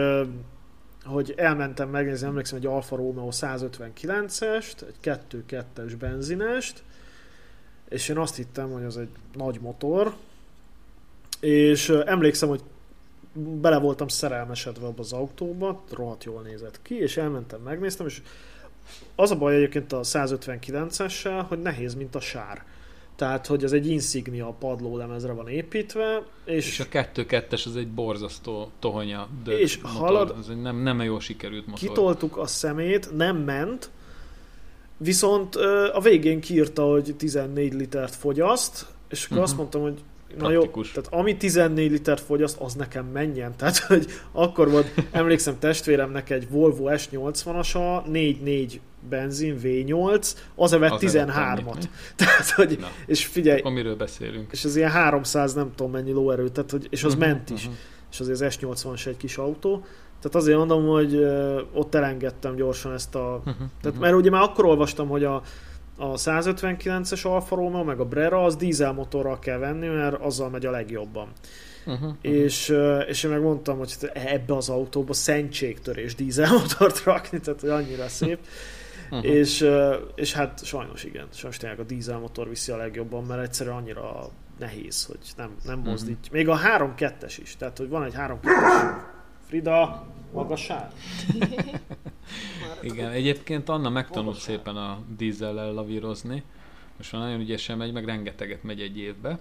hogy 1.08 1.34
elmentem 1.38 1.90
megnézni, 1.90 2.28
emlékszem, 2.28 2.58
egy 2.58 2.66
Alfa 2.66 2.96
Romeo 2.96 3.28
159-est, 3.32 4.82
egy 4.82 4.96
2.2-es 5.04 5.94
benzinest, 6.00 6.84
és 7.90 8.10
én 8.10 8.18
azt 8.18 8.36
hittem, 8.36 8.72
hogy 8.72 8.84
az 8.84 8.98
egy 8.98 9.10
nagy 9.34 9.60
motor, 9.62 10.14
és 11.40 11.90
emlékszem, 11.90 12.50
hogy 12.50 12.62
bele 13.34 13.78
voltam 13.78 14.08
szerelmesedve 14.08 14.86
abba 14.86 15.02
az 15.02 15.14
autóba, 15.14 15.84
rohadt 15.92 16.24
jól 16.24 16.42
nézett 16.42 16.80
ki, 16.82 16.96
és 16.96 17.18
elmentem, 17.18 17.62
megnéztem, 17.62 18.06
és 18.06 18.22
az 19.16 19.32
a 19.32 19.36
baj 19.36 19.56
egyébként 19.56 19.94
a 19.94 20.00
159-essel, 20.00 21.46
hogy 21.48 21.62
nehéz, 21.62 21.94
mint 21.94 22.16
a 22.16 22.20
sár. 22.20 22.66
Tehát 23.18 23.48
hogy 23.48 23.64
ez 23.64 23.72
egy 23.72 23.88
Insignia 23.90 24.56
padlólemezre 24.60 25.32
van 25.32 25.48
építve, 25.48 26.24
és, 26.46 26.68
És 26.68 26.80
a 26.80 26.86
2-2-es 26.86 27.66
az 27.66 27.76
egy 27.76 27.88
borzasztó 27.88 28.72
tohonya 28.80 29.28
És 29.46 29.78
motor. 29.82 30.00
halad- 30.00 30.36
Ez 30.40 30.48
egy 30.50 30.62
nem, 30.62 30.78
nem 30.78 31.02
jó 31.02 31.20
sikerült 31.20 31.68
motor. 31.68 31.88
kitoltuk 31.88 32.38
a 32.38 32.46
szemét, 32.48 33.16
nem 33.16 33.38
ment, 33.38 33.90
viszont 34.98 35.56
a 35.94 36.00
végén 36.02 36.40
kiírta, 36.40 36.84
hogy 36.84 37.16
14 37.18 37.74
litert 37.74 38.16
fogyaszt, 38.16 38.86
és 39.10 39.24
akkor 39.26 39.38
Mhm. 39.38 39.46
azt 39.46 39.58
mondtam, 39.58 39.82
hogy 39.82 40.00
na 40.38 40.52
jó, 40.52 40.62
tehát 40.66 41.08
ami 41.10 41.38
14 41.38 41.92
litert 41.92 42.22
fogyaszt, 42.22 42.60
az 42.60 42.74
nekem 42.74 43.06
menjen. 43.06 43.56
Tehát, 43.58 43.78
hogy 43.78 44.06
akkor 44.32 44.70
volt, 44.72 44.88
emlékszem 45.12 45.60
testvéremnek 45.60 46.30
egy 46.30 46.50
Volvo 46.50 46.86
S80-asa, 46.90 48.02
4-4 48.12 48.80
benzin 49.10 49.60
V8, 49.64 50.32
az 50.56 50.74
evett 50.74 50.92
Az 50.92 51.16
evett 51.16 51.36
13-at. 51.36 51.66
annyit, 51.66 51.90
Tehát, 52.16 52.50
hogy, 52.50 52.78
Na, 52.80 52.88
és 53.06 53.26
figyelj, 53.26 53.60
akkor 53.60 53.72
miről 53.72 53.96
beszélünk? 53.96 54.52
és 54.52 54.66
az 54.66 54.76
ilyen 54.76 54.90
300 54.92 55.54
nem 55.54 55.72
tudom 55.76 55.92
mennyi 55.92 56.12
lóerő, 56.12 56.48
tehát, 56.50 56.72
hogy, 56.72 56.88
és 56.90 57.04
az 57.04 57.12
Mhm, 57.16 57.22
ment 57.22 57.50
is 57.50 57.64
mhm. 57.66 57.74
és 58.12 58.20
azért 58.20 58.42
az 58.42 58.58
S80 58.60 58.98
se 58.98 59.10
egy 59.10 59.18
kis 59.18 59.38
autó. 59.38 59.80
Tehát 60.22 60.36
azért 60.36 60.58
mondom, 60.58 60.86
hogy 60.88 61.16
ott 61.74 61.96
elengedtem 61.96 62.56
gyorsan 62.56 62.94
ezt 62.94 63.16
a... 63.16 63.42
Mhm, 63.46 63.56
Tehát, 63.82 63.98
mhm. 63.98 64.00
mert 64.00 64.16
ugye 64.16 64.30
már 64.30 64.42
akkor 64.42 64.66
olvastam, 64.66 65.08
hogy 65.08 65.24
a, 65.24 65.42
a 65.98 66.14
159-es 66.14 67.26
Alfa 67.26 67.56
Romeo, 67.56 67.84
meg 67.84 68.00
a 68.00 68.06
Brera, 68.06 68.44
az 68.44 68.56
dízelmotorral 68.56 69.40
kell 69.40 69.58
venni, 69.58 69.88
mert 69.88 70.22
azzal 70.22 70.50
megy 70.50 70.66
a 70.66 70.72
legjobban. 70.72 71.28
Uh-huh, 71.86 72.02
uh-huh. 72.02 72.16
És, 72.22 72.70
ö, 72.70 73.00
és 73.00 73.24
én 73.24 73.32
meg 73.32 73.42
mondtam, 73.42 73.78
hogy 73.78 73.96
ebbe 74.14 74.56
az 74.56 74.70
autóba 74.70 75.14
szentségtörés 75.14 76.16
dízelmotort 76.16 77.04
rakni, 77.04 77.40
tehát 77.40 77.60
hogy 77.62 77.70
annyira 77.70 78.08
szép. 78.08 78.40
uh-huh. 79.10 79.26
És, 79.26 79.68
és 80.16 80.34
hát 80.34 80.66
sajnos 80.66 81.04
igen, 81.04 81.28
sajnos 81.34 81.58
tényleg 81.58 81.80
a 81.80 81.84
dízelmotor 81.84 82.50
viszi 82.50 82.72
a 82.72 82.78
legjobban, 82.78 83.24
mert 83.24 83.42
egyszerűen 83.42 83.76
annyira 83.76 84.30
nehéz, 84.60 85.06
hogy 85.06 85.18
nem, 85.38 85.56
nem 85.64 85.80
Mhm. 85.80 85.90
mozdít. 85.90 86.32
Még 86.32 86.50
a 86.50 86.58
3-2-es 86.58 87.38
is, 87.42 87.56
tehát 87.56 87.78
hogy 87.78 87.90
van 87.90 88.04
egy 88.04 88.14
3-2-es 88.18 88.96
Frida, 89.48 90.06
magasság. 90.34 90.92
Igen, 92.82 93.12
egyébként 93.12 93.70
Anna 93.70 93.90
megtanult 93.90 94.38
szépen 94.38 94.76
a 94.76 95.00
dízellel 95.18 95.72
lavírozni. 95.74 96.44
Most 96.98 97.12
már 97.12 97.22
nagyon 97.22 97.40
ügyesen 97.40 97.78
megy, 97.78 97.92
meg 97.94 98.06
rengeteget 98.06 98.64
megy 98.64 98.82
egy 98.82 98.98
évbe. 98.98 99.40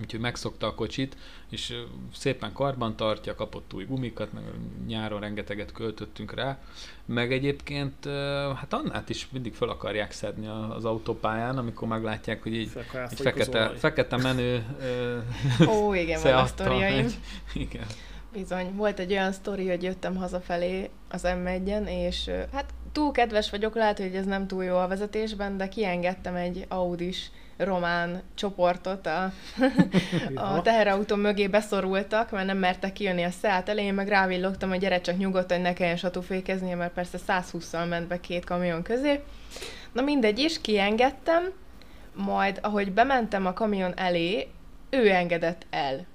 Úgyhogy 0.00 0.20
megszokta 0.20 0.66
a 0.66 0.74
kocsit, 0.74 1.16
és 1.50 1.74
szépen 2.14 2.52
karban 2.52 2.96
tartja, 2.96 3.34
kapott 3.34 3.74
új 3.74 3.84
gumikat, 3.84 4.32
meg 4.32 4.42
nyáron 4.86 5.20
rengeteget 5.20 5.72
költöttünk 5.72 6.34
rá. 6.34 6.58
Meg 7.04 7.32
egyébként, 7.32 8.04
hát 8.56 8.72
Annát 8.72 9.08
is 9.08 9.28
mindig 9.32 9.54
fel 9.54 9.68
akarják 9.68 10.12
szedni 10.12 10.46
a- 10.46 10.74
az 10.76 10.84
autópályán, 10.84 11.58
amikor 11.58 11.88
meglátják, 11.88 12.42
hogy 12.42 12.56
egy 12.56 12.70
az 13.08 13.12
fekete, 13.20 13.68
fekete 13.76 14.16
menő 14.16 14.64
ö, 14.80 15.18
Ó, 15.66 15.94
igen, 15.94 16.20
van 16.22 16.34
a 16.34 16.46
sztoriaim. 16.46 16.94
megy. 17.04 17.18
Igen. 17.66 17.86
Bizony, 18.32 18.74
volt 18.74 18.98
egy 18.98 19.12
olyan 19.12 19.32
sztori, 19.32 19.68
hogy 19.68 19.82
jöttem 19.82 20.16
hazafelé 20.16 20.90
az 21.10 21.22
m 21.44 21.46
és 21.86 22.26
ö, 22.26 22.40
hát 22.52 22.74
túl 22.92 23.12
kedves 23.12 23.50
vagyok, 23.50 23.74
lehet, 23.74 23.98
hogy 23.98 24.14
ez 24.14 24.26
nem 24.26 24.46
túl 24.46 24.64
jó 24.64 24.76
a 24.76 24.86
vezetésben, 24.88 25.56
de 25.56 25.68
kiengedtem 25.68 26.34
egy 26.34 26.64
Audis 26.68 27.30
román 27.56 28.22
csoportot, 28.34 29.06
a, 29.06 29.32
a 30.34 30.62
teherautó 30.62 31.16
mögé 31.16 31.48
beszorultak, 31.48 32.30
mert 32.30 32.46
nem 32.46 32.58
mertek 32.58 32.92
kijönni 32.92 33.22
a 33.22 33.30
Seat 33.30 33.68
elé, 33.68 33.84
én 33.84 33.94
meg 33.94 34.08
rávillogtam, 34.08 34.68
hogy 34.68 34.78
gyere 34.78 35.00
csak 35.00 35.18
nyugodtan, 35.18 35.56
hogy 35.56 35.66
ne 35.66 35.72
kelljen 35.72 35.96
satúfékeznie, 35.96 36.74
mert 36.74 36.92
persze 36.92 37.18
120-szal 37.28 37.88
ment 37.88 38.08
be 38.08 38.20
két 38.20 38.44
kamion 38.44 38.82
közé. 38.82 39.20
Na 39.92 40.02
mindegy 40.02 40.38
is, 40.38 40.60
kiengedtem, 40.60 41.52
majd 42.14 42.58
ahogy 42.62 42.92
bementem 42.92 43.46
a 43.46 43.52
kamion 43.52 43.92
elé, 43.96 44.48
ő 44.90 45.10
engedett 45.10 45.66
el. 45.70 46.06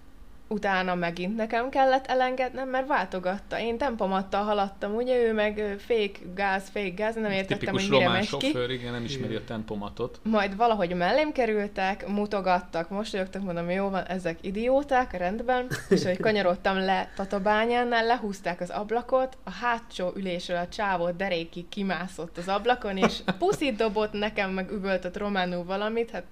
Utána 0.50 0.96
megint 0.96 1.36
nekem 1.36 1.70
kellett 1.70 2.06
elengednem, 2.06 2.70
mert 2.70 2.88
váltogatta. 2.88 3.60
Én 3.60 3.78
tempomattal 3.78 4.44
haladtam, 4.44 4.96
ugye 4.96 5.16
ő 5.16 5.34
meg 5.34 5.76
fék 5.78 6.20
gáz, 6.36 6.70
fék 6.70 6.96
gáz, 6.96 7.16
nem 7.16 7.32
értettem, 7.32 7.58
Tipikus 7.58 7.82
hogy 7.82 7.92
mire 7.92 8.04
román 8.04 8.20
megy 8.20 8.38
ki. 8.38 8.46
sofőr, 8.46 8.70
igen, 8.70 8.92
nem 8.92 9.04
ismeri 9.04 9.36
a 9.36 9.44
tempomatot. 9.44 10.20
Majd 10.24 10.56
valahogy 10.56 10.96
mellém 10.96 11.32
kerültek, 11.32 12.08
mutogattak, 12.08 12.90
mosolyogtak, 12.90 13.44
mondom, 13.44 13.70
jó 13.70 13.90
van, 13.90 14.04
ezek 14.06 14.38
idióták, 14.42 15.18
rendben, 15.18 15.68
és 15.90 16.04
hogy 16.04 16.20
kanyarodtam 16.20 16.78
le 16.78 17.12
Tatabányánnál, 17.16 18.06
lehúzták 18.06 18.62
az 18.62 18.70
ablakot, 18.70 19.38
a 19.44 19.52
hátsó 19.52 20.12
ülésről 20.16 20.58
a 20.58 20.68
csávó 20.68 21.10
derékig 21.12 21.70
kimászott 21.70 22.38
az 22.38 22.48
ablakon, 22.48 22.98
és 22.98 23.18
puszit 23.40 23.76
dobott 23.76 24.12
nekem, 24.12 24.52
meg 24.52 24.72
üvöltött 24.72 25.18
románul 25.18 25.64
valamit, 25.64 26.10
hát 26.10 26.26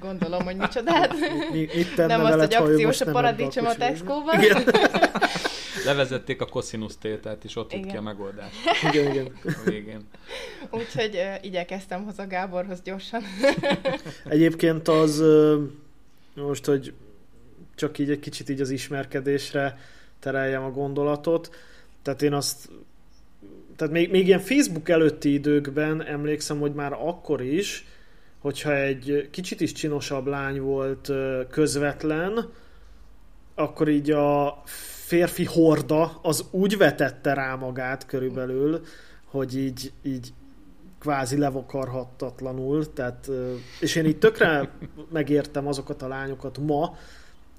gondolom, 0.00 0.44
hogy 0.44 0.56
micsodát. 0.56 1.14
Tenne 1.96 2.16
Nem 2.16 2.24
azt, 2.24 2.30
veled, 2.30 2.54
hogy 2.54 2.70
akciós 2.70 3.00
a 3.00 3.04
nem 3.04 3.14
paradicsom 3.54 3.66
a 3.66 3.68
kocsiba? 3.68 4.54
Tesco-ban. 4.54 5.20
Levezették 5.84 6.40
a 6.40 6.46
koszinusz 6.46 6.96
tételt, 6.96 7.44
és 7.44 7.56
ott 7.56 7.72
jött 7.72 7.86
ki 7.86 7.96
a 7.96 8.02
megoldás 8.02 8.52
igen, 8.92 9.10
igen. 9.10 9.32
a 9.44 9.70
végén. 9.70 10.08
Úgyhogy 10.70 11.16
ö, 11.16 11.34
igyekeztem 11.40 12.04
haza 12.04 12.26
Gáborhoz 12.26 12.80
gyorsan. 12.82 13.22
Egyébként 14.24 14.88
az 14.88 15.18
ö, 15.18 15.62
most, 16.34 16.64
hogy 16.64 16.92
csak 17.74 17.98
így 17.98 18.10
egy 18.10 18.20
kicsit 18.20 18.48
így 18.48 18.60
az 18.60 18.70
ismerkedésre 18.70 19.78
tereljem 20.18 20.64
a 20.64 20.70
gondolatot, 20.70 21.54
tehát 22.02 22.22
én 22.22 22.32
azt 22.32 22.68
tehát 23.76 23.94
még, 23.94 24.10
még 24.10 24.26
ilyen 24.26 24.40
Facebook 24.40 24.88
előtti 24.88 25.32
időkben 25.32 26.04
emlékszem, 26.04 26.58
hogy 26.60 26.72
már 26.72 26.92
akkor 26.92 27.42
is, 27.42 27.86
hogyha 28.38 28.76
egy 28.76 29.28
kicsit 29.30 29.60
is 29.60 29.72
csinosabb 29.72 30.26
lány 30.26 30.60
volt 30.60 31.10
közvetlen, 31.50 32.52
akkor 33.60 33.88
így 33.88 34.10
a 34.10 34.62
férfi 35.10 35.44
horda 35.44 36.18
az 36.22 36.44
úgy 36.50 36.76
vetette 36.76 37.34
rá 37.34 37.54
magát 37.54 38.06
körülbelül, 38.06 38.80
hogy 39.24 39.56
így, 39.56 39.92
így 40.02 40.32
kvázi 40.98 41.38
levakarhatatlanul, 41.38 42.92
tehát, 42.92 43.30
és 43.80 43.94
én 43.94 44.06
így 44.06 44.18
tökre 44.18 44.70
megértem 45.12 45.66
azokat 45.66 46.02
a 46.02 46.08
lányokat 46.08 46.58
ma, 46.58 46.96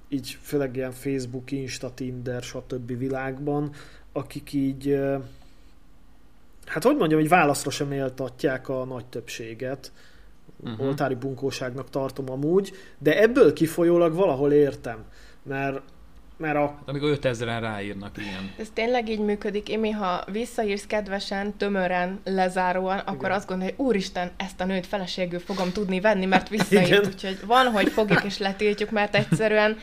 így 0.10 0.38
főleg 0.42 0.76
ilyen 0.76 0.92
Facebook, 0.92 1.52
Insta, 1.52 1.94
Tinder, 1.94 2.42
stb. 2.42 2.98
világban, 2.98 3.72
akik 4.12 4.54
így, 4.54 5.00
hát 6.66 6.84
hogy 6.84 6.96
mondjam, 6.96 7.20
hogy 7.20 7.30
válaszra 7.30 7.70
sem 7.70 7.92
éltatják 7.92 8.70
a 8.70 8.86
nagy 8.86 9.06
többséget. 9.06 9.92
Uh-huh. 10.64 10.86
Oltári 10.86 11.16
bunkóságnak 11.16 11.90
tartom 11.90 12.30
amúgy, 12.30 12.72
de 12.98 13.22
ebből 13.22 13.54
kifolyólag 13.54 14.14
valahol 14.14 14.52
értem, 14.52 15.06
mert, 15.44 15.82
mert 16.38 16.56
a 16.56 16.60
Hát 16.60 16.90
amikor 16.90 17.18
5000-en 17.22 17.58
ráírnak, 17.62 18.18
igen. 18.18 18.52
Ez 18.60 18.68
tényleg 18.74 19.10
így 19.10 19.20
működik, 19.20 19.70
Imi, 19.70 19.90
ha 19.90 20.24
visszaírsz 20.32 20.88
kedvesen, 20.88 21.58
tömören, 21.58 22.20
lezáróan, 22.24 22.98
akkor 22.98 23.26
Igen. 23.26 23.32
azt 23.32 23.48
gondolja, 23.48 23.74
hogy 23.78 23.86
úristen, 23.86 24.32
ezt 24.38 24.62
a 24.62 24.66
nőt 24.66 24.88
feleségül 24.88 25.40
fogom 25.40 25.72
tudni 25.72 26.00
venni, 26.00 26.26
mert 26.26 26.50
visszaírt. 26.58 26.88
Igen. 26.88 27.06
Úgyhogy 27.06 27.46
van, 27.46 27.66
hogy 27.72 27.90
fogjuk 27.90 28.24
és 28.24 28.38
letiltjuk, 28.38 28.90
mert 28.90 29.16
egyszerűen 29.16 29.78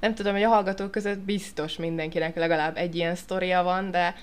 nem 0.00 0.14
tudom, 0.14 0.32
hogy 0.32 0.42
a 0.42 0.48
hallgatók 0.48 0.90
között 0.90 1.18
biztos 1.18 1.76
mindenkinek 1.76 2.36
legalább 2.36 2.76
egy 2.76 2.94
ilyen 2.94 3.14
sztoria 3.14 3.62
van, 3.62 3.90
de 3.90 4.14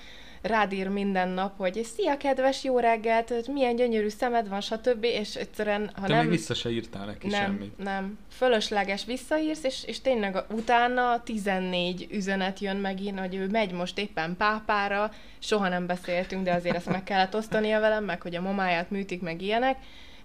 rád 0.42 0.72
ír 0.72 0.88
minden 0.88 1.28
nap, 1.28 1.56
hogy 1.56 1.84
szia 1.84 2.16
kedves, 2.16 2.64
jó 2.64 2.78
reggelt, 2.78 3.46
milyen 3.46 3.76
gyönyörű 3.76 4.08
szemed 4.08 4.48
van, 4.48 4.60
stb. 4.60 5.04
És 5.04 5.34
egyszerűen, 5.34 5.90
ha 5.94 6.06
Te 6.06 6.12
nem... 6.12 6.18
még 6.26 6.30
vissza 6.30 6.54
se 6.54 6.70
írtál 6.70 7.06
neki 7.06 7.26
nem, 7.26 7.40
semmit. 7.42 7.78
nem. 7.78 8.18
Fölösleges 8.30 9.04
visszaírsz, 9.04 9.64
és, 9.64 9.84
és 9.86 10.00
tényleg 10.00 10.36
utána 10.50 11.22
14 11.22 12.06
üzenet 12.10 12.58
jön 12.58 12.76
megint, 12.76 13.18
hogy 13.18 13.34
ő 13.34 13.48
megy 13.48 13.72
most 13.72 13.98
éppen 13.98 14.36
pápára, 14.36 15.12
soha 15.38 15.68
nem 15.68 15.86
beszéltünk, 15.86 16.44
de 16.44 16.52
azért 16.52 16.76
ezt 16.76 16.90
meg 16.90 17.04
kellett 17.04 17.34
osztania 17.34 17.80
velem, 17.80 18.04
meg 18.04 18.22
hogy 18.22 18.34
a 18.34 18.40
mamáját 18.40 18.90
műtik, 18.90 19.20
meg 19.20 19.42
ilyenek. 19.42 19.76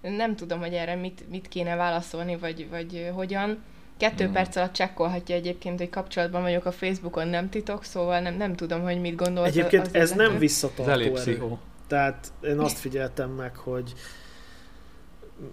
Nem 0.02 0.36
tudom, 0.36 0.60
hogy 0.60 0.74
erre 0.74 0.96
mit, 0.96 1.30
mit 1.30 1.48
kéne 1.48 1.76
válaszolni, 1.76 2.38
vagy, 2.38 2.70
vagy 2.70 3.10
hogyan. 3.14 3.64
Kettő 3.98 4.24
Hmm. 4.24 4.34
perc 4.34 4.56
alatt 4.56 4.74
csekkolhatja 4.74 5.36
egyébként, 5.36 5.80
hogy 5.80 5.90
kapcsolatban 5.90 6.42
vagyok 6.42 6.66
a 6.66 6.72
Facebookon, 6.72 7.28
nem 7.28 7.50
titok, 7.50 7.84
szóval 7.84 8.20
nem, 8.20 8.36
nem 8.36 8.56
tudom, 8.56 8.82
hogy 8.82 9.02
mit 9.02 9.16
gondolt 9.16 9.48
egyébként 9.48 9.86
az 9.86 9.94
ez 9.94 10.10
nem 10.10 10.20
illető. 10.20 10.34
Ez 10.34 10.40
visszatartó 10.40 11.16
erő. 11.16 11.58
Tehát 11.88 12.32
én 12.42 12.60
azt 12.60 12.78
figyeltem 12.78 13.30
meg, 13.30 13.56
hogy 13.56 13.94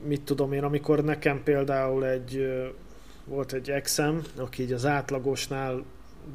mit 0.05 0.22
tudom 0.22 0.53
én, 0.53 0.62
amikor 0.62 1.05
nekem 1.05 1.43
például 1.43 2.07
egy 2.07 2.47
volt 3.24 3.53
egy 3.53 3.70
exem, 3.70 4.22
aki 4.36 4.62
így 4.62 4.72
az 4.72 4.86
átlagosnál 4.86 5.84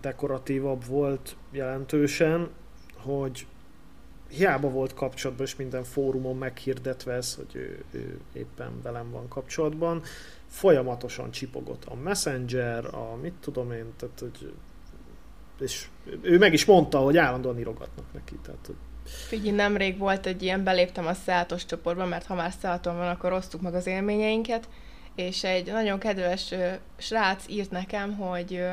dekoratívabb 0.01 0.85
volt 0.85 1.35
jelentősen, 1.51 2.49
hogy 2.97 3.45
hiába 4.29 4.69
volt 4.69 4.93
kapcsolatban, 4.93 5.45
és 5.45 5.55
minden 5.55 5.83
fórumon 5.83 6.37
meghirdetve 6.37 7.13
ez, 7.13 7.35
hogy 7.35 7.55
ő, 7.55 7.83
ő 7.91 8.19
éppen 8.33 8.81
velem 8.81 9.11
van 9.11 9.27
kapcsolatban, 9.27 10.01
folyamatosan 10.47 11.31
csipogott 11.31 11.85
a 11.85 11.95
Messenger, 11.95 12.85
a 12.85 13.15
mit 13.21 13.33
tudom 13.33 13.71
én, 13.71 13.93
tehát 13.97 14.19
hogy 14.19 14.53
és 15.59 15.87
ő 16.21 16.37
meg 16.37 16.53
is 16.53 16.65
mondta, 16.65 16.99
hogy 16.99 17.17
állandóan 17.17 17.59
írogatnak 17.59 18.05
neki, 18.13 18.35
tehát 18.43 18.65
hogy 18.65 18.75
Figyelj, 19.03 19.55
nemrég 19.55 19.97
volt 19.97 20.25
egy 20.25 20.43
ilyen, 20.43 20.63
beléptem 20.63 21.07
a 21.07 21.13
Szeátos 21.13 21.65
csoportba, 21.65 22.05
mert 22.05 22.25
ha 22.25 22.35
már 22.35 22.53
Szeáton 22.61 22.97
van, 22.97 23.07
akkor 23.07 23.31
osztuk 23.31 23.61
meg 23.61 23.73
az 23.73 23.87
élményeinket, 23.87 24.69
és 25.17 25.43
egy 25.43 25.65
nagyon 25.71 25.99
kedves 25.99 26.51
ö, 26.51 26.69
srác 26.97 27.43
írt 27.47 27.71
nekem, 27.71 28.15
hogy 28.17 28.53
ö, 28.53 28.69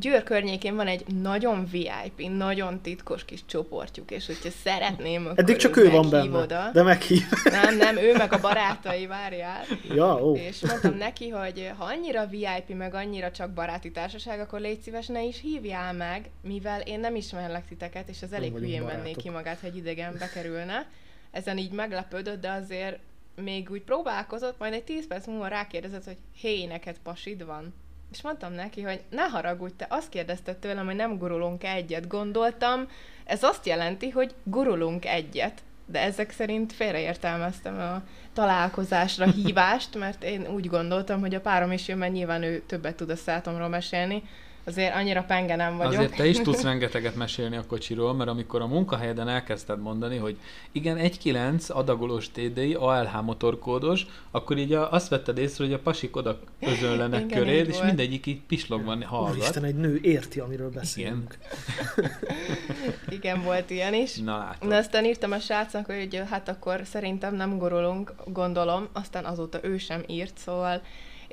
Győr 0.00 0.22
környékén 0.22 0.76
van 0.76 0.86
egy 0.86 1.04
nagyon 1.06 1.66
VIP, 1.70 2.28
nagyon 2.30 2.80
titkos 2.80 3.24
kis 3.24 3.44
csoportjuk, 3.46 4.10
és 4.10 4.26
hogyha 4.26 4.50
szeretném, 4.50 5.24
akkor 5.26 5.38
Eddig 5.38 5.56
csak 5.56 5.76
ő 5.76 5.90
van 5.90 6.10
benne, 6.10 6.38
oda. 6.38 6.70
de 6.72 6.82
meghív. 6.82 7.22
Nem, 7.44 7.76
nem, 7.76 7.96
ő 7.96 8.16
meg 8.16 8.32
a 8.32 8.40
barátai, 8.40 9.06
várjál. 9.06 9.64
Ja, 9.94 10.24
ó. 10.24 10.34
És 10.36 10.60
mondtam 10.60 10.94
neki, 10.94 11.28
hogy 11.28 11.70
ha 11.76 11.84
annyira 11.84 12.26
VIP, 12.26 12.76
meg 12.76 12.94
annyira 12.94 13.30
csak 13.30 13.50
baráti 13.50 13.90
társaság, 13.90 14.40
akkor 14.40 14.60
légy 14.60 14.80
szíves, 14.80 15.06
ne 15.06 15.22
is 15.24 15.40
hívjál 15.40 15.92
meg, 15.92 16.30
mivel 16.42 16.80
én 16.80 17.00
nem 17.00 17.14
ismerlek 17.14 17.66
titeket, 17.66 18.08
és 18.08 18.22
az 18.22 18.32
elég 18.32 18.52
hülyén 18.52 18.86
venné 18.86 19.12
ki 19.12 19.30
magát, 19.30 19.60
hogy 19.60 19.76
idegen 19.76 20.16
bekerülne. 20.18 20.86
Ezen 21.30 21.58
így 21.58 21.72
meglepődött, 21.72 22.40
de 22.40 22.50
azért 22.50 22.98
még 23.34 23.70
úgy 23.70 23.82
próbálkozott, 23.82 24.58
majd 24.58 24.72
egy 24.72 24.84
10 24.84 25.06
perc 25.06 25.26
múlva 25.26 25.46
rákérdezett, 25.46 26.04
hogy 26.04 26.16
hé, 26.36 26.64
neked 26.64 26.96
pasid 27.02 27.44
van? 27.44 27.74
És 28.12 28.22
mondtam 28.22 28.52
neki, 28.52 28.82
hogy 28.82 29.00
ne 29.10 29.22
haragudj, 29.22 29.74
te 29.76 29.86
azt 29.88 30.08
kérdezted 30.08 30.56
tőlem, 30.56 30.86
hogy 30.86 30.96
nem 30.96 31.18
gurulunk 31.18 31.64
egyet. 31.64 32.08
Gondoltam, 32.08 32.88
ez 33.24 33.42
azt 33.42 33.66
jelenti, 33.66 34.10
hogy 34.10 34.34
gurulunk 34.42 35.04
egyet. 35.04 35.62
De 35.86 36.00
ezek 36.00 36.30
szerint 36.30 36.72
félreértelmeztem 36.72 37.78
a 37.78 38.02
találkozásra 38.32 39.26
hívást, 39.26 39.98
mert 39.98 40.24
én 40.24 40.46
úgy 40.46 40.66
gondoltam, 40.66 41.20
hogy 41.20 41.34
a 41.34 41.40
párom 41.40 41.72
is 41.72 41.88
jön, 41.88 41.98
mert 41.98 42.12
nyilván 42.12 42.42
ő 42.42 42.62
többet 42.66 42.96
tud 42.96 43.10
a 43.10 43.16
szátomról 43.16 43.68
mesélni. 43.68 44.22
Azért 44.64 44.94
annyira 44.94 45.22
penge 45.22 45.56
nem 45.56 45.76
vagyok. 45.76 45.92
Azért 45.92 46.16
te 46.16 46.26
is 46.26 46.40
tudsz 46.40 46.62
rengeteget 46.70 47.14
mesélni 47.14 47.56
a 47.56 47.66
kocsiról, 47.66 48.14
mert 48.14 48.30
amikor 48.30 48.60
a 48.60 48.66
munkahelyeden 48.66 49.28
elkezdted 49.28 49.80
mondani, 49.80 50.16
hogy 50.16 50.36
igen, 50.72 50.96
1.9 50.96 51.72
adagolós 51.72 52.30
TDI, 52.30 52.74
ALH 52.74 53.22
motorkódos, 53.22 54.06
akkor 54.30 54.58
így 54.58 54.72
a, 54.72 54.92
azt 54.92 55.08
vetted 55.08 55.38
észre, 55.38 55.64
hogy 55.64 55.72
a 55.72 55.78
pasik 55.78 56.16
oda 56.16 56.38
özönlenek 56.60 57.24
Igen, 57.24 57.38
köréd, 57.38 57.68
és 57.68 57.74
volt. 57.74 57.86
mindegyik 57.86 58.26
így 58.26 58.40
pislogban 58.40 59.02
hallgat. 59.02 59.36
Úristen, 59.36 59.64
egy 59.64 59.76
nő 59.76 59.98
érti, 60.02 60.40
amiről 60.40 60.70
beszélünk. 60.70 61.38
Igen, 63.08 63.42
volt 63.42 63.70
ilyen 63.70 63.94
is. 63.94 64.16
Na 64.16 64.36
látod. 64.38 64.68
Na 64.68 64.76
aztán 64.76 65.04
írtam 65.04 65.32
a 65.32 65.38
srácnak, 65.38 65.86
hogy 65.86 66.22
hát 66.30 66.48
akkor 66.48 66.80
szerintem 66.84 67.34
nem 67.34 67.58
gurulunk, 67.58 68.14
gondolom, 68.26 68.88
aztán 68.92 69.24
azóta 69.24 69.58
ő 69.62 69.78
sem 69.78 70.02
írt, 70.06 70.38
szóval 70.38 70.82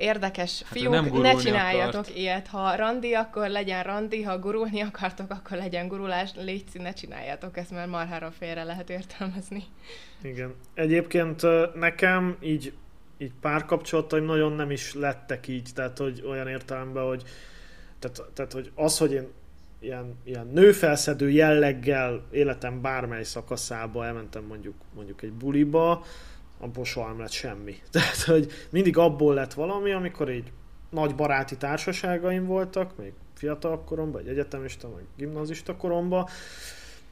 érdekes 0.00 0.62
Hát 0.62 0.72
fiúk, 0.72 0.92
nem 0.92 1.04
ne 1.04 1.34
csináljatok 1.34 2.00
akart. 2.00 2.16
ilyet. 2.16 2.46
Ha 2.46 2.74
randi, 2.76 3.14
akkor 3.14 3.48
legyen 3.48 3.82
randi, 3.82 4.22
ha 4.22 4.38
gurulni 4.38 4.80
akartok, 4.80 5.30
akkor 5.30 5.56
legyen 5.56 5.88
gurulás. 5.88 6.30
Légy 6.36 6.64
ne 6.72 6.92
csináljátok 6.92 7.56
ezt, 7.56 7.70
mert 7.70 7.88
marhára 7.90 8.30
félre 8.30 8.62
lehet 8.64 8.90
értelmezni. 8.90 9.64
Igen. 10.22 10.54
Egyébként 10.74 11.42
nekem 11.74 12.36
így, 12.40 12.72
így 13.18 13.32
párkapcsolataim 13.40 14.24
nagyon 14.24 14.52
nem 14.52 14.70
is 14.70 14.94
lettek 14.94 15.48
így, 15.48 15.68
tehát 15.74 15.98
hogy 15.98 16.24
olyan 16.28 16.48
értelemben, 16.48 17.04
hogy 17.04 17.22
tehát, 17.98 18.22
tehát 18.34 18.52
hogy 18.52 18.70
az, 18.74 18.98
hogy 18.98 19.12
én 19.12 19.28
ilyen, 19.80 20.18
ilyen 20.24 20.46
nőfelszedő 20.52 21.30
jelleggel 21.30 22.22
életem 22.30 22.80
bármely 22.80 23.22
szakaszába 23.22 24.04
elmentem 24.04 24.44
mondjuk, 24.44 24.74
mondjuk 24.94 25.22
egy 25.22 25.32
buliba, 25.32 26.04
abból 26.60 26.84
soha 26.84 27.08
nem 27.08 27.18
lett 27.20 27.30
semmi. 27.30 27.74
Tehát, 27.90 28.16
hogy 28.22 28.52
mindig 28.70 28.96
abból 28.98 29.34
lett 29.34 29.52
valami, 29.54 29.92
amikor 29.92 30.30
így 30.30 30.52
nagy 30.90 31.14
baráti 31.14 31.56
társaságaim 31.56 32.46
voltak, 32.46 32.96
még 32.96 33.12
fiatal 33.34 33.80
koromban, 33.84 34.20
egy 34.20 34.28
egyetemista, 34.28 34.88
meg 34.88 35.02
gimnazista 35.16 35.76
koromban, 35.76 36.26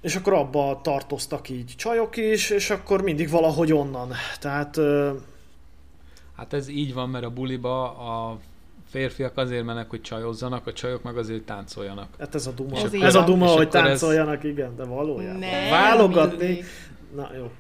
és 0.01 0.17
akkor 0.17 0.33
abba 0.33 0.81
tartoztak 0.83 1.49
így 1.49 1.75
csajok 1.77 2.17
is, 2.17 2.51
és 2.51 2.71
akkor 2.71 3.03
mindig 3.03 3.31
valahogy 3.31 3.73
onnan. 3.73 4.13
Tehát 4.41 4.77
ö, 4.77 5.13
Hát 6.37 6.53
ez 6.53 6.69
így 6.69 6.95
van, 6.95 7.09
mert 7.09 7.25
a 7.25 7.31
buliba 7.31 7.97
a 7.97 8.39
férfiak 8.91 9.37
azért 9.37 9.65
mennek, 9.65 9.91
hogy 9.91 10.01
csajozzanak, 10.01 10.67
a 10.67 10.73
csajok 10.73 11.03
meg 11.03 11.17
azért 11.19 11.43
táncoljanak. 11.43 12.09
hát 12.19 12.35
ez 12.35 12.47
a 12.47 12.51
duma. 12.51 12.77
Ez 12.77 12.93
Ez, 12.93 13.15
a 13.15 13.25
duma, 13.25 13.47
hogy 13.47 13.53
akkor 13.67 13.81
ez- 13.81 13.87
táncoljanak, 13.87 14.45
igen, 14.45 14.77
de 14.77 14.85
valójában. 14.85 15.39
Nem, 15.39 15.71
Válogatni. 15.71 16.45
mindig. 16.47 16.65
Na 17.15 17.31
jó. 17.37 17.51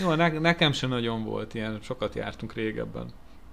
Jó, 0.00 0.14
ne, 0.14 0.28
nekem 0.28 0.72
sem 0.72 0.88
nagyon 0.88 1.24
volt 1.24 1.54
ilyen, 1.54 1.78
sokat 1.82 2.14
jártunk 2.14 2.54
régebben. 2.54 3.06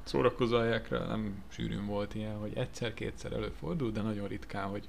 Szórakozó 0.04 0.58
helyekre 0.58 0.98
nem 0.98 1.44
sűrűn 1.48 1.86
volt 1.86 2.16
ilyen, 2.16 2.36
hogy 2.36 2.52
egyszer-kétszer 2.56 3.32
előfordult, 3.32 3.94
de 3.94 4.02
nagyon 4.02 4.28
ritkán, 4.28 4.68
hogy 4.68 4.88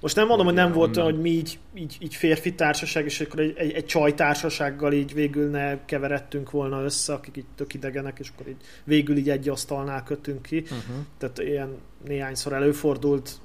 Most 0.00 0.16
nem 0.16 0.26
mondom, 0.26 0.46
hogy 0.46 0.54
nem 0.54 0.72
volt 0.72 0.96
olyan, 0.96 1.10
hogy 1.10 1.20
mi 1.20 1.30
így, 1.30 1.58
így, 1.74 1.96
így 2.00 2.14
férfi 2.14 2.54
társaság, 2.54 3.04
és 3.04 3.20
akkor 3.20 3.40
egy, 3.40 3.54
egy, 3.56 3.72
egy 3.72 3.86
csaj 3.86 4.14
társasággal 4.14 4.92
így 4.92 5.14
végül 5.14 5.50
ne 5.50 5.84
keveredtünk 5.84 6.50
volna 6.50 6.82
össze, 6.82 7.12
akik 7.12 7.36
így 7.36 7.46
tök 7.54 7.74
idegenek, 7.74 8.18
és 8.18 8.28
akkor 8.34 8.48
így 8.48 8.60
végül 8.84 9.16
így 9.16 9.30
egy 9.30 9.48
asztalnál 9.48 10.02
kötünk 10.02 10.42
ki. 10.42 10.58
uh-huh. 10.58 10.96
Tehát 11.18 11.38
ilyen 11.38 11.76
néhányszor 12.06 12.52
előfordult, 12.52 13.40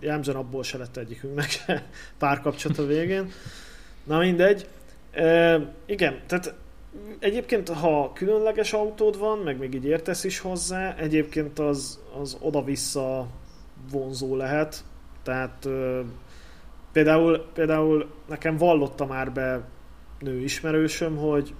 jellemzően 0.00 0.36
abból 0.36 0.62
se 0.62 0.78
lett 0.78 0.96
egyikünknek 0.96 1.64
párkapcsolat 2.18 2.78
a 2.78 2.86
végén. 2.86 3.32
Na 4.04 4.18
mindegy. 4.18 4.66
E, 5.14 5.60
igen, 5.86 6.20
tehát 6.26 6.54
egyébként, 7.18 7.68
ha 7.68 8.12
különleges 8.12 8.72
autód 8.72 9.18
van, 9.18 9.38
meg 9.38 9.58
még 9.58 9.74
így 9.74 9.84
értesz 9.84 10.24
is 10.24 10.38
hozzá, 10.38 10.94
egyébként 10.96 11.58
az, 11.58 12.00
az 12.20 12.36
oda-vissza 12.40 13.26
vonzó 13.90 14.36
lehet. 14.36 14.84
Tehát 15.22 15.64
ö, 15.64 16.00
például, 16.92 17.44
például 17.54 18.10
nekem 18.28 18.56
vallotta 18.56 19.06
már 19.06 19.32
be 19.32 19.60
nő 20.20 20.38
ismerősöm, 20.40 21.16
hogy 21.16 21.54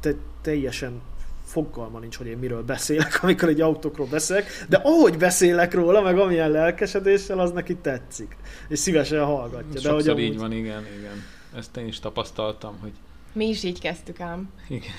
te, 0.00 0.14
teljesen 0.42 1.00
fogalma 1.44 1.98
nincs, 1.98 2.16
hogy 2.16 2.26
én 2.26 2.38
miről 2.38 2.62
beszélek, 2.62 3.18
amikor 3.22 3.48
egy 3.48 3.60
autókról 3.60 4.06
beszélek, 4.06 4.46
de 4.68 4.76
ahogy 4.76 5.16
beszélek 5.16 5.74
róla, 5.74 6.00
meg 6.00 6.18
amilyen 6.18 6.50
lelkesedéssel, 6.50 7.38
az 7.38 7.50
neki 7.50 7.76
tetszik. 7.76 8.36
És 8.68 8.78
szívesen 8.78 9.24
hallgatja. 9.24 9.72
De 9.72 9.80
Sokszor 9.80 10.12
hogy 10.12 10.22
így 10.22 10.28
amúgy- 10.28 10.40
van, 10.40 10.52
igen, 10.52 10.86
igen. 10.98 11.22
Ezt 11.58 11.76
én 11.76 11.86
is 11.86 12.00
tapasztaltam, 12.00 12.78
hogy 12.80 12.92
Mi 13.32 13.48
is 13.48 13.62
így 13.62 13.80
kezdtük 13.80 14.20
ám. 14.20 14.52
igen. 14.68 14.92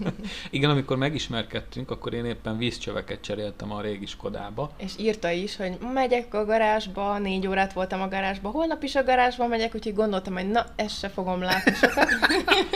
igen, 0.50 0.70
amikor 0.70 0.96
megismerkedtünk, 0.96 1.90
akkor 1.90 2.14
én 2.14 2.24
éppen 2.24 2.58
vízcsöveket 2.58 3.20
cseréltem 3.20 3.72
a 3.72 3.80
régi 3.80 4.06
Skodába. 4.06 4.70
És 4.76 4.92
írta 4.98 5.30
is, 5.30 5.56
hogy 5.56 5.78
megyek 5.92 6.34
a 6.34 6.44
garázsba, 6.44 7.18
négy 7.18 7.46
órát 7.46 7.72
voltam 7.72 8.00
a 8.00 8.08
garázsba, 8.08 8.48
holnap 8.48 8.82
is 8.82 8.94
a 8.94 9.04
garázsba 9.04 9.46
megyek, 9.46 9.74
úgyhogy 9.74 9.94
gondoltam, 9.94 10.34
hogy 10.34 10.48
na, 10.48 10.66
ezt 10.76 10.98
se 10.98 11.08
fogom 11.08 11.40
látni 11.40 11.72
sokat. 11.74 12.08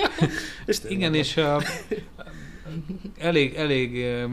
És 0.67 0.79
Igen, 0.89 1.15
és 1.15 1.37
uh, 1.37 1.63
elég, 3.19 3.55
elég 3.55 3.95
uh, 3.95 4.31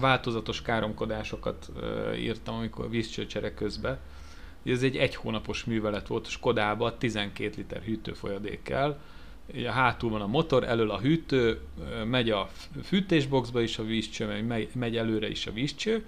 változatos 0.00 0.62
káromkodásokat 0.62 1.68
uh, 1.76 2.20
írtam, 2.20 2.54
amikor 2.54 2.90
vízcsőcsere 2.90 3.54
közben. 3.54 3.98
Ugye 4.64 4.74
Ez 4.74 4.82
egy 4.82 4.96
egy 4.96 5.14
hónapos 5.14 5.64
művelet 5.64 6.06
volt 6.06 6.26
a 6.26 6.30
Skodába, 6.30 6.98
12 6.98 7.52
liter 7.56 7.82
hűtőfolyadék 7.82 8.62
kell. 8.62 8.98
Ugye 9.54 9.72
hátul 9.72 10.10
van 10.10 10.20
a 10.20 10.26
motor, 10.26 10.64
elől 10.64 10.90
a 10.90 10.98
hűtő, 10.98 11.60
megy 12.04 12.30
a 12.30 12.48
fűtésboxba 12.82 13.60
is 13.60 13.78
a 13.78 13.84
vízcső, 13.84 14.26
meg 14.26 14.70
megy, 14.74 14.96
előre 14.96 15.30
is 15.30 15.46
a 15.46 15.52
vízcső, 15.52 16.06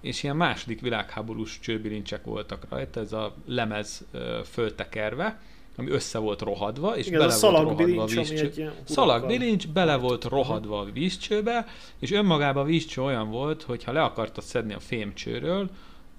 és 0.00 0.22
ilyen 0.22 0.36
második 0.36 0.80
világháborús 0.80 1.60
csőbilincsek 1.60 2.24
voltak 2.24 2.66
rajta, 2.70 3.00
ez 3.00 3.12
a 3.12 3.34
lemez 3.46 4.04
föltekerve, 4.44 5.40
ami 5.76 5.90
össze 5.90 6.18
volt 6.18 6.40
rohadva, 6.40 6.96
és 6.96 7.06
Igen, 7.06 7.18
bele 7.18 7.34
a 7.34 7.38
volt 7.40 7.62
rohadva 7.62 8.02
a 8.02 8.06
vízcső. 8.06 8.72
Szalagbilincs 8.84 9.68
bele 9.68 9.96
volt 9.96 10.24
rohadva 10.24 10.78
a 10.78 10.84
vízcsőbe, 10.84 11.66
és 11.98 12.10
önmagában 12.10 12.62
a 12.62 12.66
vízcső 12.66 13.02
olyan 13.02 13.30
volt, 13.30 13.62
hogy 13.62 13.84
ha 13.84 13.92
le 13.92 14.02
akartad 14.02 14.44
szedni 14.44 14.72
a 14.72 14.80
fémcsőről, 14.80 15.70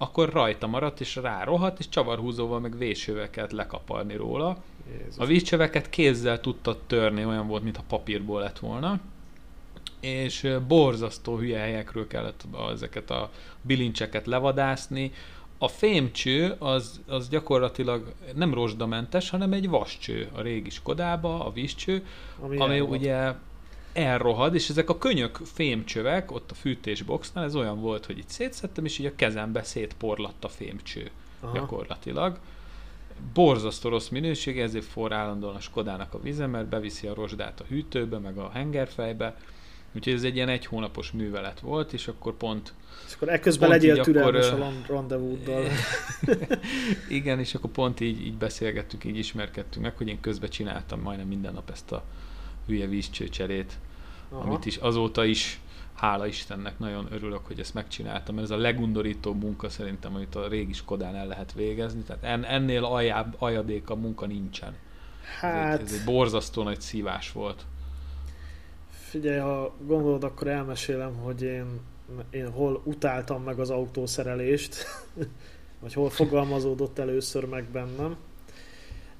akkor 0.04 0.32
rajta 0.32 0.66
maradt, 0.66 1.00
és 1.00 1.16
rá 1.16 1.44
rohadt, 1.44 1.78
és 1.78 1.88
csavarhúzóval 1.88 2.60
meg 2.60 2.78
vésővel 2.78 3.30
kellett 3.30 3.50
lekaparni 3.50 4.16
róla. 4.16 4.56
Jézus. 4.98 5.18
A 5.18 5.24
vízcsöveket 5.24 5.90
kézzel 5.90 6.40
tudtad 6.40 6.78
törni, 6.86 7.24
olyan 7.24 7.46
volt, 7.46 7.62
mintha 7.62 7.82
papírból 7.88 8.40
lett 8.40 8.58
volna. 8.58 9.00
És 10.00 10.48
borzasztó 10.68 11.36
hülye 11.36 11.58
helyekről 11.58 12.06
kellett 12.06 12.44
ezeket 12.72 13.10
a 13.10 13.30
bilincseket 13.62 14.26
levadászni. 14.26 15.12
A 15.58 15.68
fémcső 15.68 16.54
az, 16.58 17.00
az 17.06 17.28
gyakorlatilag 17.28 18.12
nem 18.34 18.54
rozsdamentes, 18.54 19.30
hanem 19.30 19.52
egy 19.52 19.68
vascső 19.68 20.28
a 20.32 20.40
régi 20.40 20.70
Skodába, 20.70 21.44
a 21.44 21.52
vízcső, 21.52 22.06
ami 22.40 22.58
elrohad. 22.58 22.98
ugye 22.98 23.32
elrohad, 23.94 24.54
és 24.54 24.68
ezek 24.68 24.90
a 24.90 24.98
könyök 24.98 25.40
fémcsövek 25.44 26.32
ott 26.32 26.50
a 26.50 26.54
fűtésboxnál, 26.54 27.44
ez 27.44 27.56
olyan 27.56 27.80
volt, 27.80 28.06
hogy 28.06 28.18
itt 28.18 28.28
szétszedtem, 28.28 28.84
és 28.84 28.98
így 28.98 29.06
a 29.06 29.14
kezembe 29.16 29.62
szétporlatt 29.62 30.44
a 30.44 30.48
fémcső 30.48 31.10
Aha. 31.40 31.54
gyakorlatilag. 31.54 32.38
Borzasztó 33.34 33.88
rossz 33.88 34.08
minőség, 34.08 34.60
ezért 34.60 34.84
forr 34.84 35.12
állandóan 35.12 35.54
a 35.54 35.60
Skodának 35.60 36.14
a 36.14 36.20
vize, 36.20 36.46
mert 36.46 36.66
beviszi 36.66 37.06
a 37.06 37.14
rozsdát 37.14 37.60
a 37.60 37.64
hűtőbe, 37.68 38.18
meg 38.18 38.38
a 38.38 38.50
hengerfejbe. 38.50 39.36
Úgyhogy 39.92 40.12
ez 40.12 40.22
egy 40.22 40.34
ilyen 40.34 40.48
egy 40.48 40.66
hónapos 40.66 41.12
művelet 41.12 41.60
volt, 41.60 41.92
és 41.92 42.08
akkor 42.08 42.36
pont 42.36 42.72
És 43.06 43.14
akkor 43.14 43.28
ekközben 43.28 43.68
legyél 43.68 44.02
türelmes 44.02 44.50
akkor, 44.50 44.60
a 44.60 44.92
rendezvúddal. 44.92 45.64
igen, 47.08 47.38
és 47.38 47.54
akkor 47.54 47.70
pont 47.70 48.00
így, 48.00 48.26
így 48.26 48.36
beszélgettünk, 48.36 49.04
így 49.04 49.18
ismerkedtünk 49.18 49.84
meg, 49.84 49.96
hogy 49.96 50.08
én 50.08 50.20
közben 50.20 50.50
csináltam 50.50 51.00
majdnem 51.00 51.26
minden 51.26 51.52
nap 51.52 51.70
ezt 51.70 51.92
a 51.92 52.04
hülye 52.66 52.86
vízcsőcserét, 52.86 53.78
Aha. 54.28 54.48
amit 54.48 54.66
is 54.66 54.76
azóta 54.76 55.24
is 55.24 55.60
hála 55.94 56.26
Istennek 56.26 56.78
nagyon 56.78 57.06
örülök, 57.10 57.46
hogy 57.46 57.60
ezt 57.60 57.74
megcsináltam, 57.74 58.34
mert 58.34 58.50
ez 58.50 58.56
a 58.56 58.60
legundorítóbb 58.60 59.42
munka 59.42 59.68
szerintem, 59.68 60.14
amit 60.14 60.34
a 60.34 60.48
régi 60.48 60.72
Skodán 60.72 61.14
el 61.14 61.26
lehet 61.26 61.52
végezni, 61.52 62.02
tehát 62.02 62.44
ennél 62.44 62.84
aljább, 62.84 63.36
aljabék 63.38 63.90
a 63.90 63.94
munka 63.94 64.26
nincsen. 64.26 64.74
Hát... 65.40 65.72
Ez, 65.72 65.80
egy, 65.80 65.86
ez 65.86 66.00
egy 66.00 66.04
borzasztó 66.04 66.62
nagy 66.62 66.80
szívás 66.80 67.32
volt. 67.32 67.64
Figyelj, 68.90 69.38
ha 69.38 69.74
gondolod, 69.86 70.24
akkor 70.24 70.48
elmesélem, 70.48 71.14
hogy 71.14 71.42
én, 71.42 71.80
én 72.30 72.50
hol 72.50 72.80
utáltam 72.84 73.42
meg 73.42 73.58
az 73.58 73.70
autószerelést, 73.70 74.76
vagy 75.80 75.92
hol 75.92 76.10
fogalmazódott 76.10 76.98
először 76.98 77.44
meg 77.44 77.64
bennem. 77.64 78.16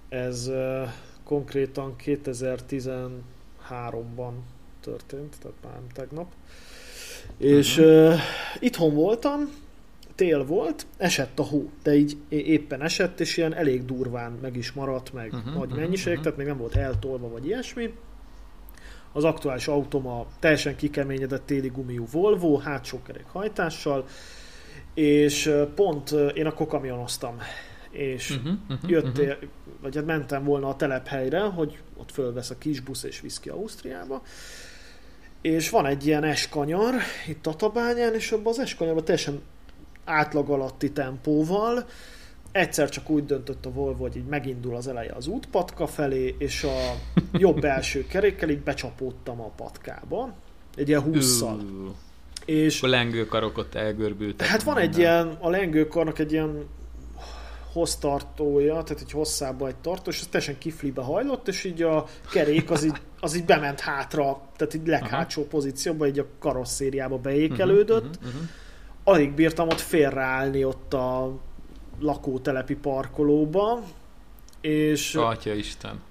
Ez 0.09 0.49
uh, 0.49 0.88
konkrétan 1.24 1.97
2013-ban 3.70 4.32
történt, 4.80 5.36
tehát 5.40 5.56
már 5.64 5.72
nem 5.72 5.86
tegnap. 5.94 6.32
És 7.38 7.78
uh-huh. 7.78 8.12
uh, 8.12 8.20
itthon 8.58 8.94
voltam, 8.94 9.40
tél 10.14 10.44
volt, 10.44 10.86
esett 10.96 11.38
a 11.38 11.42
hó, 11.42 11.70
de 11.82 11.94
így 11.94 12.16
éppen 12.28 12.82
esett, 12.82 13.20
és 13.20 13.36
ilyen 13.36 13.54
elég 13.54 13.84
durván 13.84 14.38
meg 14.42 14.56
is 14.56 14.72
maradt, 14.72 15.12
meg 15.12 15.32
uh-huh, 15.32 15.54
nagy 15.54 15.68
mennyiség, 15.68 16.08
uh-huh. 16.08 16.22
tehát 16.22 16.38
még 16.38 16.46
nem 16.46 16.58
volt 16.58 16.76
eltolva, 16.76 17.28
vagy 17.28 17.46
ilyesmi. 17.46 17.94
Az 19.12 19.24
aktuális 19.24 19.68
automa 19.68 20.26
teljesen 20.38 20.76
kikeményedett 20.76 21.46
téli 21.46 21.68
gumiú 21.68 22.06
Volvo, 22.12 22.58
hátsó 22.58 23.02
kerék 23.02 23.26
hajtással, 23.32 24.06
és 24.94 25.50
pont 25.74 26.10
én 26.10 26.46
akkor 26.46 26.66
kamionoztam, 26.66 27.38
és 27.95 28.30
uh-huh, 28.30 28.53
uh-huh, 28.68 28.90
jöttél, 28.90 29.32
uh-huh. 29.32 29.49
vagy 29.80 29.95
hát 29.97 30.07
mentem 30.07 30.45
volna 30.45 30.68
a 30.68 30.76
telephelyre, 30.76 31.40
hogy 31.40 31.78
ott 31.97 32.12
fölvesz 32.12 32.51
a 32.51 32.59
kis 32.59 32.80
busz 32.80 33.03
és 33.03 33.20
visz 33.20 33.40
ki 33.40 33.49
Ausztriába, 33.49 34.22
és 35.40 35.70
van 35.70 35.86
egy 35.86 36.07
ilyen 36.07 36.24
eskanyar 36.24 36.95
itt 37.26 37.47
a 37.47 37.55
tabányán, 37.55 38.14
és 38.14 38.32
abban 38.32 38.53
az 38.53 38.59
eskanyarban 38.59 39.05
teljesen 39.05 39.40
átlag 40.05 40.51
alatti 40.51 40.92
tempóval, 40.92 41.86
egyszer 42.53 42.88
csak 42.88 43.11
úgy 43.11 43.24
döntött 43.24 43.66
a 43.66 43.70
Volvo, 43.70 44.03
hogy 44.03 44.16
így 44.16 44.24
megindul 44.24 44.76
az 44.76 44.88
eleje 44.88 45.12
az 45.12 45.26
útpatka 45.26 45.86
felé, 45.86 46.34
és 46.38 46.64
a 46.64 46.76
jobb 47.32 47.64
első 47.74 48.07
kerékkel 48.07 48.49
így 48.49 48.61
becsapódtam 48.61 49.40
a 49.40 49.49
patkába, 49.57 50.34
egy 50.76 50.88
ilyen 50.88 51.01
húszszal. 51.01 51.61
És 52.45 52.82
a 52.82 52.86
lengőkarok 52.86 53.59
ott 53.59 53.74
elgörbültek. 53.74 54.47
Hát 54.47 54.62
van 54.62 54.78
egy 54.78 54.99
ilyen, 54.99 55.36
a 55.40 55.51
lengőkarnak 55.51 56.18
egy 56.18 56.32
ilyen 56.32 56.66
hoztartója, 57.75 58.83
tehát 58.83 59.03
egy 59.03 59.11
hosszába 59.11 59.66
egy 59.66 59.77
tartó, 59.77 60.11
és 60.11 60.20
ez 60.20 60.27
teljesen 60.27 60.59
kiflibe 60.59 61.03
hajlott, 61.03 61.49
és 61.49 61.64
így 61.64 61.83
a 61.83 62.05
kerék 62.31 62.70
az 62.70 62.85
így, 62.85 63.01
az 63.20 63.35
így 63.35 63.45
bement 63.45 63.81
hátra, 63.81 64.41
tehát 64.57 64.75
így 64.75 64.87
leghátsó 64.87 65.41
Aha. 65.41 65.51
pozícióba, 65.51 66.07
így 66.07 66.18
a 66.18 66.27
karosszériába 66.39 67.18
beékelődött. 67.18 68.05
Uh-huh, 68.05 68.16
uh-huh, 68.16 68.35
uh-huh. 68.35 68.49
Alig 69.05 69.33
bírtam 69.33 69.68
ott 69.68 69.81
félreállni 69.81 70.64
ott 70.64 70.95
a 70.95 71.33
lakótelepi 72.01 72.75
parkolóba, 72.75 73.83
és... 74.61 75.14
Atya 75.14 75.53
Isten. 75.53 76.03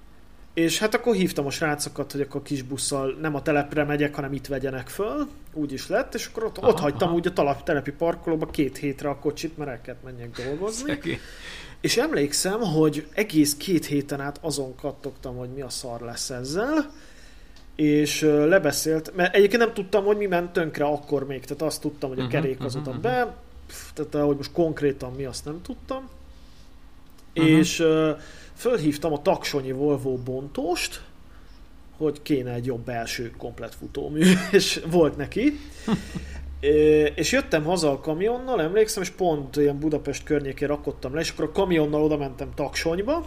És 0.54 0.78
hát 0.78 0.94
akkor 0.94 1.14
hívtam 1.14 1.46
a 1.46 1.50
srácokat, 1.50 2.12
hogy 2.12 2.20
akkor 2.20 2.42
kis 2.42 2.62
busszal 2.62 3.16
nem 3.20 3.34
a 3.34 3.42
telepre 3.42 3.84
megyek, 3.84 4.14
hanem 4.14 4.32
itt 4.32 4.46
vegyenek 4.46 4.88
föl. 4.88 5.28
Úgy 5.52 5.72
is 5.72 5.88
lett, 5.88 6.14
és 6.14 6.26
akkor 6.26 6.44
ott, 6.44 6.58
aha, 6.58 6.68
ott 6.68 6.78
hagytam 6.78 7.08
aha. 7.08 7.16
úgy 7.16 7.26
a 7.26 7.32
talap, 7.32 7.62
telepi 7.62 7.90
parkolóba 7.90 8.46
két 8.46 8.76
hétre 8.76 9.08
a 9.08 9.18
kocsit, 9.18 9.56
mert 9.56 9.70
el 9.70 9.80
kellett 9.80 10.02
menjek 10.02 10.42
dolgozni. 10.44 10.90
Szeki. 10.90 11.18
És 11.80 11.96
emlékszem, 11.96 12.60
hogy 12.60 13.06
egész 13.12 13.56
két 13.56 13.86
héten 13.86 14.20
át 14.20 14.38
azon 14.40 14.74
kattogtam, 14.76 15.36
hogy 15.36 15.48
mi 15.48 15.60
a 15.60 15.68
szar 15.68 16.00
lesz 16.00 16.30
ezzel, 16.30 16.90
és 17.76 18.20
lebeszélt, 18.20 19.14
mert 19.14 19.34
egyébként 19.34 19.62
nem 19.62 19.74
tudtam, 19.74 20.04
hogy 20.04 20.16
mi 20.16 20.26
ment 20.26 20.52
tönkre 20.52 20.84
akkor 20.84 21.26
még, 21.26 21.44
tehát 21.44 21.62
azt 21.62 21.80
tudtam, 21.80 22.08
hogy 22.08 22.18
a 22.18 22.22
mhm, 22.22 22.30
kerék 22.30 22.64
az 22.64 22.74
uh-huh, 22.74 22.88
uh-huh. 22.88 23.02
be, 23.02 23.34
tehát 23.94 24.26
hogy 24.26 24.36
most 24.36 24.52
konkrétan 24.52 25.12
mi, 25.12 25.24
azt 25.24 25.44
nem 25.44 25.62
tudtam. 25.62 26.08
Uh-huh. 27.34 27.52
És 27.52 27.80
uh, 27.80 28.18
fölhívtam 28.56 29.12
a 29.12 29.22
taksonyi 29.22 29.72
Volvo 29.72 30.16
bontóst, 30.16 31.02
hogy 31.96 32.22
kéne 32.22 32.52
egy 32.52 32.66
jobb 32.66 32.84
belső 32.84 33.30
komplet 33.38 33.74
futómű, 33.74 34.32
és 34.52 34.80
volt 34.90 35.16
neki. 35.16 35.52
és 37.14 37.32
jöttem 37.32 37.64
haza 37.64 37.90
a 37.90 38.00
kamionnal, 38.00 38.62
emlékszem, 38.62 39.02
és 39.02 39.10
pont 39.10 39.56
ilyen 39.56 39.78
Budapest 39.78 40.24
környékén 40.24 40.68
rakottam 40.68 41.14
le, 41.14 41.20
és 41.20 41.30
akkor 41.30 41.44
a 41.44 41.52
kamionnal 41.52 42.02
oda 42.02 42.16
mentem 42.16 42.50
Taksonyba, 42.54 43.26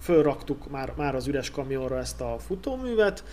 fölraktuk 0.00 0.70
már, 0.70 0.92
már 0.96 1.14
az 1.14 1.26
üres 1.26 1.50
kamionra 1.50 1.98
ezt 1.98 2.20
a 2.20 2.36
futóművet, 2.38 3.24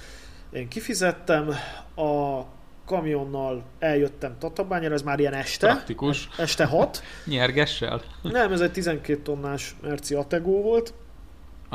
én 0.52 0.68
kifizettem, 0.68 1.50
a 1.96 2.42
kamionnal 2.86 3.64
eljöttem 3.80 4.36
Tatabányára, 4.40 4.94
ez 4.94 5.02
már 5.02 5.20
ilyen 5.20 5.34
este. 5.34 5.68
Praktikus. 5.68 6.30
Este 6.38 6.66
6. 6.66 7.04
Nyergessel? 7.26 8.02
Nem, 8.22 8.52
ez 8.52 8.62
egy 8.62 8.72
12 8.72 9.22
tonnás 9.22 9.76
Merci 9.82 10.14
Ategó 10.14 10.62
volt. 10.62 10.94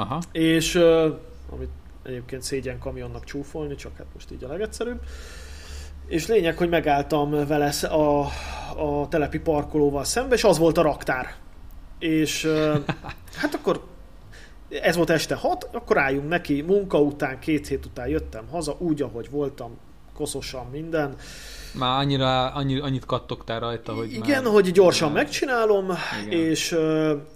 Aha. 0.00 0.20
És 0.32 0.74
uh, 0.74 1.14
amit 1.50 1.70
egyébként 2.02 2.42
szégyen 2.42 2.78
kamionnak 2.78 3.24
csúfolni, 3.24 3.74
csak 3.74 3.96
hát 3.96 4.06
most 4.14 4.30
így 4.32 4.44
a 4.44 4.48
legegyszerűbb. 4.48 5.00
És 6.06 6.26
lényeg, 6.26 6.56
hogy 6.56 6.68
megálltam 6.68 7.46
vele 7.46 7.72
a, 7.82 8.20
a 8.76 9.08
telepi 9.08 9.38
parkolóval 9.38 10.04
szembe, 10.04 10.34
és 10.34 10.44
az 10.44 10.58
volt 10.58 10.78
a 10.78 10.82
raktár. 10.82 11.34
És 11.98 12.44
uh, 12.44 12.76
hát 13.40 13.54
akkor 13.54 13.84
ez 14.68 14.96
volt 14.96 15.10
este 15.10 15.34
6, 15.34 15.68
akkor 15.72 15.98
álljunk 15.98 16.28
neki, 16.28 16.62
munka 16.62 17.00
után, 17.00 17.38
két 17.38 17.66
hét 17.66 17.86
után 17.86 18.08
jöttem 18.08 18.48
haza, 18.50 18.76
úgy, 18.78 19.02
ahogy 19.02 19.30
voltam, 19.30 19.78
koszosan 20.14 20.66
minden. 20.66 21.14
Már 21.72 21.98
annyira, 21.98 22.48
annyi, 22.48 22.78
annyit 22.78 23.04
kattogtál 23.04 23.60
rajta, 23.60 23.94
hogy 23.94 24.12
Igen, 24.12 24.42
már... 24.42 24.52
hogy 24.52 24.72
gyorsan 24.72 25.12
megcsinálom, 25.12 25.92
Igen. 26.26 26.40
és 26.40 26.76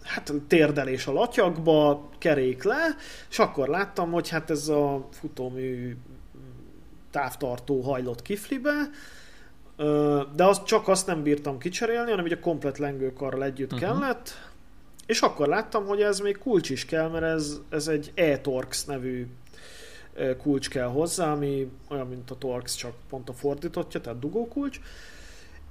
hát 0.02 0.32
térdelés 0.48 1.06
a 1.06 1.12
latyakba, 1.12 2.08
kerék 2.18 2.62
le, 2.62 2.96
és 3.30 3.38
akkor 3.38 3.68
láttam, 3.68 4.10
hogy 4.10 4.28
hát 4.28 4.50
ez 4.50 4.68
a 4.68 5.08
futómű 5.10 5.96
távtartó 7.10 7.80
hajlott 7.80 8.22
kiflibe, 8.22 8.90
de 10.34 10.44
az, 10.44 10.64
csak 10.64 10.88
azt 10.88 11.06
nem 11.06 11.22
bírtam 11.22 11.58
kicserélni, 11.58 12.10
hanem 12.10 12.24
ugye 12.24 12.34
a 12.34 12.40
komplet 12.40 12.78
lengőkarral 12.78 13.44
együtt 13.44 13.72
uh-huh. 13.72 13.88
kellett, 13.88 14.38
és 15.06 15.20
akkor 15.20 15.48
láttam, 15.48 15.86
hogy 15.86 16.00
ez 16.00 16.18
még 16.18 16.38
kulcs 16.38 16.70
is 16.70 16.84
kell, 16.84 17.08
mert 17.08 17.24
ez, 17.24 17.60
ez 17.68 17.88
egy 17.88 18.12
e-Torx 18.14 18.84
nevű 18.84 19.26
kulcs 20.42 20.68
kell 20.68 20.86
hozzá, 20.86 21.32
ami 21.32 21.70
olyan, 21.88 22.06
mint 22.06 22.30
a 22.30 22.38
Torx, 22.38 22.74
csak 22.74 22.92
pont 23.08 23.28
a 23.28 23.32
fordítottja, 23.32 24.00
tehát 24.00 24.18
dugókulcs. 24.18 24.80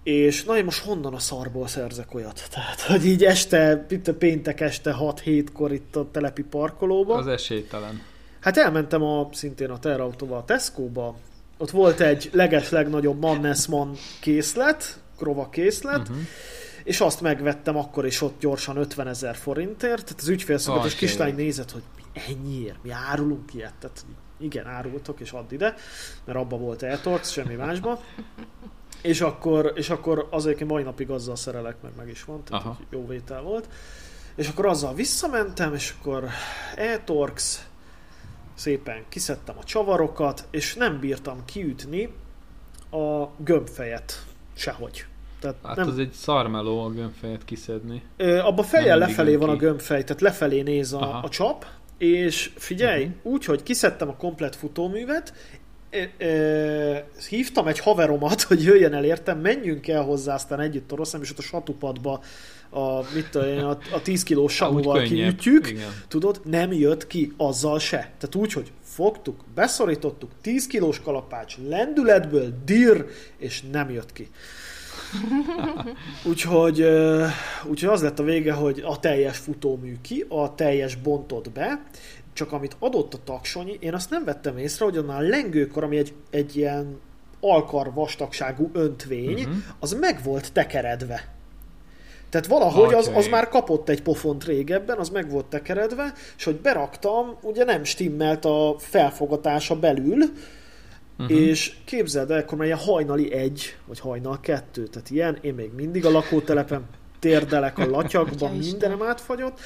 És 0.04 0.44
na 0.44 0.58
én 0.58 0.64
most 0.64 0.84
honnan 0.84 1.14
a 1.14 1.20
szarból 1.20 1.68
szerzek 1.68 2.14
olyat? 2.14 2.48
Tehát, 2.54 2.82
hogy 2.82 3.06
így 3.06 3.24
este, 3.24 3.86
itt 3.90 4.08
a 4.08 4.14
péntek 4.14 4.62
este 4.62 4.96
6-7-kor 5.00 5.74
itt 5.74 5.96
a 5.96 6.08
telepi 6.12 6.44
parkolóban. 6.44 7.18
Az 7.18 7.28
esélytelen. 7.28 8.02
Hát 8.40 8.58
elmentem 8.58 9.04
a, 9.04 9.30
szintén 9.32 9.70
a 9.70 9.80
terautóval 9.80 10.38
a 10.38 10.46
Tesco-ba, 10.46 11.16
ott 11.58 11.70
volt 11.70 12.00
egy 12.00 12.30
leges 12.34 12.70
legnagyobb 12.70 13.22
Mannesman 13.22 13.96
készlet, 14.22 15.00
krova 15.18 15.50
készlet, 15.50 16.00
uh-huh. 16.00 16.18
és 16.84 17.02
azt 17.02 17.22
megvettem 17.22 17.78
akkor 17.78 18.06
is 18.06 18.22
ott 18.22 18.40
gyorsan 18.40 18.78
50 18.78 19.08
ezer 19.08 19.36
forintért, 19.36 20.04
tehát 20.04 20.22
az 20.22 20.28
ügyfélszolgálatos 20.28 20.96
kislány 20.96 21.36
nézett, 21.36 21.72
hogy 21.72 21.84
ennyiért, 22.28 22.84
mi 22.84 22.90
árulunk 22.90 23.54
ilyet, 23.54 23.74
tehát 23.80 24.06
igen, 24.44 24.68
árultok, 24.68 25.20
és 25.20 25.32
add 25.32 25.54
ide, 25.54 25.76
mert 26.26 26.38
abba 26.38 26.58
volt 26.58 26.84
eltorx, 26.84 27.32
semmi 27.32 27.56
másba. 27.56 28.04
És 29.02 29.22
akkor, 29.22 29.72
és 29.76 29.90
akkor 29.90 30.28
azért 30.32 30.62
én 30.62 30.68
mai 30.68 30.84
napig 30.84 31.10
azzal 31.10 31.36
szerelek, 31.36 31.76
mert 31.82 31.96
meg 31.96 32.10
is 32.10 32.24
van, 32.24 32.44
tehát 32.44 32.78
jó 32.90 33.08
vétel 33.08 33.42
volt. 33.42 33.70
És 34.36 34.48
akkor 34.48 34.66
azzal 34.66 34.94
visszamentem, 34.94 35.74
és 35.74 35.94
akkor 36.00 36.28
eltorx, 36.76 37.68
szépen 38.54 39.04
kiszedtem 39.10 39.58
a 39.58 39.64
csavarokat, 39.64 40.48
és 40.52 40.76
nem 40.76 41.00
bírtam 41.00 41.46
kiütni 41.46 42.14
a 42.92 43.28
gömbfejet 43.38 44.26
sehogy. 44.54 45.06
Tehát 45.40 45.56
hát 45.64 45.76
nem... 45.76 45.88
az 45.88 45.98
egy 45.98 46.12
szarmeló 46.12 46.84
a 46.84 46.90
gömbfejet 46.90 47.46
kiszedni. 47.46 48.04
Ö, 48.18 48.38
abba 48.38 48.64
fejjel 48.64 48.98
lefelé 48.98 49.36
van 49.36 49.50
ki. 49.50 49.54
a 49.56 49.58
gömbfej, 49.58 50.04
tehát 50.04 50.22
lefelé 50.22 50.62
néz 50.62 50.94
a, 50.94 51.24
a 51.24 51.30
csap, 51.30 51.66
és 51.98 52.52
figyelj, 52.56 53.04
uh-huh. 53.04 53.32
úgy, 53.34 53.46
hogy 53.46 53.64
kiszedtem 53.64 54.10
a 54.10 54.16
komplet 54.16 54.56
futóművet, 54.56 55.34
e, 55.90 56.26
e, 56.26 57.08
hívtam 57.30 57.68
egy 57.68 57.80
haveromat, 57.80 58.42
hogy 58.50 58.64
jöjjön 58.64 58.94
el 58.94 59.06
értem, 59.06 59.40
menjünk 59.40 59.88
el 59.88 60.04
hozzá, 60.04 60.34
aztán 60.34 60.60
együtt 60.60 60.92
oroszlám, 60.92 61.22
és 61.22 61.32
ott 61.32 61.38
a 61.38 61.42
satupadba 61.42 62.22
a, 62.70 63.14
mit 63.14 63.30
tudom, 63.30 63.66
a, 63.66 63.78
a 63.94 64.02
10 64.02 64.24
kilós 64.24 64.54
samuval 64.54 65.02
kiütjük, 65.02 65.74
tudod, 66.08 66.42
nem 66.44 66.74
jött 66.74 67.08
ki 67.08 67.34
azzal 67.38 67.80
se. 67.80 67.98
Tehát 67.98 68.36
úgy, 68.36 68.54
hogy 68.54 68.72
fogtuk, 68.84 69.44
beszorítottuk, 69.56 70.32
10 70.42 70.68
kilós 70.68 71.02
kalapács, 71.02 71.58
lendületből, 71.68 72.54
dir, 72.66 73.06
és 73.38 73.62
nem 73.72 73.90
jött 73.90 74.14
ki. 74.14 74.30
úgyhogy, 76.30 76.82
úgyhogy 77.66 77.90
az 77.90 78.02
lett 78.02 78.20
a 78.20 78.24
vége, 78.24 78.54
hogy 78.54 78.84
a 78.86 79.00
teljes 79.00 79.38
futómű 79.38 79.96
ki, 80.02 80.26
a 80.28 80.56
teljes 80.56 80.96
bontott 80.96 81.52
be, 81.52 81.84
csak 82.34 82.52
amit 82.52 82.76
adott 82.80 83.14
a 83.14 83.24
taksonyi, 83.24 83.78
én 83.80 83.94
azt 83.94 84.10
nem 84.10 84.24
vettem 84.24 84.58
észre, 84.58 84.86
hogy 84.86 84.98
annál 84.98 85.24
a 85.24 85.28
lengőkor, 85.28 85.84
ami 85.84 85.98
egy, 85.98 86.14
egy 86.30 86.56
ilyen 86.58 87.00
alkar 87.40 87.94
vastagságú 87.94 88.70
öntvény, 88.74 89.40
uh-huh. 89.40 89.56
az 89.80 89.94
meg 89.94 90.24
volt 90.24 90.52
tekeredve. 90.52 91.32
Tehát 92.30 92.48
valahogy 92.48 92.94
az, 92.94 93.12
az 93.14 93.28
már 93.28 93.50
kapott 93.50 93.90
egy 93.90 94.02
pofont 94.02 94.44
régebben, 94.44 94.98
az 94.98 95.10
meg 95.10 95.30
volt 95.30 95.46
tekeredve, 95.46 96.14
és 96.38 96.44
hogy 96.44 96.56
beraktam, 96.56 97.38
ugye 97.42 97.64
nem 97.64 97.84
stimmelt 97.84 98.46
a 98.46 98.76
felfogatása 98.78 99.80
belül, 99.80 100.18
uh-huh. 101.18 101.38
és 101.38 101.74
képzeld 101.86 102.32
el, 102.32 102.40
akkor 102.40 102.58
már 102.58 102.68
ilyen 102.68 102.80
hajnali 102.80 103.34
egy, 103.34 103.78
vagy 103.86 104.00
hajnal 104.00 104.40
kettő, 104.40 104.88
tehát 104.88 105.10
ilyen, 105.10 105.38
én 105.42 105.54
még 105.54 105.72
mindig 105.76 106.06
a 106.06 106.12
lakótelepen 106.12 106.86
térdelek 107.20 107.78
a 107.78 107.86
latyakban, 107.86 108.56
mindenem 108.56 109.02
átfagyott, 109.02 109.60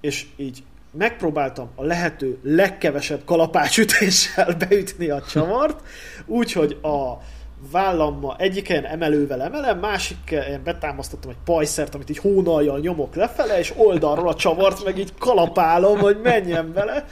és 0.00 0.26
így 0.36 0.62
megpróbáltam 0.92 1.68
a 1.74 1.84
lehető 1.84 2.38
legkevesebb 2.42 3.24
kalapácsütéssel 3.24 4.56
beütni 4.68 5.08
a 5.08 5.22
csavart, 5.22 5.82
úgyhogy 6.26 6.78
a 6.82 7.18
vállammal 7.72 8.36
egyik 8.38 8.68
helyen 8.68 8.84
emelővel 8.84 9.42
emelem, 9.42 9.78
másik 9.78 10.30
helyen 10.30 10.62
betámasztottam 10.64 11.30
egy 11.30 11.36
pajszert, 11.44 11.94
amit 11.94 12.10
így 12.10 12.18
hónaljal 12.18 12.78
nyomok 12.78 13.14
lefele, 13.14 13.58
és 13.58 13.72
oldalról 13.76 14.28
a 14.28 14.34
csavart 14.34 14.84
meg 14.84 14.98
így 14.98 15.12
kalapálom, 15.18 15.98
hogy 15.98 16.20
menjen 16.22 16.72
vele. 16.72 17.04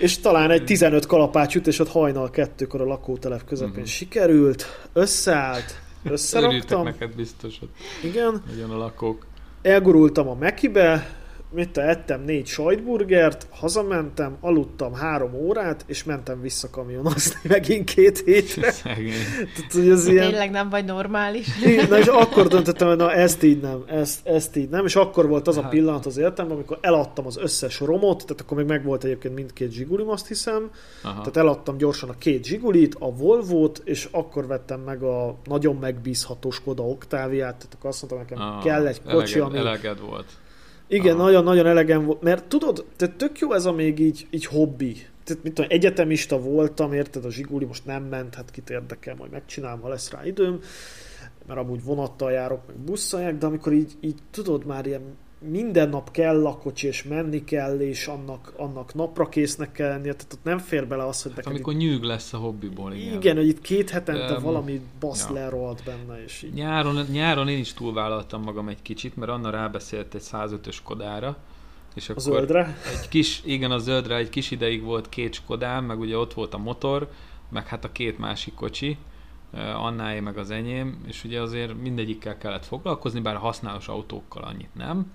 És 0.00 0.18
talán 0.18 0.50
egy 0.50 0.64
15 0.64 1.06
kalapácsütés 1.06 1.78
ott 1.78 1.88
hajnal 1.88 2.30
kettőkor 2.30 2.80
a 2.80 2.84
lakótelep 2.84 3.44
közepén 3.44 3.70
uh-huh. 3.70 3.86
sikerült, 3.86 4.66
összeállt, 4.92 5.80
összeraktam. 6.04 6.84
neked 6.84 7.14
biztos, 7.14 7.60
Igen. 8.02 8.42
a 8.70 8.76
lakók. 8.76 9.26
Elgurultam 9.62 10.28
a 10.28 10.34
Mekibe, 10.34 11.19
mit 11.52 11.78
ettem 11.78 12.22
négy 12.24 12.46
sajtburgert, 12.46 13.46
hazamentem, 13.50 14.36
aludtam 14.40 14.94
három 14.94 15.34
órát, 15.34 15.84
és 15.86 16.04
mentem 16.04 16.40
vissza 16.40 16.70
kamionozni 16.70 17.40
megint 17.48 17.90
két 17.94 18.18
hétre. 18.18 18.72
Tehát, 18.82 19.72
hogy 19.72 19.88
ez 19.88 20.06
ilyen... 20.06 20.28
Tényleg 20.28 20.50
nem 20.50 20.68
vagy 20.68 20.84
normális. 20.84 21.46
Na 21.88 21.98
és 21.98 22.06
akkor 22.24 22.46
döntöttem, 22.46 22.88
hogy 22.88 22.96
na 22.96 23.12
ezt 23.12 23.42
így 23.42 23.60
nem, 23.60 23.84
ezt, 23.86 24.26
ezt 24.26 24.56
így 24.56 24.68
nem, 24.68 24.84
és 24.84 24.96
akkor 24.96 25.28
volt 25.28 25.48
az 25.48 25.56
a 25.56 25.62
hát. 25.62 25.70
pillanat 25.70 26.06
az 26.06 26.16
életemben, 26.16 26.54
amikor 26.54 26.78
eladtam 26.80 27.26
az 27.26 27.36
összes 27.36 27.80
romot, 27.80 28.24
tehát 28.26 28.40
akkor 28.40 28.56
még 28.56 28.66
megvolt 28.66 29.04
egyébként 29.04 29.34
mindkét 29.34 29.72
zsigulim, 29.72 30.08
azt 30.08 30.28
hiszem, 30.28 30.70
Aha. 31.02 31.18
tehát 31.18 31.36
eladtam 31.36 31.76
gyorsan 31.76 32.08
a 32.08 32.18
két 32.18 32.44
zsigulit, 32.44 32.96
a 32.98 33.12
Volvo-t, 33.12 33.82
és 33.84 34.08
akkor 34.10 34.46
vettem 34.46 34.80
meg 34.80 35.02
a 35.02 35.36
nagyon 35.44 35.76
megbízható 35.76 36.50
Skoda 36.50 36.82
Octaviát, 36.82 37.56
tehát 37.56 37.74
akkor 37.74 37.90
azt 37.90 38.02
mondtam 38.02 38.18
nekem, 38.18 38.48
Aha. 38.48 38.62
kell 38.62 38.86
egy 38.86 39.02
kocsi, 39.02 39.38
eleged, 39.38 39.58
ami... 39.58 39.58
Eleged 39.58 40.00
volt 40.00 40.26
igen, 40.90 41.16
nagyon-nagyon 41.16 41.66
elegem 41.66 42.04
volt, 42.04 42.22
mert 42.22 42.44
tudod, 42.44 42.84
te 42.96 43.08
tök 43.08 43.38
jó 43.38 43.52
ez 43.52 43.64
a 43.64 43.72
még 43.72 43.98
így, 43.98 44.26
így 44.30 44.46
hobbi. 44.46 44.92
Tehát 45.24 45.42
mit 45.42 45.54
tudom, 45.54 45.70
egyetemista 45.70 46.40
voltam, 46.40 46.92
érted, 46.92 47.24
a 47.24 47.30
zsiguli 47.30 47.64
most 47.64 47.84
nem 47.84 48.02
ment, 48.02 48.34
hát 48.34 48.50
kit 48.50 48.70
érdekel, 48.70 49.14
majd 49.14 49.30
megcsinálom, 49.30 49.80
ha 49.80 49.88
lesz 49.88 50.10
rá 50.10 50.26
időm, 50.26 50.60
mert 51.46 51.60
amúgy 51.60 51.84
vonattal 51.84 52.32
járok, 52.32 52.66
meg 52.66 52.76
busszal 52.76 53.32
de 53.32 53.46
amikor 53.46 53.72
így, 53.72 53.92
így 54.00 54.18
tudod 54.30 54.64
már 54.64 54.86
ilyen 54.86 55.16
minden 55.48 55.88
nap 55.88 56.10
kell 56.10 56.46
a 56.46 56.56
kocsi, 56.56 56.86
és 56.86 57.02
menni 57.02 57.44
kell, 57.44 57.80
és 57.80 58.06
annak, 58.06 58.52
annak 58.56 58.94
napra 58.94 59.28
késznek 59.28 59.72
kell 59.72 59.88
lennie, 59.88 60.12
tehát 60.12 60.32
ott 60.32 60.44
nem 60.44 60.58
fér 60.58 60.86
bele 60.86 61.06
az, 61.06 61.22
hogy 61.22 61.32
hát 61.36 61.46
amikor 61.46 61.72
itt... 61.72 61.78
nyűg 61.78 62.02
lesz 62.02 62.32
a 62.32 62.36
hobbiból, 62.36 62.92
igen. 62.92 63.14
Igen, 63.14 63.36
hogy 63.36 63.48
itt 63.48 63.60
két 63.60 63.90
hetente 63.90 64.36
um, 64.36 64.42
valami 64.42 64.80
basz 65.00 65.26
ja. 65.28 65.34
lerolt 65.34 65.82
benne, 65.84 66.22
és 66.24 66.42
így. 66.42 66.52
Nyáron, 66.52 67.06
nyáron 67.10 67.48
én 67.48 67.58
is 67.58 67.74
túlvállaltam 67.74 68.42
magam 68.42 68.68
egy 68.68 68.82
kicsit, 68.82 69.16
mert 69.16 69.30
Anna 69.30 69.50
rábeszélt 69.50 70.14
egy 70.14 70.22
105-ös 70.32 70.76
Kodára, 70.84 71.36
és 71.94 72.08
akkor 72.08 72.22
a 72.22 72.30
zöldre? 72.30 72.76
Egy 72.92 73.08
kis, 73.08 73.42
igen, 73.44 73.70
a 73.70 73.78
zöldre 73.78 74.16
egy 74.16 74.28
kis 74.28 74.50
ideig 74.50 74.82
volt 74.82 75.08
két 75.08 75.34
Skodám, 75.34 75.84
meg 75.84 75.98
ugye 75.98 76.16
ott 76.16 76.34
volt 76.34 76.54
a 76.54 76.58
motor, 76.58 77.10
meg 77.50 77.66
hát 77.66 77.84
a 77.84 77.92
két 77.92 78.18
másik 78.18 78.54
kocsi, 78.54 78.96
Annáé 79.74 80.20
meg 80.20 80.38
az 80.38 80.50
enyém, 80.50 81.00
és 81.06 81.24
ugye 81.24 81.40
azért 81.40 81.80
mindegyikkel 81.80 82.38
kellett 82.38 82.64
foglalkozni, 82.64 83.20
bár 83.20 83.34
a 83.34 83.38
használos 83.38 83.88
autókkal 83.88 84.42
annyit 84.42 84.74
nem 84.74 85.12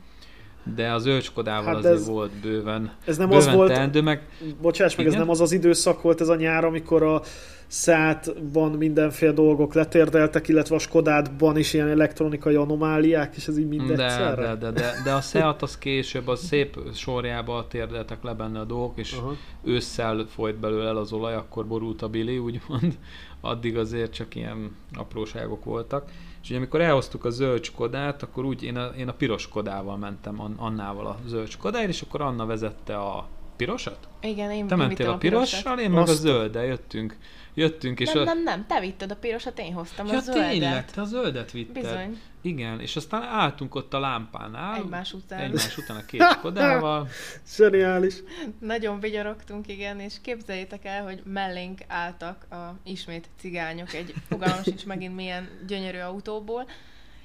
de 0.76 0.92
az 0.92 1.06
őcskodával 1.06 1.66
hát 1.66 1.76
azért 1.76 1.94
ez, 1.94 2.08
volt 2.08 2.32
bőven, 2.32 2.92
ez 3.06 3.18
nem 3.18 3.30
bőven 3.30 3.48
az 3.48 3.54
volt, 3.54 3.74
teendő, 3.74 4.02
meg... 4.02 4.28
Bocsáss 4.62 4.96
meg, 4.96 5.06
igen? 5.06 5.14
ez 5.14 5.26
nem 5.26 5.30
az 5.30 5.42
az 5.42 5.52
időszak 5.52 6.02
volt 6.02 6.22
ez 6.22 6.28
a 6.28 6.36
nyár, 6.36 6.66
amikor 6.66 7.04
a 7.04 7.22
szátban 7.68 8.72
mindenféle 8.72 9.32
dolgok 9.32 9.74
letérdeltek, 9.74 10.48
illetve 10.48 10.76
a 10.76 10.80
Skodádban 10.80 11.58
is 11.58 11.74
ilyen 11.74 11.88
elektronikai 11.88 12.56
anomáliák, 12.56 13.36
és 13.36 13.48
ez 13.48 13.58
így 13.58 13.68
minden 13.68 13.96
de, 13.96 14.36
de, 14.36 14.56
de, 14.56 14.72
de, 14.72 14.94
de, 15.04 15.14
a 15.14 15.22
Seat 15.22 15.62
az 15.62 15.78
később, 15.78 16.28
az 16.28 16.40
szép 16.40 16.80
sorjába 16.94 17.68
térdeltek 17.70 18.24
le 18.24 18.34
benne 18.34 18.60
a 18.60 18.64
dolgok, 18.64 18.98
és 18.98 19.14
Aha. 19.14 19.36
ősszel 19.64 20.26
folyt 20.30 20.60
belőle 20.60 20.88
el 20.88 20.98
az 20.98 21.14
olaj, 21.14 21.36
akkor 21.36 21.68
borult 21.68 22.02
a 22.02 22.10
Billy, 22.10 22.38
úgymond. 22.38 22.98
Addig 23.42 23.78
azért 23.78 24.14
csak 24.14 24.36
ilyen 24.36 24.76
apróságok 24.94 25.64
voltak. 25.64 26.10
És 26.46 26.52
ugye 26.52 26.60
amikor 26.60 26.82
elhoztuk 26.82 27.26
a 27.26 27.30
zöld 27.30 27.64
Skodát, 27.64 28.24
akkor 28.24 28.46
úgy 28.46 28.64
én 28.64 28.78
a, 28.78 28.86
én 28.86 29.08
a 29.08 29.14
piros 29.14 29.48
Kodával 29.48 29.98
mentem 29.98 30.56
Annával 30.58 31.06
a 31.06 31.18
zöld 31.26 31.48
Skodáért, 31.48 31.90
és 31.90 32.02
akkor 32.02 32.22
Anna 32.22 32.46
vezette 32.46 32.98
a 32.98 33.28
pirosat? 33.56 34.08
Igen, 34.22 34.52
én 34.52 34.68
Te 34.68 34.76
mentél 34.76 35.10
a 35.10 35.18
pirossal, 35.18 35.80
én 35.80 35.92
meg 35.92 36.08
a 36.08 36.14
zölddel 36.14 36.66
jöttünk. 36.66 37.18
Jöttünk, 37.56 38.00
és 38.00 38.12
nem, 38.12 38.22
a... 38.22 38.26
nem, 38.26 38.44
nem, 38.44 38.66
te 38.68 38.80
vitted 38.80 39.12
a 39.12 39.16
pirosat, 39.16 39.60
én 39.60 39.74
hoztam 39.74 40.08
ja, 40.08 40.18
a 40.18 40.20
zöldet. 40.20 40.50
tényleg, 40.50 40.92
te 40.92 41.02
a 41.02 41.06
zöldet 41.06 41.52
vitted. 41.52 41.84
Bizony. 41.84 42.20
Igen, 42.42 42.80
és 42.80 42.96
aztán 42.96 43.22
álltunk 43.22 43.76
ott 43.76 43.94
a 43.94 44.00
lámpánál. 44.00 44.76
Egymás 44.76 45.14
után. 45.14 45.40
Egymás 45.40 45.78
után 45.78 45.98
a 45.98 46.06
két 46.06 46.40
kodával. 46.42 47.08
Zseniális. 47.56 48.16
Nagyon 48.60 49.00
vigyorogtunk, 49.00 49.68
igen, 49.68 50.00
és 50.00 50.14
képzeljétek 50.22 50.86
el, 50.86 51.04
hogy 51.04 51.22
mellénk 51.26 51.82
álltak 51.88 52.46
a 52.52 52.76
ismét 52.84 53.30
cigányok, 53.40 53.94
egy 53.94 54.14
fogalmam 54.28 54.64
sincs 54.64 54.86
megint 54.96 55.16
milyen 55.16 55.50
gyönyörű 55.68 56.00
autóból, 56.00 56.70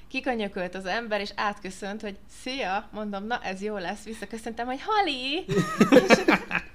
kikanyökölt 0.07 0.75
az 0.75 0.85
ember, 0.85 1.19
és 1.19 1.31
átköszönt, 1.35 2.01
hogy 2.01 2.17
szia, 2.41 2.89
mondom, 2.91 3.25
na 3.25 3.39
ez 3.43 3.61
jó 3.61 3.77
lesz, 3.77 4.03
visszaköszöntem, 4.03 4.65
hogy 4.65 4.79
Hali! 4.81 5.45
és 5.89 6.23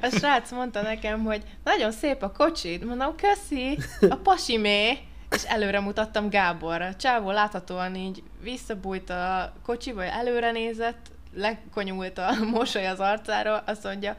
a 0.00 0.08
srác 0.10 0.50
mondta 0.50 0.82
nekem, 0.82 1.24
hogy 1.24 1.42
nagyon 1.64 1.92
szép 1.92 2.22
a 2.22 2.32
kocsid, 2.32 2.84
mondom, 2.84 3.14
köszi, 3.16 3.78
a 4.08 4.14
pasimé, 4.14 4.98
és 5.30 5.42
előre 5.44 5.80
mutattam 5.80 6.28
Gáborra. 6.28 6.94
Csávó 6.94 7.30
láthatóan 7.30 7.94
így 7.94 8.22
visszabújt 8.42 9.10
a 9.10 9.52
kocsiba, 9.62 10.04
előre 10.04 10.50
nézett, 10.50 11.10
lekonyult 11.34 12.18
a 12.18 12.30
mosoly 12.50 12.86
az 12.86 13.00
arcára, 13.00 13.62
azt 13.66 13.84
mondja, 13.84 14.16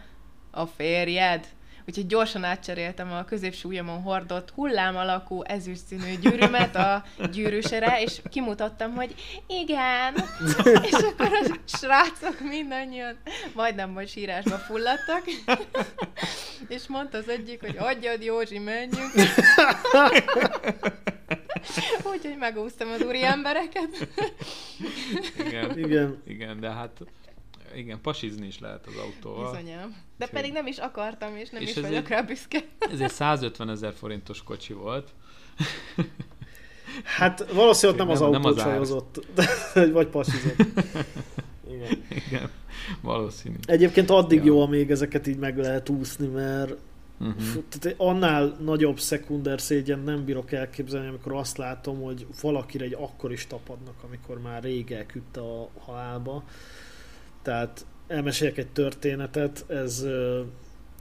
a 0.51 0.65
férjed 0.65 1.47
úgyhogy 1.87 2.07
gyorsan 2.07 2.43
átcseréltem 2.43 3.11
a 3.11 3.25
középső 3.25 3.67
ujjamon 3.67 4.01
hordott 4.01 4.51
hullám 4.51 4.95
alakú 4.95 5.43
ezüst 5.43 5.85
színű 5.85 6.17
gyűrűmet 6.21 6.75
a 6.75 7.03
gyűrűsere, 7.31 8.01
és 8.01 8.21
kimutattam, 8.29 8.95
hogy 8.95 9.15
igen, 9.47 10.13
és 10.89 10.91
akkor 10.91 11.29
a 11.31 11.55
srácok 11.65 12.39
mindannyian 12.39 13.17
majdnem 13.53 13.93
vagy 13.93 14.09
sírásba 14.09 14.55
fulladtak, 14.55 15.23
és 16.75 16.87
mondta 16.87 17.17
az 17.17 17.29
egyik, 17.29 17.59
hogy 17.59 17.75
adjad 17.77 18.23
Józsi, 18.23 18.59
menjünk. 18.59 19.11
Úgyhogy 22.13 22.37
megúsztam 22.39 22.89
az 22.89 23.01
úri 23.01 23.23
embereket. 23.23 24.07
Igen, 25.37 25.77
igen. 25.77 26.21
igen 26.27 26.59
de 26.59 26.69
hát 26.71 26.91
igen, 27.75 28.01
pasizni 28.01 28.47
is 28.47 28.59
lehet 28.59 28.85
az 28.85 28.93
autóval. 28.95 29.51
Bizonyám. 29.51 29.89
De 29.89 30.25
Úgyhogy... 30.25 30.29
pedig 30.29 30.51
nem 30.51 30.67
is 30.67 30.77
akartam, 30.77 31.35
és 31.35 31.49
nem 31.49 31.61
és 31.61 31.69
is 31.69 31.81
vagyok 31.81 32.07
rá 32.07 32.21
büszke. 32.21 32.63
Ez 32.79 32.99
egy 32.99 33.11
150 33.11 33.69
ezer 33.69 33.93
forintos 33.93 34.43
kocsi 34.43 34.73
volt. 34.73 35.13
Hát 37.03 37.51
valószínűleg 37.51 38.07
nem, 38.07 38.07
nem 38.07 38.15
az 38.15 38.21
autó 38.21 38.55
csajozott, 38.55 39.25
vagy 39.93 40.07
pasizott. 40.07 40.59
Igen. 41.71 42.03
Igen, 42.27 42.49
valószínű. 43.01 43.55
Egyébként 43.65 44.09
addig 44.09 44.37
ja. 44.37 44.45
jó, 44.45 44.61
amíg 44.61 44.91
ezeket 44.91 45.27
így 45.27 45.37
meg 45.37 45.57
lehet 45.57 45.89
úszni, 45.89 46.27
mert 46.27 46.77
Uh-huh. 47.21 47.63
Tehát 47.69 47.99
annál 47.99 48.55
nagyobb 48.59 48.99
szekunder 48.99 49.61
szégyen 49.61 49.99
nem 49.99 50.25
bírok 50.25 50.51
elképzelni, 50.51 51.07
amikor 51.07 51.33
azt 51.33 51.57
látom, 51.57 52.01
hogy 52.01 52.27
valakire 52.41 52.85
egy 52.85 52.93
akkor 52.99 53.31
is 53.31 53.47
tapadnak, 53.47 53.95
amikor 54.07 54.41
már 54.41 54.63
rég 54.63 54.91
elküldte 54.91 55.39
a 55.39 55.69
halálba. 55.79 56.43
Tehát 57.41 57.85
elmeséljek 58.07 58.57
egy 58.57 58.67
történetet, 58.67 59.65
ez 59.67 60.05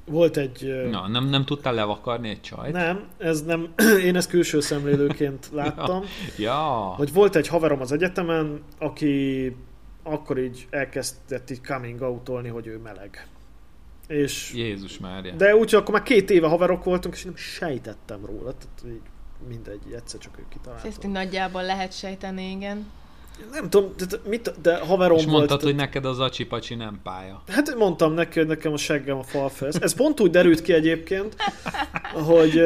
volt 0.04 0.36
egy... 0.36 0.88
Na, 0.90 1.08
nem, 1.08 1.28
nem 1.28 1.44
tudtál 1.44 1.74
levakarni 1.74 2.28
egy 2.28 2.40
csajt? 2.40 2.72
Nem, 2.72 3.08
ez 3.18 3.42
nem, 3.42 3.72
én 4.08 4.16
ezt 4.16 4.28
külső 4.28 4.60
szemlélőként 4.60 5.48
láttam. 5.52 6.04
ja. 6.36 6.44
ja. 6.44 6.94
Hogy 6.96 7.12
volt 7.12 7.36
egy 7.36 7.48
haverom 7.48 7.80
az 7.80 7.92
egyetemen, 7.92 8.62
aki 8.78 9.56
akkor 10.02 10.38
így 10.38 10.66
elkezdett 10.70 11.50
így 11.50 11.60
coming 11.62 12.00
out 12.00 12.48
hogy 12.48 12.66
ő 12.66 12.78
meleg. 12.78 13.26
És, 14.06 14.52
Jézus 14.54 14.98
Mária. 14.98 15.34
De 15.34 15.56
úgy, 15.56 15.74
akkor 15.74 15.94
már 15.94 16.02
két 16.02 16.30
éve 16.30 16.46
haverok 16.46 16.84
voltunk, 16.84 17.14
és 17.14 17.20
én 17.24 17.26
nem 17.26 17.36
sejtettem 17.36 18.26
róla. 18.26 18.54
Tehát 18.54 18.82
így 18.86 19.00
mindegy, 19.48 19.80
egyszer 19.94 20.20
csak 20.20 20.38
ő 20.38 20.44
kitalálta. 20.48 20.86
Ezt 20.86 21.06
nagyjából 21.06 21.62
lehet 21.62 21.92
sejteni, 21.98 22.50
igen. 22.50 22.86
Nem 23.52 23.70
tudom, 23.70 23.92
de, 23.96 24.16
mit, 24.28 24.60
de 24.62 24.78
haverom 24.78 25.16
És 25.16 25.26
mondtad, 25.26 25.48
volt, 25.48 25.62
hogy 25.62 25.74
neked 25.74 26.04
az 26.04 26.18
acsipacsi 26.18 26.74
nem 26.74 27.00
pálya. 27.02 27.42
Hát 27.48 27.74
mondtam 27.74 28.12
neki, 28.12 28.38
hogy 28.38 28.48
nekem 28.48 28.72
a 28.72 28.76
seggem 28.76 29.18
a 29.18 29.22
falfesz. 29.22 29.76
Ez 29.80 29.94
pont 29.94 30.20
úgy 30.20 30.30
derült 30.30 30.62
ki 30.62 30.72
egyébként, 30.72 31.36
hogy 32.26 32.62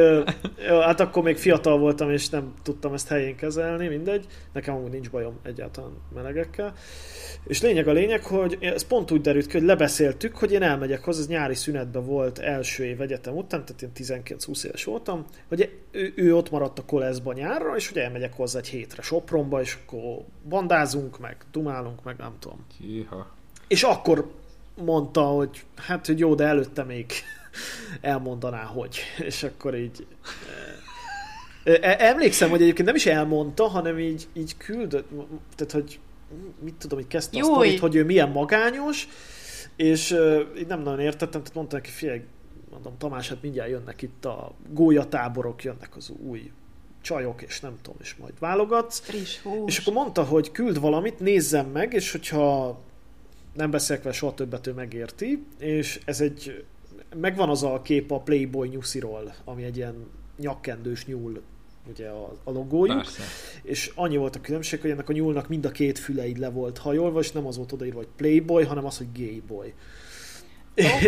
hát 0.67 0.99
akkor 0.99 1.23
még 1.23 1.37
fiatal 1.37 1.77
voltam, 1.77 2.11
és 2.11 2.29
nem 2.29 2.53
tudtam 2.63 2.93
ezt 2.93 3.07
helyén 3.07 3.35
kezelni, 3.35 3.87
mindegy. 3.87 4.25
Nekem 4.53 4.75
amúgy 4.75 4.91
nincs 4.91 5.09
bajom 5.09 5.39
egyáltalán 5.43 5.91
melegekkel. 6.13 6.73
És 7.47 7.61
lényeg 7.61 7.87
a 7.87 7.91
lényeg, 7.91 8.23
hogy 8.23 8.57
ez 8.61 8.83
pont 8.83 9.11
úgy 9.11 9.21
derült 9.21 9.45
ki, 9.45 9.57
hogy 9.57 9.67
lebeszéltük, 9.67 10.35
hogy 10.35 10.51
én 10.51 10.61
elmegyek 10.61 11.03
hozzá, 11.03 11.19
ez 11.19 11.27
nyári 11.27 11.55
szünetben 11.55 12.05
volt 12.05 12.39
első 12.39 12.83
év 12.83 13.01
egyetem 13.01 13.35
után, 13.35 13.65
tehát 13.65 13.81
én 13.81 14.23
19-20 14.23 14.65
éves 14.65 14.83
voltam, 14.83 15.25
hogy 15.47 15.69
ő, 15.91 16.13
ő 16.15 16.35
ott 16.35 16.51
maradt 16.51 16.79
a 16.79 16.85
koleszba 16.85 17.33
nyárra, 17.33 17.75
és 17.75 17.87
hogy 17.87 17.97
elmegyek 17.97 18.33
hozzá 18.33 18.59
egy 18.59 18.67
hétre 18.67 19.01
Sopronba, 19.01 19.61
és 19.61 19.77
akkor 19.85 20.25
bandázunk, 20.67 21.19
meg 21.19 21.37
dumálunk, 21.51 22.03
meg 22.03 22.17
nem 22.17 22.33
tudom. 22.39 22.65
Híha. 22.77 23.27
És 23.67 23.83
akkor 23.83 24.31
mondta, 24.83 25.21
hogy 25.21 25.65
hát, 25.75 26.05
hogy 26.05 26.19
jó, 26.19 26.35
de 26.35 26.43
előtte 26.45 26.83
még 26.83 27.11
elmondaná, 28.01 28.63
hogy. 28.63 28.99
És 29.17 29.43
akkor 29.43 29.75
így... 29.75 30.07
eh, 31.63 31.73
eh, 31.81 32.09
Emlékszem, 32.09 32.49
hogy 32.49 32.61
egyébként 32.61 32.87
nem 32.87 32.95
is 32.95 33.05
elmondta, 33.05 33.67
hanem 33.67 33.99
így, 33.99 34.27
így 34.33 34.57
küldött, 34.57 35.09
tehát 35.55 35.71
hogy 35.71 35.99
mit 36.59 36.73
tudom, 36.73 36.99
hogy 36.99 37.07
kezdte 37.07 37.37
Júj. 37.37 37.47
sztorit, 37.49 37.79
hogy 37.79 37.95
ő 37.95 38.05
milyen 38.05 38.29
magányos, 38.29 39.07
és 39.75 40.11
uh, 40.11 40.41
így 40.57 40.67
nem 40.67 40.81
nagyon 40.81 40.99
értettem, 40.99 41.41
tehát 41.41 41.55
mondta 41.55 41.75
neki, 41.75 41.89
figyelj, 41.89 42.21
mondom, 42.71 42.97
Tamás, 42.97 43.29
hát 43.29 43.41
mindjárt 43.41 43.69
jönnek 43.69 44.01
itt 44.01 44.25
a 44.25 44.51
gólyatáborok, 44.69 45.63
jönnek 45.63 45.95
az 45.95 46.09
új 46.09 46.51
csajok, 47.05 47.41
és 47.41 47.59
nem 47.59 47.77
tudom, 47.81 47.97
és 48.01 48.15
majd 48.15 48.33
válogatsz. 48.39 48.99
Friss 48.99 49.41
hús. 49.41 49.61
És 49.65 49.77
akkor 49.77 49.93
mondta, 49.93 50.23
hogy 50.23 50.51
küld 50.51 50.79
valamit, 50.79 51.19
nézzem 51.19 51.65
meg, 51.65 51.93
és 51.93 52.11
hogyha 52.11 52.79
nem 53.53 53.71
beszélek 53.71 54.03
vele 54.03 54.15
soha 54.15 54.33
többet, 54.33 54.67
ő 54.67 54.71
megérti, 54.71 55.45
és 55.59 55.99
ez 56.05 56.21
egy, 56.21 56.63
megvan 57.15 57.49
az 57.49 57.63
a 57.63 57.81
kép 57.81 58.11
a 58.11 58.19
Playboy 58.19 58.67
nyusziról, 58.67 59.33
ami 59.43 59.63
egy 59.63 59.77
ilyen 59.77 60.07
nyakkendős 60.37 61.05
nyúl, 61.05 61.41
ugye 61.89 62.07
a, 62.07 62.35
a 62.43 62.51
logójuk, 62.51 62.95
Persze. 62.95 63.23
és 63.63 63.91
annyi 63.95 64.17
volt 64.17 64.35
a 64.35 64.41
különbség, 64.41 64.81
hogy 64.81 64.89
ennek 64.89 65.09
a 65.09 65.13
nyúlnak 65.13 65.47
mind 65.47 65.65
a 65.65 65.71
két 65.71 65.99
füleid 65.99 66.37
le 66.37 66.49
volt 66.49 66.77
hajolva, 66.77 67.19
és 67.19 67.31
nem 67.31 67.47
az 67.47 67.57
volt 67.57 67.71
odaírva, 67.71 67.97
hogy 67.97 68.09
Playboy, 68.15 68.63
hanem 68.63 68.85
az, 68.85 68.97
hogy 68.97 69.07
Gayboy. 69.13 69.73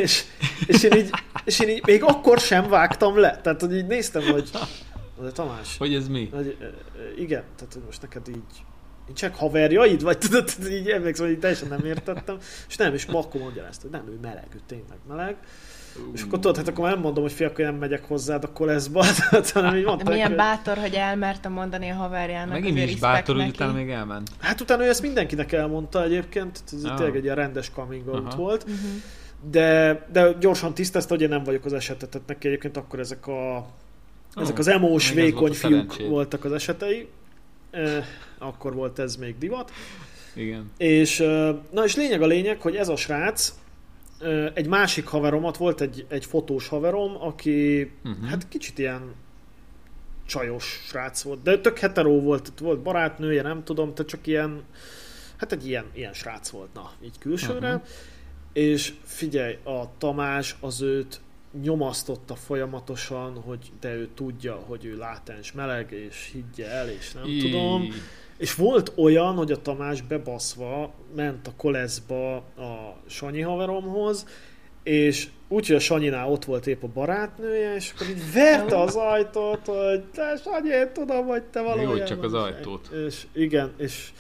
És, 0.02 0.24
és, 0.68 0.84
én 0.84 0.98
így, 0.98 1.10
és 1.45 1.60
én 1.60 1.70
így 1.70 1.86
még 1.86 2.04
akkor 2.04 2.39
sem 2.39 2.70
vágtam 2.70 3.18
le. 3.18 3.39
Tehát, 3.43 3.62
hogy 3.62 3.76
így 3.76 3.88
néztem, 3.88 4.22
hogy 4.22 4.50
de 5.24 5.32
Tamás, 5.32 5.78
Hogy 5.78 5.93
ez 5.93 6.07
mi? 6.07 6.30
hogy, 6.34 6.57
igen, 7.18 7.43
tehát 7.55 7.74
hogy 7.74 7.82
most 7.86 8.01
neked 8.01 8.28
így 8.28 8.63
nincsenek 9.05 9.36
haverjaid, 9.36 10.01
vagy 10.03 10.18
tudod, 10.28 10.49
így 10.70 10.88
emlékszem, 10.89 11.26
hogy 11.28 11.39
teljesen 11.39 11.68
nem 11.68 11.86
értettem, 11.86 12.38
és 12.68 12.76
nem, 12.76 12.93
és 12.93 13.05
ma 13.05 13.20
akkor 13.20 13.41
mondja 13.41 13.68
ezt, 13.68 13.82
hogy 13.82 13.91
nem, 13.91 14.03
ő 14.07 14.18
meleg, 14.22 14.47
ő 14.55 14.59
tényleg 14.68 14.97
meleg, 15.07 15.36
és 16.13 16.22
akkor 16.22 16.39
tudod, 16.39 16.57
hát 16.57 16.68
akkor 16.68 16.84
már 16.84 16.93
nem 16.93 17.01
mondom, 17.01 17.24
hogy 17.24 17.32
fia, 17.32 17.47
akkor 17.47 17.65
nem 17.65 17.76
megyek 17.76 18.03
hozzád 18.05 18.43
a 18.43 18.51
koleszba, 18.51 19.03
hanem 19.53 19.76
így 19.76 19.82
De 19.84 19.88
mondták, 19.88 20.07
milyen 20.13 20.28
hogy- 20.28 20.38
bátor, 20.38 20.78
hogy 20.78 20.93
elmerte 20.93 21.49
mondani 21.49 21.89
a 21.89 21.93
haverjának. 21.95 22.53
Megint 22.53 22.78
is 22.89 22.99
bátor, 22.99 23.36
hogy 23.36 23.47
utána 23.47 23.74
még 23.74 23.89
elment. 23.89 24.30
Hát 24.39 24.61
utána 24.61 24.86
ő 24.86 24.89
ezt 24.89 25.01
mindenkinek 25.01 25.51
elmondta 25.51 26.03
egyébként, 26.03 26.63
ez 26.74 26.84
Ah. 26.84 26.95
tényleg 26.95 27.15
egy 27.15 27.24
ilyen 27.24 27.36
rendes 27.36 27.70
coming 27.72 28.07
out 28.07 28.26
Aha. 28.28 28.36
volt, 28.36 28.65
Mhm. 28.65 28.76
de, 29.51 30.05
de 30.11 30.32
gyorsan 30.39 30.74
tisztázta, 30.74 31.13
hogy 31.13 31.22
én 31.24 31.30
nem 31.30 31.43
vagyok 31.43 31.65
az 31.65 31.74
esetet, 31.74 32.09
tehát 32.09 32.28
neki 32.28 32.47
egyébként 32.47 32.78
akkor 32.78 32.99
ezek 32.99 33.28
a 33.28 33.68
ezek 34.36 34.58
az 34.58 34.68
emós, 34.68 35.12
vékony 35.12 35.40
volt 35.40 35.52
a 35.52 35.56
fiúk 35.56 35.72
szerencséd. 35.72 36.10
voltak 36.10 36.46
az 36.46 36.52
esetei. 36.52 37.08
Eh, 37.72 38.06
Akkor 38.38 38.74
volt 38.74 39.00
ez 39.00 39.16
még 39.16 39.38
divat. 39.38 39.72
Igen. 40.36 40.72
És, 40.78 41.18
na 41.72 41.84
és 41.84 41.96
lényeg 41.96 42.22
a 42.22 42.26
lényeg, 42.26 42.62
hogy 42.62 42.76
ez 42.76 42.90
a 42.90 42.96
srác, 42.96 43.54
egy 44.54 44.68
másik 44.68 45.06
haveromat, 45.08 45.58
volt 45.58 45.82
egy, 45.82 46.06
egy 46.10 46.26
fotós 46.26 46.68
haverom, 46.68 47.16
aki 47.22 47.92
Mhm. 48.04 48.24
hát 48.24 48.48
kicsit 48.50 48.80
ilyen 48.80 49.14
csajos 50.26 50.64
srác 50.88 51.22
volt, 51.22 51.42
de 51.42 51.60
tök 51.60 51.78
hetero 51.80 52.20
volt, 52.22 52.52
volt 52.60 52.80
barátnője, 52.80 53.42
nem 53.42 53.64
tudom, 53.64 53.94
tehát 53.94 54.12
csak 54.12 54.28
ilyen, 54.28 54.64
hát 55.38 55.52
egy 55.52 55.68
ilyen, 55.68 55.86
ilyen 55.94 56.14
srác 56.14 56.50
volt, 56.50 56.74
na, 56.74 56.92
így 57.04 57.18
külsőre. 57.20 57.68
Aha. 57.70 57.82
És 58.54 58.94
figyelj, 59.04 59.58
a 59.64 59.98
Tamás 59.98 60.56
az 60.60 60.82
őt 60.82 61.20
nyomasztotta 61.62 62.36
folyamatosan, 62.36 63.41
hogy 63.41 63.72
de 63.80 63.93
ő 63.93 64.10
tudja, 64.16 64.53
hogy 64.53 64.86
ő 64.86 64.97
látens 64.97 65.51
meleg, 65.51 65.91
és 65.91 66.32
higgye 66.32 66.70
el, 66.70 66.89
és 66.89 67.12
nem 67.12 67.26
Í- 67.26 67.41
tudom. 67.41 67.88
És 68.38 68.55
volt 68.55 68.91
olyan, 68.95 69.36
hogy 69.36 69.51
a 69.51 69.62
Tamás 69.62 70.01
bebaszva 70.01 70.93
ment 71.16 71.47
a 71.47 71.51
koleszba 71.58 72.36
a 72.36 72.97
Sanyi 73.08 73.41
haveromhoz, 73.41 74.26
és 74.84 75.28
úgy, 75.47 75.68
hogy 75.68 75.76
a 75.76 75.80
Sanyinál 75.80 76.32
ott 76.32 76.45
volt 76.45 76.68
épp 76.68 76.84
a 76.84 76.88
barátnője, 76.88 77.76
és 77.76 77.91
akkor 77.95 78.08
így 78.08 78.34
verte 78.34 78.80
az 78.80 78.95
ajtót, 78.95 79.66
hogy 79.66 80.03
te 80.03 80.39
Sanyi, 80.43 80.70
én 80.70 80.89
tudom, 80.93 81.26
hogy 81.26 81.43
te 81.43 81.62
valójában... 81.62 82.05
csak 82.05 82.24
az 82.24 82.34
ajtót. 82.34 82.89
És 83.08 83.26
igen, 83.34 83.74
és 83.78 84.12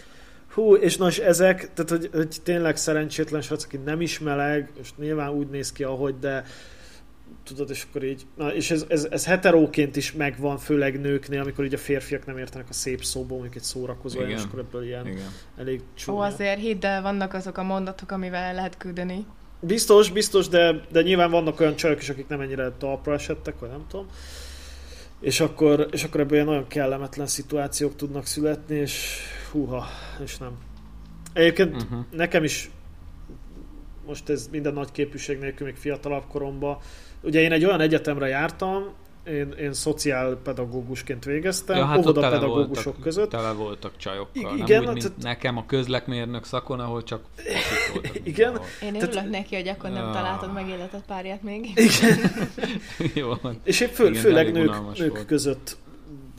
hú, 0.53 0.75
és 0.75 0.97
na 0.97 1.07
és 1.07 1.17
ezek, 1.17 1.73
tehát 1.73 1.89
hogy, 1.89 2.09
hogy 2.13 2.35
tényleg 2.43 2.77
szerencsétlen 2.77 3.41
srác, 3.41 3.63
aki 3.63 3.77
nem 3.77 4.01
is 4.01 4.19
meleg, 4.19 4.71
és 4.81 4.89
nyilván 4.95 5.29
úgy 5.29 5.47
néz 5.47 5.71
ki, 5.71 5.83
ahogy, 5.83 6.19
de 6.19 6.43
tudod, 7.47 7.69
és 7.69 7.85
akkor 7.89 8.03
így, 8.03 8.25
na, 8.37 8.53
és 8.53 8.71
ez, 8.71 8.85
ez, 8.87 9.07
ez 9.11 9.25
heteróként 9.25 9.95
is 9.95 10.11
megvan, 10.11 10.57
főleg 10.57 10.99
nőknél, 10.99 11.41
amikor 11.41 11.65
így 11.65 11.73
a 11.73 11.77
férfiak 11.77 12.25
nem 12.25 12.37
értenek 12.37 12.69
a 12.69 12.73
szép 12.73 13.03
szóból, 13.03 13.37
mondjuk 13.37 13.55
egy 13.55 13.61
szórakozó, 13.61 14.19
Igen. 14.19 14.37
és 14.37 14.43
akkor 14.43 14.59
ebből 14.59 14.83
ilyen 14.83 15.07
Igen. 15.07 15.31
elég 15.57 15.79
Ó, 15.79 15.83
csúnya. 15.95 16.25
azért 16.25 16.59
hidd 16.59 16.85
el, 16.85 17.01
vannak 17.01 17.33
azok 17.33 17.57
a 17.57 17.63
mondatok, 17.63 18.11
amivel 18.11 18.43
el 18.43 18.53
lehet 18.53 18.77
küldeni. 18.77 19.25
Biztos, 19.59 20.11
biztos, 20.11 20.47
de, 20.47 20.81
de 20.91 21.01
nyilván 21.01 21.31
vannak 21.31 21.59
olyan 21.59 21.75
csajok 21.75 22.01
is, 22.01 22.09
akik 22.09 22.27
nem 22.27 22.41
ennyire 22.41 22.71
talpra 22.77 23.13
esettek, 23.13 23.59
vagy 23.59 23.69
nem 23.69 23.85
tudom. 23.89 24.05
És 25.19 25.39
akkor, 25.39 25.87
és 25.91 26.03
akkor 26.03 26.19
ebből 26.19 26.33
ilyen 26.33 26.45
nagyon 26.45 26.67
kellemetlen 26.67 27.27
szituációk 27.27 27.95
tudnak 27.95 28.25
születni, 28.25 28.75
és 28.75 29.19
húha, 29.51 29.85
és 30.23 30.37
nem. 30.37 30.51
Egyébként. 31.33 31.75
Uh-huh. 31.75 32.05
nekem 32.11 32.43
is 32.43 32.69
most 34.07 34.29
ez 34.29 34.47
minden 34.51 34.73
nagy 34.73 34.91
képűség 34.91 35.39
nélkül 35.39 35.65
még 35.65 35.75
fiatalabb 35.75 36.23
koromban. 36.27 36.77
Ugye 37.21 37.39
én 37.41 37.51
egy 37.51 37.65
olyan 37.65 37.79
egyetemre 37.81 38.27
jártam, 38.27 38.83
én, 39.27 39.51
én 39.59 39.73
szociálpedagógusként 39.73 41.25
végeztem, 41.25 41.77
Ja, 41.77 41.85
hát 41.85 41.97
ott 41.97 42.03
tele 42.03 42.17
óvodapedagógusok 42.27 42.83
voltak, 42.83 43.01
között. 43.03 43.29
tele 43.29 43.51
voltak 43.51 43.97
csajokkal. 43.97 44.41
I- 44.41 44.43
nem 44.43 44.55
igen, 44.55 44.81
úgy, 44.81 44.87
mint 44.87 45.01
tehát- 45.01 45.17
nekem 45.21 45.57
a 45.57 45.65
közlekmérnök 45.65 46.45
szakon, 46.45 46.79
ahol 46.79 47.03
csak 47.03 47.21
voltak 47.93 48.15
Igen. 48.23 48.51
mindenhol. 48.51 48.65
Én 48.81 48.93
Tehát- 48.93 49.15
örülök 49.15 49.29
neki, 49.31 49.55
hogy 49.55 49.67
akkor 49.67 49.89
nem 49.89 50.11
találtad 50.11 50.53
meg 50.53 50.67
életed 50.69 51.01
párját 51.07 51.43
még. 51.43 51.71
Igen. 51.75 52.19
Jó. 53.15 53.31
És 53.63 53.79
én 53.79 53.87
fő, 53.89 54.07
Igen, 54.07 54.21
főleg 54.21 54.51
nők, 54.51 54.97
nők 54.97 55.11
volt. 55.13 55.25
között 55.25 55.77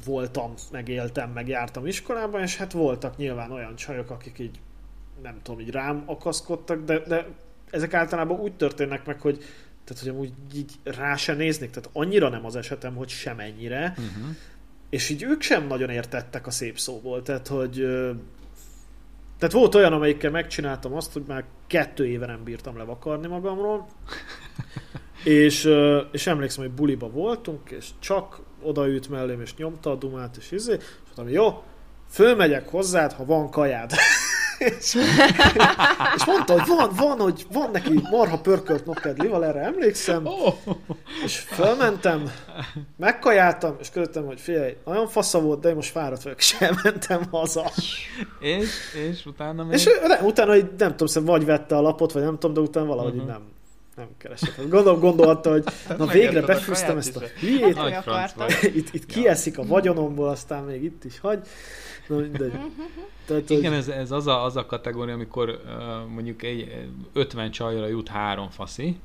voltam, 0.04 0.54
meg 0.72 0.88
éltem, 0.88 1.30
meg 1.30 1.48
jártam 1.48 1.86
iskolában, 1.86 2.42
és 2.42 2.56
hát 2.56 2.72
voltak 2.72 3.16
nyilván 3.16 3.50
olyan 3.52 3.76
csajok, 3.76 4.10
akik 4.10 4.38
így 4.38 4.58
nem 5.22 5.38
tudom, 5.42 5.60
így 5.60 5.70
rám 5.70 6.02
akaszkodtak, 6.06 6.84
de, 6.84 6.98
de 6.98 7.26
ezek 7.70 7.94
általában 7.94 8.40
úgy 8.40 8.52
történnek 8.52 9.06
meg, 9.06 9.20
hogy 9.20 9.44
tehát, 9.84 10.02
hogy 10.02 10.12
amúgy 10.12 10.32
így 10.54 10.72
rá 10.84 11.16
se 11.16 11.34
néznék, 11.34 11.70
tehát 11.70 11.90
annyira 11.92 12.28
nem 12.28 12.44
az 12.44 12.56
esetem, 12.56 12.94
hogy 12.94 13.08
semennyire, 13.08 13.94
Uh-huh. 13.98 14.36
és 14.90 15.08
így 15.08 15.22
ők 15.22 15.42
sem 15.42 15.66
nagyon 15.66 15.90
értettek 15.90 16.46
a 16.46 16.50
szép 16.50 16.78
szóból, 16.78 17.22
tehát 17.22 17.48
hogy 17.48 17.86
tehát 19.38 19.54
volt 19.54 19.74
olyan, 19.74 19.92
amelyikkel 19.92 20.30
megcsináltam 20.30 20.94
azt, 20.94 21.12
hogy 21.12 21.24
már 21.26 21.44
kettő 21.66 22.06
éve 22.06 22.26
nem 22.26 22.44
bírtam 22.44 22.76
levakarni 22.76 23.26
magamról, 23.26 23.86
és, 25.24 25.70
és 26.12 26.26
emlékszem, 26.26 26.64
hogy 26.64 26.72
buliba 26.72 27.10
voltunk, 27.10 27.70
és 27.70 27.88
csak 27.98 28.40
odaült 28.62 29.08
mellém, 29.08 29.40
és 29.40 29.54
nyomta 29.54 29.90
a 29.90 29.94
dumát, 29.94 30.36
és 30.36 30.50
izé, 30.50 30.72
és 30.72 30.84
mondtam, 31.04 31.28
jó, 31.28 31.62
fölmegyek 32.10 32.68
hozzád, 32.68 33.12
ha 33.12 33.24
van 33.24 33.50
kajád. 33.50 33.90
és, 34.58 34.94
és 36.16 36.24
mondta, 36.26 36.52
hogy 36.52 36.66
van, 36.66 36.90
van, 36.96 37.20
hogy 37.20 37.46
van 37.52 37.70
neki 37.70 38.00
marha 38.10 38.40
pörkölt 38.40 38.86
nokkedlival, 38.86 39.44
erre 39.44 39.60
emlékszem, 39.60 40.26
Oh, 40.26 40.54
és 41.24 41.38
fölmentem, 41.38 42.30
megkajáltam, 42.96 43.76
és 43.80 43.90
közöttem, 43.90 44.26
hogy 44.26 44.40
figyelj, 44.40 44.76
nagyon 44.84 45.06
fasza 45.06 45.40
volt, 45.40 45.60
de 45.60 45.68
én 45.68 45.74
most 45.74 45.90
fáradt 45.90 46.22
vagyok, 46.22 46.38
és 46.38 46.56
elmentem 46.60 47.22
haza. 47.30 47.70
és, 48.40 48.70
és 49.08 49.26
utána 49.26 49.64
még... 49.64 49.72
És 49.72 49.88
utána, 50.22 50.52
hogy 50.52 50.70
nem 50.78 50.90
tudom, 50.90 51.06
szerintem 51.06 51.36
vagy 51.36 51.46
vette 51.46 51.76
a 51.76 51.80
lapot, 51.80 52.12
vagy 52.12 52.22
nem 52.22 52.38
tudom, 52.38 52.54
de 52.54 52.60
utána 52.60 52.86
valahogy 52.86 53.14
uh-huh. 53.14 53.28
nem, 53.28 53.42
nem 53.98 54.08
keresett. 54.18 54.54
Hát 54.54 54.68
Gondolom, 54.68 55.00
gondolta, 55.00 55.50
hogy 55.50 55.64
na 55.98 56.06
végre 56.06 56.40
befűztem 56.40 56.96
ezt 56.96 57.16
a 57.16 57.20
hülyét, 57.40 57.74
vagy. 57.74 58.74
itt, 58.74 58.94
itt 58.94 59.06
kieszik 59.06 59.58
a 59.58 59.66
vagyonomból, 59.66 60.28
aztán 60.28 60.64
még 60.64 60.82
itt 60.84 61.04
is 61.04 61.18
hagy. 61.20 61.46
Na 62.08 62.16
mindegy. 62.16 62.52
Tehát, 63.26 63.50
Igen, 63.50 63.70
hogy, 63.70 63.78
ez, 63.80 63.88
ez 63.88 64.10
az, 64.10 64.26
a, 64.26 64.44
az 64.44 64.56
a 64.56 64.66
kategória, 64.66 65.14
amikor 65.14 65.48
uh, 65.64 66.08
mondjuk 66.08 66.42
egy 66.42 66.88
50 67.12 67.50
csajra 67.50 67.86
jut 67.86 68.08
három 68.08 68.50
faszi, 68.50 68.98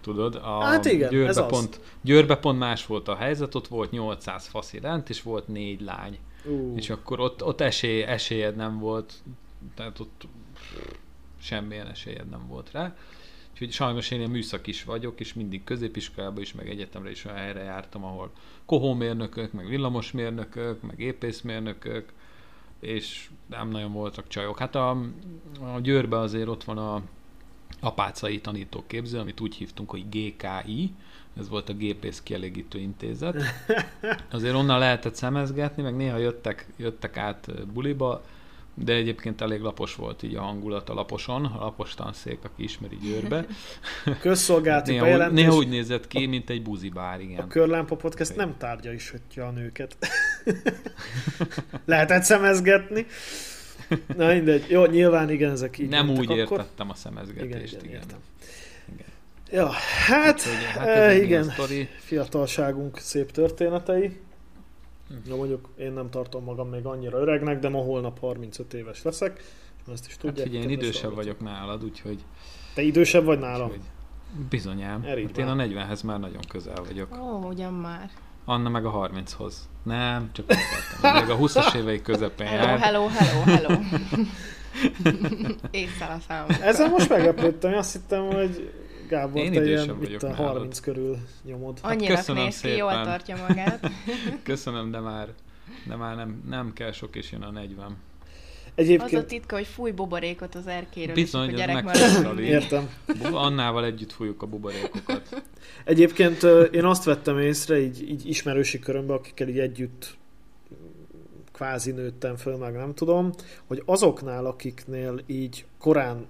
tudod? 0.00 0.34
A 0.34 0.60
Hát 0.60 0.84
igen, 0.84 1.10
Győrbe 1.10 1.28
ez 1.28 1.36
az. 1.36 1.48
pont, 1.48 1.80
Győrbe 2.00 2.36
pont 2.36 2.58
más 2.58 2.86
volt 2.86 3.08
a 3.08 3.16
helyzet, 3.16 3.54
ott 3.54 3.68
volt 3.68 3.90
800 3.90 4.46
faszi 4.46 4.80
lent, 4.80 5.08
és 5.08 5.22
volt 5.22 5.48
négy 5.48 5.80
lány. 5.80 6.18
ú, 6.44 6.74
És 6.76 6.90
akkor 6.90 7.20
ott, 7.20 7.44
ott 7.44 7.60
esély, 7.60 8.02
esélyed 8.02 8.56
nem 8.56 8.78
volt, 8.78 9.12
tehát 9.74 10.00
ott 10.00 10.26
semmilyen 11.40 11.86
esélyed 11.86 12.28
nem 12.28 12.46
volt 12.48 12.70
rá. 12.72 12.96
Úgyhogy 13.60 13.72
sajnos 13.72 14.10
én 14.10 14.18
ilyen 14.18 14.30
műszak 14.30 14.66
is 14.66 14.84
vagyok, 14.84 15.20
és 15.20 15.34
mindig 15.34 15.64
középiskolában 15.64 16.42
is, 16.42 16.52
meg 16.52 16.68
egyetemre 16.68 17.10
is 17.10 17.24
olyan 17.24 17.36
helyre 17.36 17.62
jártam, 17.62 18.04
ahol 18.04 18.30
kohómérnökök, 18.64 19.52
meg 19.52 19.68
villamosmérnökök, 19.68 20.82
meg 20.82 21.00
épészmérnökök, 21.00 22.12
és 22.80 23.30
nem 23.46 23.68
nagyon 23.68 23.92
voltak 23.92 24.28
csajok. 24.28 24.58
Hát 24.58 24.74
a, 24.74 24.90
a 25.74 25.80
Győrbe 25.82 26.18
azért 26.18 26.48
ott 26.48 26.64
van 26.64 26.78
a 26.78 27.02
apácai 27.80 28.40
tanítóképző, 28.40 29.18
amit 29.18 29.40
úgy 29.40 29.54
hívtunk, 29.54 29.90
hogy 29.90 30.08
GKI, 30.08 30.94
ez 31.38 31.48
volt 31.48 31.68
a 31.68 31.74
gépész 31.74 32.22
kielégítő 32.22 32.78
intézet. 32.78 33.42
Azért 34.30 34.54
onnan 34.54 34.78
lehetett 34.78 35.14
szemezgetni, 35.14 35.82
meg 35.82 35.96
néha 35.96 36.16
jöttek, 36.16 36.66
jöttek 36.76 37.16
át 37.16 37.66
buliba, 37.72 38.24
de 38.84 38.92
egyébként 38.92 39.40
elég 39.40 39.60
lapos 39.60 39.94
volt 39.94 40.22
így 40.22 40.34
a 40.34 40.40
hangulat 40.40 40.88
a 40.88 40.94
laposon, 40.94 41.44
a 41.44 41.58
lapos 41.64 41.94
tanszék, 41.94 42.38
aki 42.42 42.62
ismeri 42.62 42.96
Győrbe. 43.02 43.46
Közszolgálati 44.20 44.90
néha, 44.90 45.04
bejelentés. 45.04 45.44
néha 45.44 45.56
úgy 45.56 45.68
nézett 45.68 46.06
ki, 46.06 46.26
mint 46.26 46.50
egy 46.50 46.62
buzibár, 46.62 47.20
igen. 47.20 47.38
A 47.38 47.46
Körlámpa 47.46 47.96
Podcast 47.96 48.36
nem 48.36 48.54
tárgya 48.58 48.92
is, 48.92 49.10
hogyha 49.10 49.42
a 49.42 49.50
nőket. 49.50 49.96
Lehetett 51.84 52.22
szemezgetni. 52.22 53.06
Na 54.16 54.26
mindegy. 54.32 54.64
Jó, 54.68 54.84
nyilván 54.84 55.30
igen, 55.30 55.50
ezek 55.50 55.78
így 55.78 55.88
Nem 55.88 56.10
úgy 56.10 56.18
akkor. 56.30 56.36
értettem 56.36 56.90
a 56.90 56.94
szemezgetést, 56.94 57.44
Igen, 57.44 57.60
igen, 57.66 57.80
igen. 57.84 57.90
értem. 57.94 58.18
Igen. 58.94 59.06
Ja, 59.50 59.68
hát, 60.06 60.38
Úgyhogy, 60.38 60.64
hát 60.64 60.86
e, 60.86 61.14
igen, 61.14 61.26
ilyen 61.28 61.44
sztori. 61.44 61.88
fiatalságunk 61.98 62.98
szép 62.98 63.30
történetei. 63.30 64.16
Na 65.28 65.36
mondjuk 65.36 65.68
én 65.78 65.92
nem 65.92 66.10
tartom 66.10 66.44
magam 66.44 66.68
még 66.68 66.84
annyira 66.86 67.18
öregnek, 67.18 67.58
de 67.58 67.68
ma 67.68 67.78
holnap 67.78 68.18
35 68.18 68.74
éves 68.74 69.02
leszek. 69.02 69.42
Ezt 69.92 70.06
is 70.06 70.12
Hát 70.12 70.20
tudják. 70.20 70.46
figyelj, 70.46 70.64
én 70.64 70.70
idősebb 70.70 71.14
vagyok 71.14 71.40
nálad, 71.40 71.84
úgyhogy... 71.84 72.24
Te 72.74 72.82
idősebb 72.82 73.24
vagy 73.24 73.38
nálam? 73.38 73.66
úgyhogy 73.66 73.82
bizonyám. 74.50 75.02
Erigy 75.04 75.26
Hát 75.26 75.38
én 75.38 75.46
a 75.46 75.54
már. 75.54 75.66
40-hez 75.70 76.04
már 76.04 76.18
nagyon 76.20 76.40
közel 76.48 76.82
vagyok. 76.86 77.18
Ó, 77.22 77.46
ugyan 77.48 77.72
már. 77.74 78.10
Anna 78.44 78.68
meg 78.68 78.86
a 78.86 79.08
30-hoz. 79.12 79.68
Nem, 79.82 80.30
csak 80.32 80.44
azt 80.48 80.58
akartam. 81.00 81.22
Még 81.22 81.30
a 81.30 81.38
20-as 81.38 81.74
évei 81.74 82.02
közepén 82.02 82.46
Hello, 82.46 82.62
jár. 82.66 82.78
hello, 82.78 83.06
hello, 83.06 83.42
hello. 83.42 83.80
Észre 85.70 86.06
a 86.06 86.18
számom. 86.28 86.48
Ezzel 86.62 86.88
most 86.88 87.08
meglepődtem, 87.08 87.74
azt 87.74 87.92
hittem, 87.92 88.26
hogy 88.26 88.72
Gábor, 89.08 89.42
Én 89.42 89.52
te 89.52 89.66
ilyen 89.66 89.96
itt 90.02 90.22
a 90.22 90.28
nálad. 90.28 90.46
30 90.46 90.80
körül 90.80 91.16
nyomod. 91.44 91.78
Hát 91.80 91.92
Annyira 91.92 92.14
köszönöm 92.14 92.42
néz 92.42 92.60
ki, 92.60 92.68
jól 92.68 93.02
tartja 93.02 93.36
magát. 93.48 93.90
Köszönöm, 94.42 94.90
de 94.90 94.98
már, 94.98 95.28
de 95.86 95.96
már 95.96 96.16
nem, 96.16 96.42
nem 96.48 96.72
kell 96.72 96.92
sok, 96.92 97.16
és 97.16 97.32
jön 97.32 97.42
a 97.42 97.50
40. 97.50 97.86
Az 97.86 97.94
a 98.76 98.80
Egyébként, 98.80 99.26
titka, 99.26 99.56
hogy 99.56 99.66
fúj 99.66 99.90
buborékot 99.90 100.54
az 100.54 100.66
erkéről, 100.66 101.14
Bizony, 101.14 101.48
és 101.48 101.62
akkor 101.62 101.66
gyerek 101.66 102.26
a 102.26 102.32
lé. 102.32 102.46
értem. 102.46 102.90
Annával 103.32 103.84
együtt 103.84 104.12
fújjuk 104.12 104.42
a 104.42 104.46
buborékokat. 104.46 105.42
Egyébként 105.84 106.42
én 106.72 106.84
azt 106.84 107.04
vettem 107.04 107.38
észre, 107.38 107.80
így, 107.80 108.10
így 108.10 108.28
ismerősi 108.28 108.78
körömben, 108.78 109.16
akikkel 109.16 109.48
így 109.48 109.58
együtt 109.58 110.16
kvázi 111.52 111.90
nőttem 111.90 112.36
föl, 112.36 112.56
meg 112.56 112.74
nem 112.74 112.94
tudom, 112.94 113.32
hogy 113.66 113.82
azoknál, 113.86 114.46
akiknél 114.46 115.20
így 115.26 115.64
korán 115.78 116.26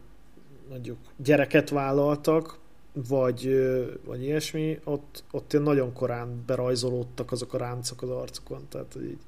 mondjuk 0.68 0.99
gyereket 1.16 1.68
vállaltak, 1.68 2.59
vagy, 3.07 3.61
vagy 4.05 4.22
ilyesmi, 4.22 4.78
ott, 4.84 5.24
ott 5.30 5.53
ilyen 5.53 5.64
nagyon 5.64 5.92
korán 5.92 6.42
berajzolódtak 6.46 7.32
azok 7.32 7.55
a 7.55 7.59
ráncok 7.59 8.03
az 8.03 8.11
arcukon. 8.11 8.68
Tehát 8.68 8.92
hogy 8.92 9.05
így, 9.05 9.18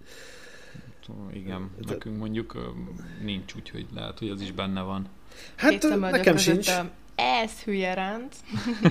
Igen, 1.33 1.71
De- 1.79 1.93
nekünk 1.93 2.18
mondjuk 2.18 2.75
nincs, 3.23 3.55
úgyhogy 3.55 3.87
lehet, 3.95 4.18
hogy 4.18 4.29
az 4.29 4.41
is 4.41 4.53
benne 4.53 4.83
van. 4.83 5.09
hát 5.57 5.99
nekem 5.99 6.37
sincs. 6.37 6.68
A, 6.68 6.91
ez 7.14 7.62
hülye 7.62 7.95
ránc. 7.95 8.37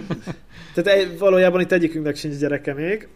Tehát 0.74 1.18
valójában 1.20 1.62
itt 1.62 1.72
egyikünknek 1.72 2.16
sincs 2.16 2.36
gyereke 2.36 2.74
még. 2.74 3.08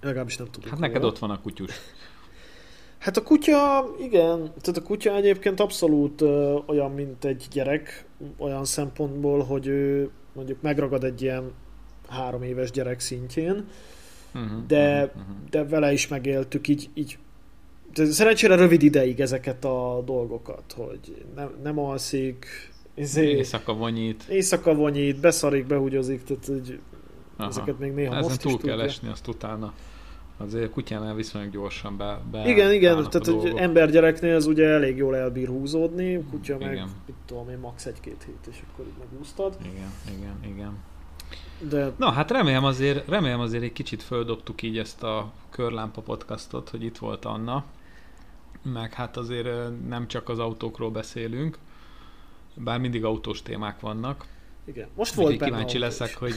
Legalábbis 0.00 0.36
nem 0.36 0.50
tudjuk. 0.50 0.70
Hát 0.70 0.80
neked 0.80 0.96
róla. 0.96 1.08
ott 1.08 1.18
van 1.18 1.30
a 1.30 1.40
kutyus. 1.40 1.72
Hát 3.00 3.16
a 3.16 3.22
kutya, 3.22 3.88
igen, 4.00 4.38
tehát 4.60 4.76
a 4.76 4.82
kutya 4.82 5.14
egyébként 5.16 5.60
abszolút 5.60 6.20
ö, 6.20 6.58
olyan, 6.66 6.90
mint 6.90 7.24
egy 7.24 7.46
gyerek, 7.52 8.04
olyan 8.38 8.64
szempontból, 8.64 9.42
hogy 9.42 9.66
ő 9.66 10.10
mondjuk 10.32 10.62
megragad 10.62 11.04
egy 11.04 11.22
ilyen 11.22 11.52
három 12.08 12.42
éves 12.42 12.70
gyerek 12.70 13.00
szintjén, 13.00 13.64
Uh-huh, 14.34 14.66
De- 14.66 15.04
uh-huh, 15.04 15.22
de 15.50 15.64
vele 15.64 15.92
is 15.92 16.08
megéltük 16.08 16.68
így, 16.68 16.90
így 16.94 17.18
de 17.94 18.04
szerencsére 18.04 18.54
rövid 18.54 18.82
ideig 18.82 19.20
ezeket 19.20 19.64
a 19.64 20.02
dolgokat, 20.04 20.74
hogy 20.76 21.24
nem, 21.34 21.50
nem 21.62 21.78
alszik, 21.78 22.46
izé, 22.94 23.26
Éjszaka 23.30 23.74
vonyít. 23.74 24.22
éjszaka 24.28 24.74
vonyít, 24.74 25.20
beszarik, 25.20 25.66
behugyozik, 25.66 26.22
tehát 26.24 26.62
Aha. 27.36 27.48
ezeket 27.48 27.78
még 27.78 27.92
néha 27.92 28.12
Ezen 28.14 28.22
most 28.28 28.40
túl 28.40 28.52
is 28.52 28.58
kell 28.60 28.70
tudja. 28.70 28.84
esni, 28.88 29.08
azt 29.08 29.28
utána. 29.28 29.74
Azért 30.40 30.70
kutyánál 30.70 31.14
viszonylag 31.14 31.50
gyorsan 31.50 31.96
be, 31.96 32.20
be 32.30 32.48
Igen, 32.48 32.72
igen, 32.72 32.94
tehát 33.10 33.28
a 33.28 33.46
egy 33.46 33.56
embergyereknél 33.56 34.34
ez 34.34 34.46
ugye 34.46 34.66
elég 34.68 34.96
jól 34.96 35.16
elbír 35.16 35.48
húzódni, 35.48 36.24
kutya 36.30 36.58
meg, 36.58 36.72
Igen. 36.72 36.88
mit 37.06 37.16
tudom 37.26 37.48
én, 37.48 37.58
max. 37.58 37.86
egy-két 37.86 38.22
hét, 38.26 38.46
és 38.50 38.62
akkor 38.72 38.86
így 38.86 38.92
megúsztad. 38.98 39.56
Igen, 39.62 39.90
igen, 40.18 40.52
igen. 40.54 40.78
De 41.68 41.92
Na, 41.96 42.10
hát 42.10 42.30
remélem 42.30 42.64
azért, 42.64 43.08
remélem 43.08 43.40
azért 43.40 43.62
egy 43.62 43.72
kicsit 43.72 44.02
földobtuk 44.02 44.62
így 44.62 44.78
ezt 44.78 45.02
a 45.02 45.32
Körlámpa 45.50 46.00
podcastot, 46.00 46.68
hogy 46.68 46.84
itt 46.84 46.98
volt 46.98 47.24
Anna. 47.24 47.64
Meg 48.62 48.92
hát 48.92 49.16
azért 49.16 49.48
nem 49.88 50.08
csak 50.08 50.28
az 50.28 50.38
autókról 50.38 50.90
beszélünk, 50.90 51.58
bár 52.54 52.78
mindig 52.80 53.04
autós 53.04 53.42
témák 53.42 53.80
vannak. 53.80 54.24
igen, 54.64 54.88
most 54.96 55.14
volt 55.14 55.38
benne 55.38 55.44
kíváncsi 55.44 55.76
autó 55.76 55.86
leszek, 55.86 56.16
hogy 56.16 56.34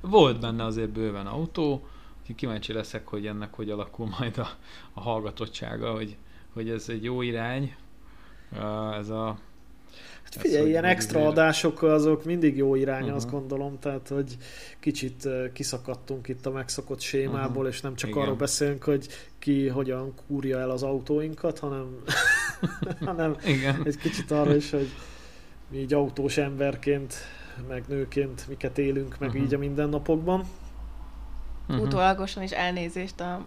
volt 0.00 0.40
benne 0.40 0.64
azért 0.64 0.90
bőven 0.90 1.26
autó, 1.26 1.86
úgyhogy 2.26 2.34
kíváncsi 2.40 2.72
leszek, 2.72 3.06
hogy 3.08 3.26
ennek 3.26 3.54
hogy 3.54 3.70
alakul 3.70 4.08
majd 4.18 4.38
a, 4.38 4.48
a 4.92 5.00
hallgatottsága, 5.00 5.92
hogy, 5.92 6.16
hogy 6.52 6.68
ez 6.70 6.88
egy 6.88 7.04
jó 7.04 7.22
irány, 7.22 7.74
ez 8.98 9.08
a 9.08 9.38
Hát 10.22 10.34
ez, 10.36 10.40
figyelj, 10.42 10.60
hogy 10.60 10.70
ilyen 10.70 10.84
extra 10.84 11.18
azért- 11.18 11.32
adások 11.38 11.82
azok 11.82 12.24
mindig 12.24 12.56
jó 12.56 12.74
irány, 12.74 13.00
uh-huh. 13.02 13.16
azt 13.16 13.26
Mhm. 13.26 13.34
gondolom, 13.36 13.78
tehát 13.78 14.08
hogy 14.08 14.36
kicsit 14.80 15.28
kiszakadtunk 15.52 16.28
itt 16.28 16.46
a 16.46 16.50
megszokott 16.50 17.00
sémából, 17.00 17.62
Mhm. 17.62 17.72
és 17.72 17.80
nem 17.80 17.94
csak 17.94 18.10
Igen. 18.10 18.22
arról 18.22 18.34
beszélünk, 18.34 18.84
hogy 18.84 19.06
ki 19.38 19.68
hogyan 19.68 20.14
kúrja 20.26 20.58
el 20.58 20.70
az 20.70 20.82
autóinkat, 20.82 21.58
hanem, 21.58 21.86
hanem 23.04 23.36
igen, 23.46 23.82
egy 23.84 23.96
kicsit 23.96 24.30
arra 24.30 24.54
is, 24.54 24.70
hogy 24.70 24.88
mi 25.70 25.78
így 25.78 25.94
autós 25.94 26.36
emberként, 26.36 27.14
meg 27.68 27.84
nőként 27.88 28.48
miket 28.48 28.78
élünk, 28.78 29.18
meg 29.18 29.28
Mhm. 29.28 29.42
így 29.44 29.54
a 29.54 29.58
mindennapokban. 29.58 30.44
Mhm. 31.66 31.78
Utólagosan 31.80 32.42
is 32.42 32.50
elnézést 32.50 33.20
a 33.20 33.46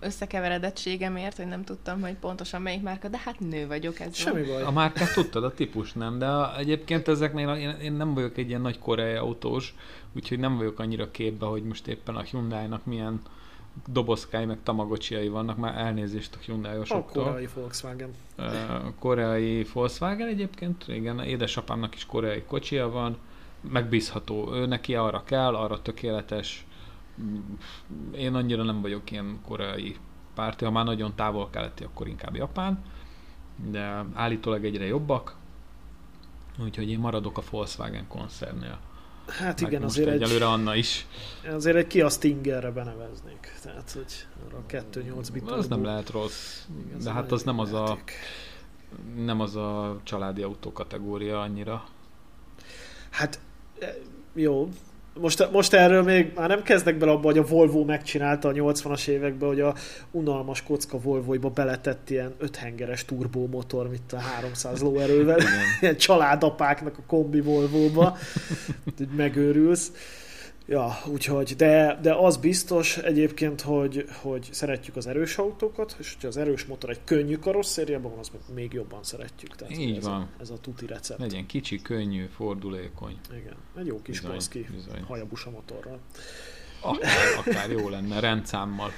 összekeveredettségemért, 0.00 1.36
hogy 1.36 1.46
nem 1.46 1.64
tudtam, 1.64 2.00
hogy 2.00 2.14
pontosan 2.14 2.62
melyik 2.62 2.82
márka, 2.82 3.08
de 3.08 3.18
hát 3.24 3.40
nő 3.40 3.66
vagyok 3.66 4.00
ez. 4.00 4.14
Semmi 4.16 4.42
baj. 4.42 4.62
A 4.62 4.70
márkát 4.70 5.12
tudtad, 5.14 5.44
a 5.44 5.54
típus 5.54 5.92
nem, 5.92 6.18
de 6.18 6.26
a, 6.26 6.58
egyébként 6.58 7.08
ezeknél 7.08 7.48
a- 7.48 7.56
én, 7.58 7.68
én 7.70 7.92
nem 7.92 8.14
vagyok 8.14 8.36
egy 8.38 8.48
ilyen 8.48 8.60
nagy 8.60 8.78
koreai 8.78 9.14
autós, 9.14 9.74
úgyhogy 10.16 10.38
nem 10.38 10.56
vagyok 10.56 10.78
annyira 10.78 11.10
képbe, 11.10 11.46
hogy 11.46 11.62
most 11.62 11.86
éppen 11.86 12.16
a 12.16 12.20
Hyundai-nak 12.20 12.84
milyen 12.86 13.20
dobozkái 13.86 14.44
meg 14.44 14.58
tamagocsiai 14.62 15.28
vannak, 15.28 15.56
már 15.56 15.78
elnézést 15.78 16.34
a 16.34 16.38
A 16.40 16.42
Hyundai-osoktól. 16.44 17.24
koreai 17.24 17.48
Volkswagen. 17.54 18.10
Koreai 18.98 19.66
Volkswagen 19.72 20.28
egyébként, 20.28 20.84
igen, 20.88 21.20
édesapámnak 21.20 21.94
is 21.94 22.06
koreai 22.06 22.42
kocsia 22.42 22.90
van, 22.90 23.16
megbízható, 23.70 24.54
ő 24.54 24.66
neki 24.66 24.94
arra 24.94 25.22
kell, 25.24 25.54
arra 25.54 25.82
tökéletes. 25.82 26.64
Mm, 27.22 27.38
Én 28.14 28.34
annyira 28.34 28.62
nem 28.62 28.80
vagyok 28.80 29.10
ilyen 29.10 29.40
koreai 29.46 29.96
párti, 30.34 30.64
ha 30.64 30.70
már 30.70 30.84
nagyon 30.84 31.14
távol 31.14 31.50
keleti, 31.50 31.84
akkor 31.84 32.08
inkább 32.08 32.36
Japán, 32.36 32.82
de 33.70 34.04
állítólag 34.14 34.64
egyre 34.64 34.84
jobbak, 34.86 35.36
úgyhogy 36.62 36.90
én 36.90 36.98
maradok 36.98 37.38
a 37.38 37.42
Volkswagen 37.50 38.06
koncernnél. 38.08 38.78
Hát 39.38 39.60
igen, 39.60 39.82
azért 39.82 40.08
egy, 40.08 40.22
egyelőre 40.22 40.46
Anna 40.48 40.74
is. 40.74 41.06
azért 41.52 41.76
egy 41.76 41.86
Kia 41.86 42.08
Stingerre 42.08 42.70
beneveznék. 42.70 43.52
Tehát, 43.62 43.90
hogy 43.90 44.26
arra 44.46 44.56
a 44.58 44.66
2.8 44.66 45.28
bit 45.32 45.50
Az 45.50 45.68
nem 45.68 45.84
lehet 45.84 46.10
rossz, 46.10 46.64
Igen, 46.86 46.98
de 46.98 47.12
hát 47.12 47.32
az 47.32 47.42
nem 47.42 47.58
az 47.58 47.72
a, 47.72 47.98
nem 49.16 49.40
az 49.40 49.56
a 49.56 50.00
családi 50.02 50.42
autó 50.42 50.72
kategória 50.72 51.40
annyira. 51.40 51.84
Hát 53.10 53.40
e, 53.80 53.94
jó. 54.34 54.68
Most, 55.14 55.50
most 55.52 55.72
erről 55.72 56.02
még 56.02 56.32
már 56.34 56.48
nem 56.48 56.62
kezdek 56.62 56.98
bele 56.98 57.12
abba, 57.12 57.24
hogy 57.26 57.38
a 57.38 57.44
Volvo 57.44 57.84
megcsinálta 57.84 58.48
a 58.48 58.52
80-as 58.52 59.06
években, 59.08 59.48
hogy 59.48 59.60
a 59.60 59.74
unalmas 60.10 60.62
kocka 60.62 60.98
Volvoiba 60.98 61.48
beletett 61.48 62.10
ilyen 62.10 62.34
öthengeres 62.38 63.04
turbómotor, 63.04 63.88
mint 63.88 64.12
a 64.12 64.18
300 64.18 64.80
lóerővel. 64.80 65.38
Ilyen 65.80 65.96
családapáknak 65.96 66.98
a 66.98 67.02
kombi 67.06 67.40
Volvóba. 67.40 68.16
Úgy 69.00 69.08
megőrülsz. 69.16 69.92
Ja, 70.70 70.98
úgyhogy, 71.06 71.56
de, 71.56 71.98
de 72.02 72.14
az 72.14 72.36
biztos 72.36 72.96
egyébként, 72.96 73.60
hogy, 73.60 74.08
hogy 74.22 74.48
szeretjük 74.50 74.96
az 74.96 75.06
erős 75.06 75.36
autókat, 75.38 75.96
és 75.98 76.12
hogyha 76.12 76.28
az 76.28 76.36
erős 76.36 76.64
motor 76.64 76.90
egy 76.90 77.00
könnyű 77.04 77.36
karosszériában 77.36 78.10
van, 78.10 78.18
az 78.20 78.30
még 78.54 78.72
jobban 78.72 79.02
szeretjük. 79.02 79.56
Tehát 79.56 79.76
Így 79.76 79.96
ez 79.96 80.04
van. 80.04 80.20
A, 80.20 80.28
ez 80.40 80.50
a 80.50 80.58
tuti 80.60 80.86
recept. 80.86 81.20
Legyen 81.20 81.46
kicsi, 81.46 81.82
könnyű, 81.82 82.24
fordulékony. 82.34 83.18
Igen, 83.30 83.54
egy 83.78 83.86
jó 83.86 84.02
kis 84.02 84.16
Bizony, 84.16 84.30
Polski 84.30 84.66
bizony. 84.74 85.02
hajabusa 85.02 85.50
motorral. 85.50 85.98
Akár, 86.80 87.16
akár 87.46 87.70
jó 87.70 87.88
lenne, 87.88 88.20
rendszámmal. 88.20 88.90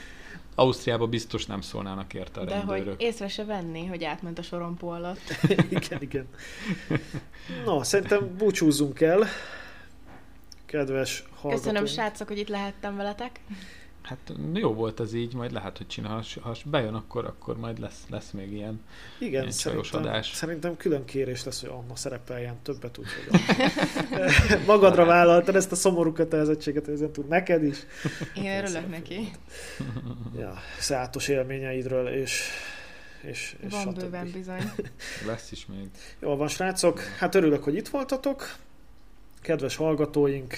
Ausztriában 0.55 1.11
biztos 1.11 1.47
nem 1.47 1.61
szólnának 1.61 2.15
érte 2.15 2.41
a 2.41 2.45
De 2.45 2.57
hogy 2.59 2.69
rendőrök. 2.77 3.03
észre 3.03 3.29
se 3.29 3.45
venni, 3.45 3.87
hogy 3.87 4.05
átment 4.05 4.39
a 4.39 4.43
sorompó 4.43 4.89
alatt. 4.89 5.21
igen, 5.71 6.01
igen. 6.03 6.27
Na, 7.65 7.85
szerintem 7.85 8.37
búcsúzzunk 8.37 9.01
el. 9.01 9.27
Kedves 10.73 11.25
hallgatóink. 11.35 11.63
Köszönöm, 11.63 11.87
srácok, 11.87 12.29
hogy 12.29 12.39
itt 12.39 12.49
lehettem 12.49 12.97
veletek. 12.97 13.41
Hát 14.03 14.33
jó 14.55 14.75
volt 14.75 15.01
ez 15.01 15.15
így, 15.15 15.35
majd 15.35 15.53
lehet, 15.53 15.77
hogy 15.77 15.87
csinál. 15.87 16.25
Ha 16.41 16.57
bejön, 16.65 16.95
akkor, 16.95 17.25
akkor 17.25 17.57
majd 17.59 17.79
lesz, 17.79 18.05
lesz 18.11 18.31
még 18.31 18.53
ilyen. 18.53 18.81
Igen, 19.19 19.41
Ilyen 19.41 19.53
szerintem, 19.53 20.01
adás. 20.01 20.33
szerintem 20.35 20.77
külön 20.77 21.05
kérés 21.05 21.45
lesz, 21.45 21.61
hogy 21.61 21.71
Anna 21.71 21.97
szerepeljen 21.97 22.59
többet, 22.63 22.99
úgyhogy 22.99 23.41
magadra 24.67 25.05
vállaltad 25.05 25.57
ezt 25.57 25.73
a 25.73 25.75
szomorú 25.75 26.13
kötelezettséget, 26.13 26.85
hogy 26.85 26.95
ezen 26.95 27.13
túl 27.13 27.25
neked 27.29 27.65
is. 27.65 27.79
Én 28.35 28.65
örülök 28.65 28.91
neki. 28.91 29.31
Ja, 30.39 30.55
szátos 30.79 31.29
élményeidről, 31.29 32.09
és, 32.09 32.43
és, 33.23 33.57
és 33.61 33.73
Van 33.73 33.81
stb. 33.81 33.99
bőven 33.99 34.31
bizony. 34.33 34.73
Lesz 35.27 35.53
is 35.53 35.67
még. 35.67 35.91
Jól 36.21 36.37
van, 36.37 36.49
srácok, 36.49 37.01
hát 37.01 37.35
örülök, 37.35 37.65
hogy 37.65 37.75
itt 37.75 37.89
voltatok. 37.89 38.57
Kedves 39.43 39.77
hallgatóink, 39.77 40.55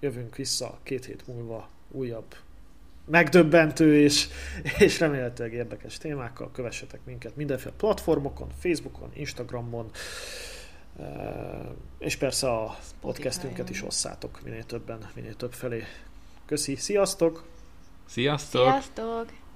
jövünk 0.00 0.36
vissza 0.36 0.78
két 0.82 1.04
hét 1.04 1.26
múlva 1.26 1.68
újabb 1.90 2.34
megdöbbentő 3.08 4.00
és, 4.00 4.28
és 4.78 5.00
remélhetőleg 5.00 5.52
érdekes 5.52 5.98
témákkal. 5.98 6.50
Kövessetek 6.52 7.00
minket 7.04 7.36
mindenféle 7.36 7.74
platformokon, 7.76 8.48
Facebookon, 8.58 9.10
Instagramon, 9.14 9.90
eh, 10.98 11.06
és 11.98 12.16
persze 12.16 12.50
a 12.50 12.78
podcastünket 13.00 13.70
is 13.70 13.82
osszátok 13.82 14.40
minél 14.44 14.64
többen, 14.64 15.10
minél 15.14 15.34
több 15.36 15.52
felé. 15.52 15.84
Köszi, 16.46 16.76
sziasztok! 16.76 17.44
Sziasztok! 18.06 18.62
Sziasztok! 18.62 19.47